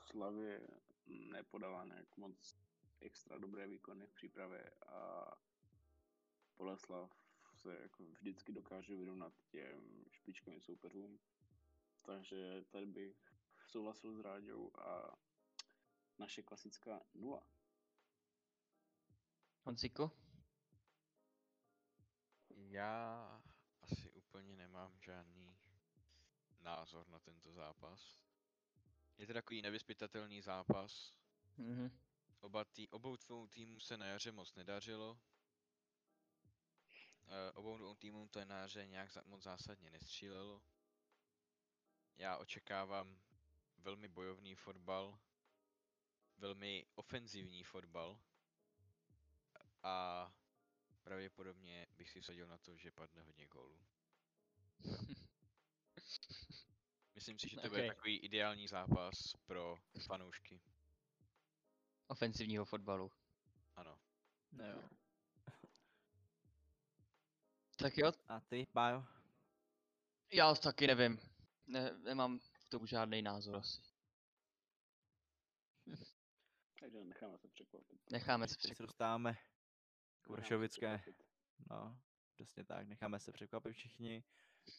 Slavě 0.05 0.67
nepodala 1.07 1.85
nějak 1.85 2.17
moc 2.17 2.55
extra 3.01 3.37
dobré 3.37 3.67
výkony 3.67 4.07
v 4.07 4.13
přípravě 4.13 4.71
a 4.87 5.31
Boleslav 6.57 7.11
se 7.55 7.77
jako 7.81 8.03
vždycky 8.03 8.51
dokáže 8.51 8.95
vyrovnat 8.95 9.33
těm 9.47 10.05
špičkovým 10.11 10.61
soupeřům. 10.61 11.19
Takže 12.01 12.65
tady 12.69 12.85
bych 12.85 13.17
souhlasil 13.67 14.15
s 14.15 14.19
Ráďou 14.19 14.71
a 14.77 15.17
naše 16.19 16.43
klasická 16.43 17.01
nula. 17.13 17.47
Honzíku? 19.63 20.11
Já 22.75 23.41
asi 23.81 24.11
úplně 24.11 24.55
nemám 24.55 24.99
žádný 24.99 25.57
názor 26.59 27.07
na 27.07 27.19
tento 27.19 27.53
zápas. 27.53 28.17
Je 29.17 29.27
to 29.27 29.33
takový 29.33 29.61
nevyspytatelný 29.61 30.41
zápas. 30.41 31.13
Mhm. 31.57 31.99
Oba 32.39 32.63
tý, 32.63 32.89
obou 32.89 33.15
dvou 33.15 33.47
týmů 33.47 33.79
se 33.79 33.97
na 33.97 34.05
jaře 34.05 34.31
moc 34.31 34.55
nedařilo. 34.55 35.19
E, 37.27 37.51
obou 37.51 37.77
dvou 37.77 37.95
týmům 37.95 38.27
to 38.27 38.45
na 38.45 38.57
jaře 38.59 38.87
nějak 38.87 39.11
za, 39.11 39.23
moc 39.25 39.43
zásadně 39.43 39.89
nestřílelo. 39.89 40.61
Já 42.17 42.37
očekávám 42.37 43.19
velmi 43.77 44.07
bojovný 44.07 44.55
fotbal, 44.55 45.19
velmi 46.37 46.87
ofenzivní 46.95 47.63
fotbal 47.63 48.19
a 49.83 50.33
pravděpodobně 51.05 51.85
bych 51.97 52.09
si 52.09 52.21
vsadil 52.21 52.47
na 52.47 52.57
to, 52.57 52.77
že 52.77 52.91
padne 52.91 53.21
hodně 53.21 53.47
gólů. 53.47 53.79
Myslím 57.15 57.39
si, 57.39 57.49
že 57.49 57.55
to 57.57 57.69
bude 57.69 57.81
Ok. 57.89 57.95
takový 57.95 58.17
ideální 58.19 58.67
zápas 58.67 59.33
pro 59.45 59.77
fanoušky. 60.07 60.61
Ofenzivního 62.07 62.65
fotbalu. 62.65 63.11
Ano. 63.75 63.99
No 64.51 64.65
jo. 64.65 64.89
Tak 67.77 67.97
jo, 67.97 68.11
A 68.27 68.39
ty, 68.39 68.67
Bájo? 68.73 69.05
já 70.31 70.55
taky 70.55 70.87
nevím. 70.87 71.19
Ne, 71.67 71.91
nemám 71.97 72.39
k 72.39 72.69
tomu 72.69 72.85
žádný 72.85 73.21
názor 73.21 73.55
asi. 73.55 73.81
Takže 76.79 77.03
necháme 77.03 77.37
se 77.37 77.47
překvapit. 77.47 78.11
Necháme 78.11 78.47
se 78.47 78.53
Teď 78.55 78.61
se 78.61 78.67
překvapit. 78.67 78.87
dostáváme 78.87 79.37
Vršovické. 80.29 80.97
překvapit. 80.97 81.23
No, 81.69 81.97
přesně 82.33 82.63
tak, 82.63 82.87
necháme 82.87 83.19
se 83.19 83.31
překvapit 83.31 83.73
všichni. 83.73 84.23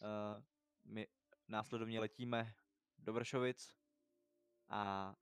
Uh, 0.01 0.43
my 0.85 1.07
následovně 1.47 1.99
letíme 1.99 2.53
do 2.97 3.13
Vršovic 3.13 3.75
a 4.69 5.15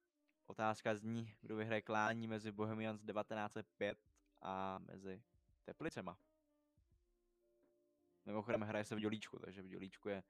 otázka 0.46 0.96
zní, 0.96 1.36
kdo 1.42 1.56
vyhraje 1.56 1.82
klání 1.82 2.28
mezi 2.28 2.52
Bohemians 2.52 3.02
1905 3.02 3.98
a 4.42 4.80
mezi 4.80 5.24
Teplicema. 5.64 6.20
Mimochodem 8.26 8.62
hraje 8.62 8.86
se 8.86 8.96
v 8.96 9.00
Dělíčku, 9.00 9.40
takže 9.40 9.62
v 9.62 9.68
Dělíčku 9.68 10.10
je, 10.10 10.24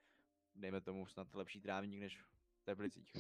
dejme 0.55 0.81
tomu, 0.81 1.05
snad 1.05 1.35
lepší 1.35 1.61
trávník 1.61 1.99
než 1.99 2.21
v 2.21 2.63
Teplicích. 2.63 3.13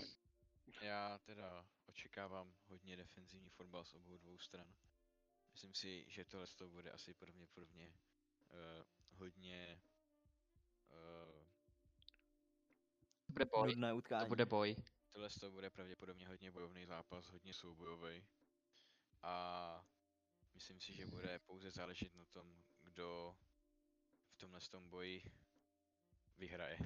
Já 0.81 1.17
teda 1.17 1.65
očekávám 1.85 2.53
hodně 2.65 2.97
defenzivní 2.97 3.49
fotbal 3.49 3.85
z 3.85 3.93
obou 3.93 4.17
dvou 4.17 4.39
stran. 4.39 4.67
Myslím 5.55 5.73
si, 5.73 6.05
že 6.07 6.25
tohle 6.25 6.47
to 6.47 6.69
bude 6.69 6.91
asi 6.91 7.13
pravděpodobně 7.13 7.93
uh, 8.49 8.85
hodně 9.19 9.81
uh, 10.89 11.45
To 13.25 13.33
bude 13.33 13.45
boj. 13.45 13.67
Nudné 13.69 13.89
To 13.89 13.97
utkání. 13.97 14.27
bude 14.27 14.45
boj. 14.45 14.75
tohle 15.11 15.29
to 15.29 15.51
bude 15.51 15.69
pravděpodobně 15.69 16.27
hodně 16.27 16.51
bojovný 16.51 16.85
zápas, 16.85 17.25
hodně 17.27 17.53
soubojový. 17.53 18.23
A 19.21 19.85
myslím 20.53 20.79
si, 20.81 20.93
že 20.93 21.05
bude 21.05 21.39
pouze 21.39 21.71
záležet 21.71 22.15
na 22.15 22.25
tom, 22.25 22.63
kdo 22.81 23.37
v 24.31 24.37
tomhle 24.37 24.59
tom 24.61 24.89
boji 24.89 25.31
vyhraje. 26.37 26.77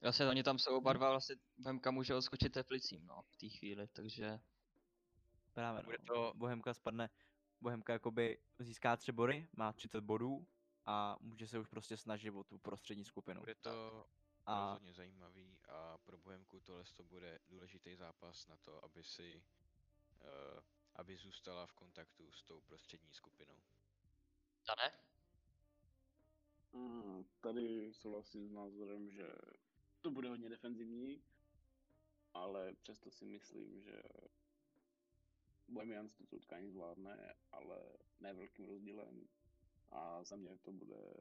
Vlastně 0.00 0.26
oni 0.26 0.42
tam 0.42 0.58
jsou 0.58 0.76
oba 0.76 0.92
dva, 0.92 1.10
vlastně 1.10 1.36
Bohemka 1.58 1.90
může 1.90 2.14
odskočit 2.14 2.52
teplicím, 2.52 3.06
no, 3.06 3.22
v 3.22 3.36
té 3.36 3.48
chvíli, 3.48 3.88
takže 3.88 4.40
Právě, 5.58 5.82
Bude 5.82 5.98
no. 6.00 6.14
to- 6.14 6.32
Bohemka 6.36 6.74
spadne, 6.74 7.10
Bohemka 7.60 7.92
jakoby 7.92 8.38
získá 8.58 8.96
tři 8.96 9.12
body, 9.12 9.48
má 9.56 9.72
30 9.72 10.00
bodů 10.00 10.46
a 10.86 11.16
může 11.20 11.48
se 11.48 11.58
už 11.58 11.68
prostě 11.68 11.96
snažit 11.96 12.30
o 12.30 12.44
tu 12.44 12.58
prostřední 12.58 13.04
skupinu. 13.04 13.40
Bude 13.40 13.54
to 13.54 14.06
A 14.46 14.66
rozhodně 14.70 14.92
zajímavý 14.92 15.58
a 15.68 15.98
pro 15.98 16.18
Bohemku 16.18 16.60
tohle 16.60 16.84
to 16.96 17.04
bude 17.04 17.38
důležitý 17.48 17.96
zápas 17.96 18.46
na 18.46 18.56
to, 18.56 18.84
aby 18.84 19.04
si 19.04 19.42
uh, 20.20 20.60
aby 20.94 21.16
zůstala 21.16 21.66
v 21.66 21.72
kontaktu 21.74 22.32
s 22.32 22.42
tou 22.42 22.60
prostřední 22.60 23.14
skupinou. 23.14 23.56
Dane? 24.66 24.92
Mm, 26.72 27.24
tady 27.40 27.94
souhlasím 27.94 28.48
s 28.48 28.52
názorem, 28.52 29.10
že 29.10 29.28
to 30.00 30.10
bude 30.10 30.28
hodně 30.28 30.48
defenzivní, 30.48 31.22
ale 32.34 32.74
přesto 32.74 33.10
si 33.10 33.24
myslím, 33.24 33.82
že 33.82 34.02
Bohemians 35.68 36.14
to 36.14 36.36
utkání 36.36 36.70
zvládne, 36.70 37.34
ale 37.52 37.78
ne 38.20 38.34
velkým 38.34 38.64
rozdílem 38.64 39.28
a 39.90 40.24
za 40.24 40.36
mě 40.36 40.58
to 40.58 40.72
bude 40.72 41.14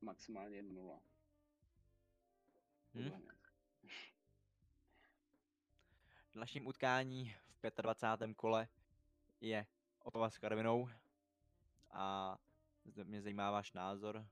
maximálně 0.00 0.62
1-0. 0.62 1.00
pro 2.92 3.02
Hm? 3.02 3.08
Bohemians. 3.08 3.40
v 6.30 6.34
dalším 6.34 6.66
utkání 6.66 7.34
v 7.62 7.82
25. 7.82 8.36
kole 8.36 8.68
je 9.40 9.66
Opava 10.02 10.30
s 10.30 10.38
Karvinou 10.38 10.88
a 11.90 12.36
zde 12.84 13.04
mě 13.04 13.22
zajímá 13.22 13.50
váš 13.50 13.72
názor. 13.72 14.26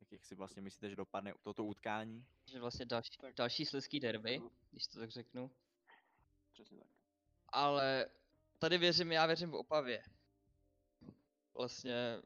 Jak, 0.00 0.12
jak 0.12 0.24
si 0.24 0.34
vlastně 0.34 0.62
myslíte, 0.62 0.90
že 0.90 0.96
dopadne 0.96 1.34
toto 1.42 1.64
utkání? 1.64 2.26
Že 2.46 2.60
vlastně 2.60 2.86
další, 2.86 3.18
další 3.36 3.66
slezský 3.66 4.00
derby, 4.00 4.40
když 4.70 4.86
to 4.86 4.98
tak 4.98 5.10
řeknu. 5.10 5.50
přesně 6.52 6.78
tak. 6.78 6.91
Ale 7.52 8.06
tady 8.58 8.78
věřím, 8.78 9.12
já 9.12 9.26
věřím 9.26 9.50
v 9.50 9.54
Opavě. 9.54 10.02
Vlastně, 11.54 12.22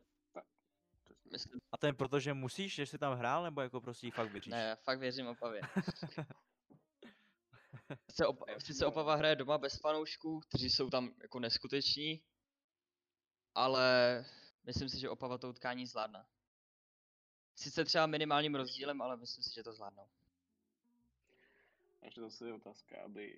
myslím, 1.32 1.60
A 1.72 1.76
to 1.76 1.86
jen 1.86 1.96
proto, 1.96 2.20
že 2.20 2.34
musíš, 2.34 2.74
že 2.74 2.86
jsi 2.86 2.98
tam 2.98 3.18
hrál, 3.18 3.42
nebo 3.44 3.60
jako 3.60 3.80
prostě 3.80 4.06
jí 4.06 4.10
fakt 4.10 4.32
věříš? 4.32 4.50
ne, 4.50 4.76
fakt 4.76 4.98
věřím 4.98 5.26
Opavě. 5.26 5.60
Sice, 8.10 8.24
opa- 8.24 8.58
sice 8.58 8.86
Opava 8.86 9.16
hraje 9.16 9.36
doma 9.36 9.58
bez 9.58 9.80
fanoušků, 9.80 10.40
kteří 10.40 10.70
jsou 10.70 10.90
tam 10.90 11.14
jako 11.22 11.40
neskuteční, 11.40 12.22
ale 13.54 14.24
myslím 14.64 14.88
si, 14.88 15.00
že 15.00 15.10
Opava 15.10 15.38
to 15.38 15.48
utkání 15.48 15.86
zvládne. 15.86 16.26
Sice 17.54 17.84
třeba 17.84 18.06
minimálním 18.06 18.54
rozdílem, 18.54 19.02
ale 19.02 19.16
myslím 19.16 19.44
si, 19.44 19.54
že 19.54 19.62
to 19.62 19.72
zvládnou. 19.72 20.08
Ještě 22.06 22.20
zase 22.20 22.46
je 22.46 22.52
otázka, 22.52 23.02
aby, 23.04 23.34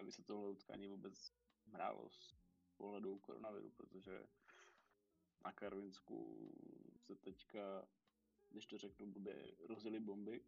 aby 0.00 0.12
se 0.12 0.22
tohle 0.22 0.48
utkání 0.48 0.88
vůbec 0.88 1.32
hrálo 1.72 2.10
z 2.10 2.34
pohledu 2.76 3.18
koronaviru, 3.18 3.70
protože 3.70 4.26
na 5.44 5.52
Karvinsku 5.52 6.50
se 6.98 7.16
teďka, 7.16 7.88
když 8.48 8.66
to 8.66 8.78
řeknu, 8.78 9.06
bude 9.06 9.50
rozjeli 9.68 10.00
bomby 10.00 10.44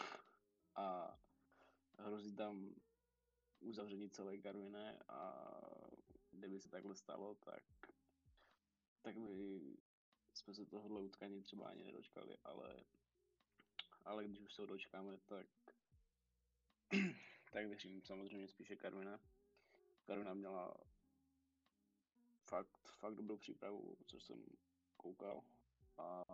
a 0.74 1.18
hrozí 1.98 2.36
tam 2.36 2.74
uzavření 3.60 4.10
celé 4.10 4.38
Karviné 4.38 5.02
a 5.08 5.48
kdyby 6.30 6.60
se 6.60 6.68
takhle 6.68 6.94
stalo, 6.94 7.34
tak, 7.34 7.64
tak 9.02 9.18
by 9.18 9.60
jsme 10.34 10.54
se 10.54 10.66
tohohle 10.66 11.00
utkání 11.00 11.42
třeba 11.42 11.68
ani 11.68 11.84
nedočkali, 11.84 12.36
ale, 12.44 12.84
ale 14.04 14.24
když 14.24 14.40
už 14.40 14.54
se 14.54 14.62
ho 14.62 14.66
dočkáme, 14.66 15.18
tak 15.18 15.46
tak 17.52 17.66
věřím 17.66 18.02
samozřejmě 18.02 18.48
spíše 18.48 18.76
Karvina. 18.76 19.20
Karvina 20.04 20.34
měla 20.34 20.74
fakt, 22.48 22.88
fakt 22.98 23.14
dobrou 23.14 23.36
přípravu, 23.36 23.96
co 24.06 24.20
jsem 24.20 24.44
koukal. 24.96 25.42
A 25.98 26.24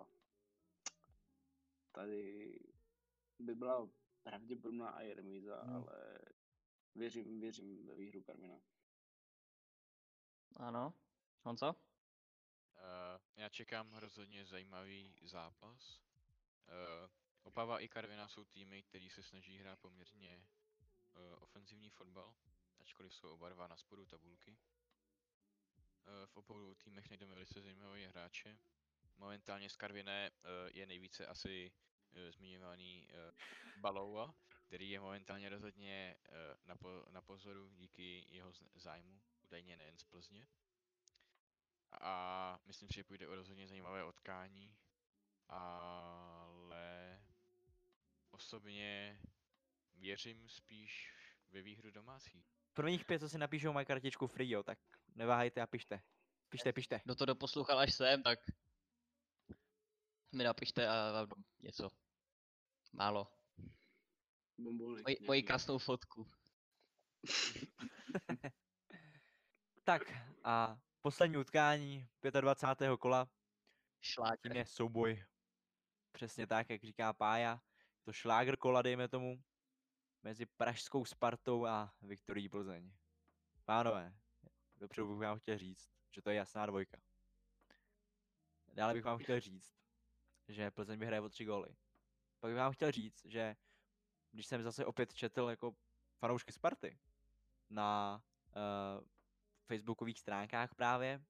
tady 1.93 2.59
by 3.39 3.55
byla 3.55 3.89
pravděpodobná 4.23 5.01
i 5.03 5.15
remíza, 5.15 5.63
Hmm. 5.63 5.77
ale 5.77 6.19
věřím, 6.95 7.41
věřím 7.41 7.87
ve 7.87 7.95
výhru 7.95 8.23
Karvina. 8.23 8.61
Ano. 10.57 10.95
Honzo? 11.43 11.69
Uh, 11.69 11.75
já 13.37 13.49
čekám 13.49 13.95
rozhodně 13.95 14.47
zajímavý 14.47 15.15
zápas. 15.23 16.01
Uh, 16.69 17.11
Opava 17.47 17.81
i 17.81 17.89
Karvina 17.89 18.29
jsou 18.29 18.45
týmy, 18.45 18.83
který 18.83 19.11
se 19.11 19.23
snaží 19.23 19.59
hrát 19.59 19.79
poměrně 19.79 20.37
uh, 20.37 21.43
ofenzivní 21.43 21.91
fotbal, 21.91 22.35
ačkoliv 22.81 23.15
jsou 23.15 23.35
oba 23.35 23.49
dva 23.49 23.67
na 23.67 23.77
spodu 23.77 24.07
tabulky. 24.07 24.51
Uh, 24.51 26.27
v 26.27 26.37
obou 26.37 26.75
týmech 26.75 27.11
najdeme 27.11 27.35
velice 27.35 27.63
zajímavé 27.63 28.07
hráče. 28.07 28.59
Momentálně 29.17 29.71
z 29.71 29.77
Karviné 29.77 30.31
uh, 30.31 30.49
je 30.73 30.87
nejvíce 30.87 31.27
asi 31.27 31.71
uh, 31.71 32.31
zmiňovaný 32.31 33.09
uh, 33.09 33.17
Baloua, 33.81 34.35
který 34.63 34.91
je 34.91 35.01
momentálně 35.01 35.49
rozhodně 35.49 36.17
uh, 36.29 36.35
na, 36.65 36.77
po, 36.77 37.05
na 37.11 37.23
pozoru 37.23 37.69
díky 37.69 38.27
jeho 38.29 38.53
zájmu, 38.75 39.21
údajně 39.43 39.77
nejen 39.77 39.99
z 39.99 40.05
Plzně. 40.05 40.47
A 42.01 42.59
myslím 42.65 42.89
že 42.89 43.05
půjde 43.05 43.29
o 43.29 43.35
rozhodně 43.35 43.69
zajímavé 43.69 44.05
utkání, 44.05 44.77
ale 45.49 47.06
osobně 48.37 49.21
věřím 49.95 50.49
spíš 50.49 51.13
ve 51.51 51.63
výhru 51.63 51.91
domácí. 51.91 52.45
Prvních 52.73 53.05
pět, 53.05 53.19
co 53.19 53.29
si 53.29 53.39
napíšou, 53.39 53.73
mají 53.73 53.87
kartičku 53.87 54.27
free, 54.27 54.51
jo, 54.51 54.63
tak 54.63 54.79
neváhejte 55.15 55.63
a 55.63 55.67
pište. 55.67 56.03
Pište, 56.49 56.73
pište. 56.73 57.01
Kdo 57.05 57.15
to 57.15 57.27
doposlouchal 57.27 57.79
až 57.79 57.95
sem, 57.95 58.23
tak 58.23 58.39
mi 60.33 60.45
napište 60.45 60.89
a 60.89 60.93
a 60.93 61.27
něco. 61.61 61.91
Málo. 62.93 63.33
Moji 65.27 65.43
krásnou 65.43 65.79
fotku. 65.79 66.27
Tak 69.87 70.03
a 70.45 70.79
poslední 71.01 71.37
utkání 71.37 72.09
25. 72.41 72.97
kola, 72.97 73.29
Šláger. 74.01 74.39
tím 74.43 74.53
je 74.57 74.67
souboj. 74.67 75.25
Přesně 76.13 76.47
tak, 76.47 76.71
jak 76.71 76.85
říká 76.85 77.13
Pája. 77.13 77.63
To 78.07 78.13
šlágr 78.13 78.57
kola, 78.57 78.83
dejme 78.83 79.09
tomu, 79.09 79.43
mezi 80.23 80.47
pražskou 80.47 81.05
Spartou 81.05 81.67
a 81.67 81.95
Viktorií 82.03 82.49
Plzeň. 82.49 82.93
Pánové, 83.65 84.15
dopředu 84.77 85.09
bych 85.09 85.19
vám 85.19 85.39
chtěl 85.39 85.59
říct, 85.59 85.91
že 86.11 86.23
to 86.23 86.31
je 86.31 86.37
jasná 86.37 86.67
dvojka. 86.67 86.99
Dále 88.75 88.95
bych 88.95 89.05
vám 89.05 89.19
chtěl 89.19 89.41
říct, 89.41 89.75
že 90.49 90.71
Plzeň 90.71 90.99
vyhraje 90.99 91.21
o 91.21 91.29
tři 91.29 91.45
góly. 91.45 91.77
Pak 92.41 92.51
bych 92.51 92.59
vám 92.59 92.73
chtěl 92.73 92.93
říct, 92.93 93.25
že 93.25 93.57
když 94.31 94.47
jsem 94.47 94.63
zase 94.63 94.87
opět 94.87 95.15
četl 95.15 95.47
jako 95.51 95.77
fanoušky 96.19 96.53
Sparty 96.53 96.99
na 97.71 98.23
uh, 98.47 99.05
facebookových 99.65 100.19
stránkách 100.19 100.75
právě, 100.75 101.25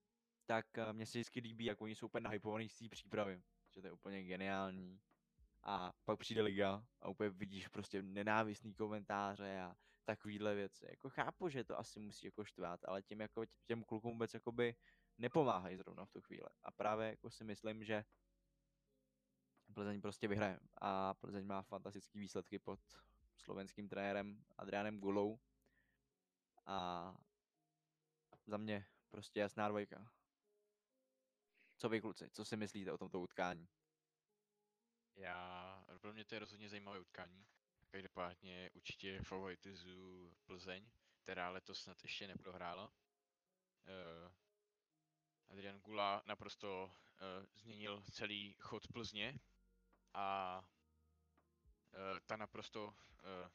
tak 0.47 0.66
uh, 0.79 0.93
mně 0.93 1.07
se 1.07 1.18
vždycky 1.18 1.41
líbí, 1.41 1.64
jak 1.64 1.81
oni 1.81 1.95
jsou 1.95 2.07
úplně 2.07 2.22
nahypovaný 2.22 2.68
z 2.68 2.79
té 2.79 2.89
přípravy. 2.89 3.43
Že 3.70 3.81
to 3.81 3.87
je 3.87 3.93
úplně 3.93 4.24
geniální. 4.24 5.01
A 5.69 5.93
pak 6.05 6.19
přijde 6.19 6.43
liga 6.43 6.87
a 7.01 7.09
úplně 7.09 7.31
vidíš 7.31 7.69
prostě 7.69 8.03
nenávistný 8.03 8.75
komentáře 8.75 9.61
a 9.61 9.77
takovýhle 10.05 10.55
věci. 10.55 10.87
Jako 10.91 11.09
chápu, 11.11 11.49
že 11.49 11.64
to 11.64 11.79
asi 11.79 12.01
musí 12.01 12.27
jako 12.27 12.45
štvát, 12.45 12.81
ale 12.85 13.03
těm, 13.03 13.21
jako, 13.21 13.41
tě- 13.43 13.59
těm 13.67 13.85
klukům 13.85 14.12
vůbec 14.12 14.35
jakoby 14.35 14.77
nepomáhají 15.19 15.77
zrovna 15.77 16.05
v 16.05 16.11
tu 16.11 16.21
chvíli. 16.21 16.49
A 16.62 16.71
právě 16.71 17.09
jako 17.09 17.31
si 17.31 17.45
myslím, 17.45 17.85
že 17.85 18.05
Plzeň 19.75 20.01
prostě 20.01 20.29
vyhraje. 20.29 20.61
A 20.81 21.14
Plzeň 21.14 21.47
má 21.47 21.62
fantastické 21.62 22.19
výsledky 22.19 22.59
pod 22.59 22.81
slovenským 23.37 23.89
trenérem 23.89 24.45
Adrianem 24.57 25.01
Gulou. 25.01 25.39
A 26.67 27.14
za 28.47 28.57
mě 28.57 28.87
prostě 29.11 29.41
jasná 29.41 29.69
dvojka. 29.69 30.12
Co 31.77 31.89
vy 31.89 32.01
kluci, 32.01 32.31
co 32.31 32.45
si 32.45 32.57
myslíte 32.57 32.93
o 32.93 32.99
tomto 32.99 33.21
utkání? 33.21 33.69
Já, 35.17 35.85
pro 35.99 36.12
mě 36.12 36.25
to 36.25 36.35
je 36.35 36.39
rozhodně 36.39 36.69
zajímavé 36.69 37.01
utkání. 37.01 37.47
Každopádně 37.89 38.71
určitě 38.75 39.21
favoritizuju 39.23 40.35
Plzeň, 40.47 40.91
která 41.23 41.51
letos 41.51 41.81
snad 41.81 42.03
ještě 42.03 42.27
neprohrála. 42.27 42.85
Uh, 42.87 44.33
Adrian 45.51 45.81
Gula 45.81 46.23
naprosto 46.27 46.85
uh, 46.85 47.47
změnil 47.55 48.03
celý 48.12 48.57
chod 48.61 48.89
Plzně 48.93 49.39
a 50.17 50.61
eh, 51.93 52.21
ta 52.27 52.37
naprosto 52.37 52.95
eh, 53.19 53.51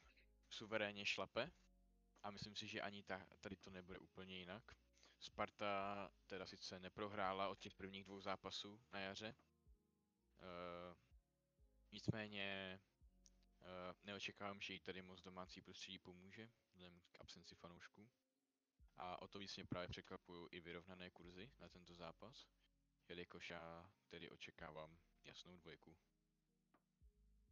suverénně 0.49 1.05
šlape 1.05 1.51
a 2.23 2.31
myslím 2.31 2.55
si, 2.55 2.67
že 2.67 2.81
ani 2.81 3.03
ta, 3.03 3.27
tady 3.39 3.55
to 3.55 3.69
nebude 3.69 3.99
úplně 3.99 4.37
jinak. 4.37 4.63
Sparta 5.19 6.11
teda 6.27 6.45
sice 6.45 6.79
neprohrála 6.79 7.49
od 7.49 7.59
těch 7.59 7.75
prvních 7.75 8.03
dvou 8.03 8.21
zápasů 8.21 8.81
na 8.93 8.99
jaře, 8.99 9.35
eh, 10.39 11.10
nicméně 11.91 12.79
eh, 13.61 13.93
neočekávám, 14.03 14.61
že 14.61 14.73
jí 14.73 14.79
tady 14.79 15.01
moc 15.01 15.21
domácí 15.21 15.61
prostředí 15.61 15.99
pomůže, 15.99 16.49
vzhledem 16.73 17.01
k 17.11 17.21
absenci 17.21 17.55
fanoušků. 17.55 18.09
A 18.97 19.21
o 19.21 19.27
to 19.27 19.39
víc 19.39 19.55
mě 19.55 19.65
právě 19.65 19.87
překvapují 19.87 20.47
i 20.51 20.59
vyrovnané 20.59 21.09
kurzy 21.09 21.51
na 21.59 21.69
tento 21.69 21.95
zápas, 21.95 22.47
jelikož 23.07 23.49
já 23.49 23.91
tedy 24.09 24.29
očekávám 24.29 24.97
jasnou 25.23 25.57
dvojku. 25.57 25.97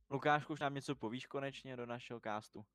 Lukáš, 0.09 0.49
už 0.49 0.59
nám 0.59 0.73
něco 0.73 0.95
povíš 0.95 1.25
konečně 1.25 1.75
do 1.75 1.85
našeho 1.85 2.19
castu? 2.19 2.65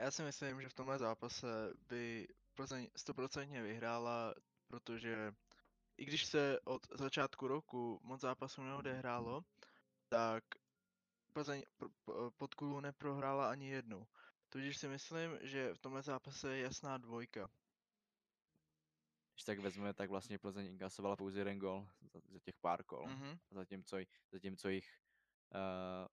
Já 0.00 0.10
si 0.10 0.22
myslím, 0.22 0.62
že 0.62 0.68
v 0.68 0.74
tomhle 0.74 0.98
zápase 0.98 1.46
by 1.88 2.28
Plzeň 2.54 2.88
100% 2.96 3.62
vyhrála, 3.62 4.34
protože 4.66 5.32
i 5.96 6.04
když 6.04 6.24
se 6.24 6.60
od 6.60 6.86
začátku 6.94 7.48
roku 7.48 8.00
moc 8.02 8.20
zápasů 8.20 8.62
neodehrálo, 8.62 9.44
tak 10.10 10.44
Plzeň 11.32 11.62
pod 12.36 12.54
kulu 12.54 12.80
neprohrála 12.80 13.50
ani 13.50 13.68
jednou. 13.68 14.06
Tudíž 14.48 14.76
si 14.76 14.88
myslím, 14.88 15.38
že 15.42 15.74
v 15.74 15.78
tomhle 15.78 16.02
zápase 16.02 16.56
je 16.56 16.62
jasná 16.62 16.98
dvojka. 16.98 17.50
Když 19.32 19.44
tak 19.44 19.58
vezmeme, 19.58 19.94
tak 19.94 20.10
vlastně 20.10 20.38
Plzeň 20.38 20.66
inkasovala 20.66 21.16
pouze 21.16 21.40
jeden 21.40 21.58
gol 21.58 21.88
za, 22.00 22.20
za 22.28 22.38
těch 22.38 22.56
pár 22.56 22.84
kol. 22.84 23.06
Mhm. 23.06 23.38
Zatímco, 23.50 23.96
zatímco 24.32 24.68
jich 24.68 25.00
uh, 25.54 26.08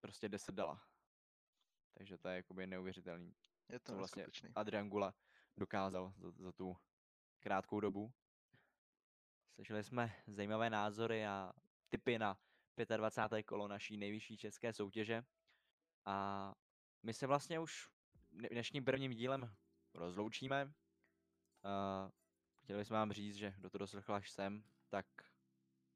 prostě 0.00 0.28
10 0.28 0.54
dala. 0.54 0.82
Takže 1.94 2.18
to 2.18 2.28
je 2.28 2.36
jakoby 2.36 2.66
neuvěřitelný. 2.66 3.34
Je 3.68 3.78
to 3.78 3.96
vlastně. 3.96 4.26
Adrian 4.54 4.88
Gula 4.88 5.14
dokázal 5.56 6.12
za, 6.16 6.30
za 6.30 6.52
tu 6.52 6.76
krátkou 7.40 7.80
dobu. 7.80 8.12
Slyšeli 9.54 9.84
jsme 9.84 10.22
zajímavé 10.26 10.70
názory 10.70 11.26
a 11.26 11.52
tipy 11.88 12.18
na 12.18 12.38
25. 12.96 13.42
kolo 13.42 13.68
naší 13.68 13.96
nejvyšší 13.96 14.36
české 14.36 14.72
soutěže. 14.72 15.22
A 16.04 16.54
my 17.02 17.14
se 17.14 17.26
vlastně 17.26 17.60
už 17.60 17.88
dne- 18.32 18.48
dnešním 18.50 18.84
prvním 18.84 19.12
dílem 19.12 19.56
rozloučíme. 19.94 20.64
Uh, 20.64 22.10
chtěli 22.62 22.84
jsme 22.84 22.96
vám 22.96 23.12
říct, 23.12 23.36
že 23.36 23.54
kdo 23.56 23.70
to 23.70 23.78
doslechl 23.78 24.14
až 24.14 24.30
sem, 24.30 24.64
tak 24.88 25.06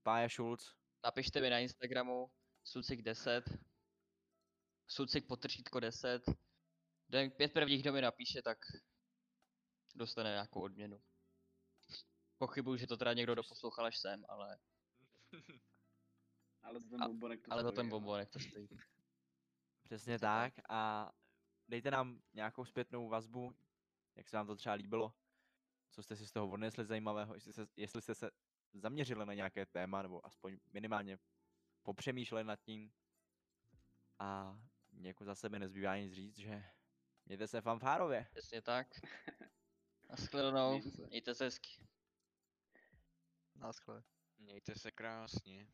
Pája 0.03 0.29
Schulz, 0.29 0.75
Napište 1.05 1.41
mi 1.41 1.51
na 1.51 1.59
Instagramu 1.59 2.31
sucik10, 2.65 3.43
sucik 4.87 5.27
potržítko 5.27 5.81
10. 5.81 6.23
Den 7.09 7.31
pět 7.31 7.53
prvních, 7.53 7.83
kdo 7.83 7.93
mi 7.93 8.01
napíše, 8.01 8.43
tak 8.43 8.59
dostane 9.95 10.31
nějakou 10.31 10.61
odměnu. 10.61 11.03
Pochybuju, 12.39 12.77
že 12.77 12.87
to 12.87 12.97
teda 12.97 13.13
někdo 13.13 13.35
doposlouchal 13.35 13.87
až 13.87 13.99
sem, 13.99 14.25
ale, 14.29 14.59
Ale 16.65 16.81
za 16.81 16.89
ten 16.91 17.03
A- 17.03 17.07
bombonek 17.09 17.43
to 17.43 17.53
ale 17.53 17.63
za 17.63 17.69
stojí, 17.69 17.77
ten 17.77 17.89
bombonek 17.89 18.31
to 18.31 18.39
stojí. 18.39 18.69
přesně 19.83 20.19
tak. 20.19 20.55
A 20.69 21.13
dejte 21.69 21.91
nám 21.91 22.23
nějakou 22.33 22.65
zpětnou 22.65 23.09
vazbu, 23.09 23.55
jak 24.17 24.29
se 24.29 24.37
vám 24.37 24.47
to 24.47 24.57
třeba 24.57 24.75
líbilo, 24.75 25.15
co 25.91 26.03
jste 26.03 26.17
si 26.17 26.27
z 26.27 26.33
toho 26.33 26.49
odnesli 26.51 26.85
zajímavého, 26.85 27.35
jestli, 27.35 27.53
se, 27.53 27.67
jestli 27.77 28.03
jste 28.03 28.15
se 28.15 28.31
zaměřili 28.75 29.27
na 29.27 29.35
nějaké 29.35 29.67
téma, 29.67 30.03
nebo 30.03 30.27
aspoň 30.27 30.59
minimálně 30.73 31.19
popřemýšleli 31.83 32.45
nad 32.45 32.61
tím. 32.61 32.93
A 34.19 34.59
mě 34.93 35.09
jako 35.09 35.25
za 35.25 35.35
sebe 35.35 35.59
nezbývá 35.59 35.97
nic 35.97 36.13
říct, 36.13 36.37
že 36.39 36.65
mějte 37.27 37.49
se 37.49 37.61
fanfárově. 37.61 38.27
Přesně 38.31 38.63
tak. 38.63 38.87
Naschledanou, 40.09 40.71
Mějte 40.71 40.91
se. 40.91 41.07
mějte 41.07 41.35
se 41.35 41.45
hezky. 41.45 41.87
Náschle. 43.55 44.05
Mějte 44.39 44.75
se 44.75 44.91
krásně. 44.91 45.69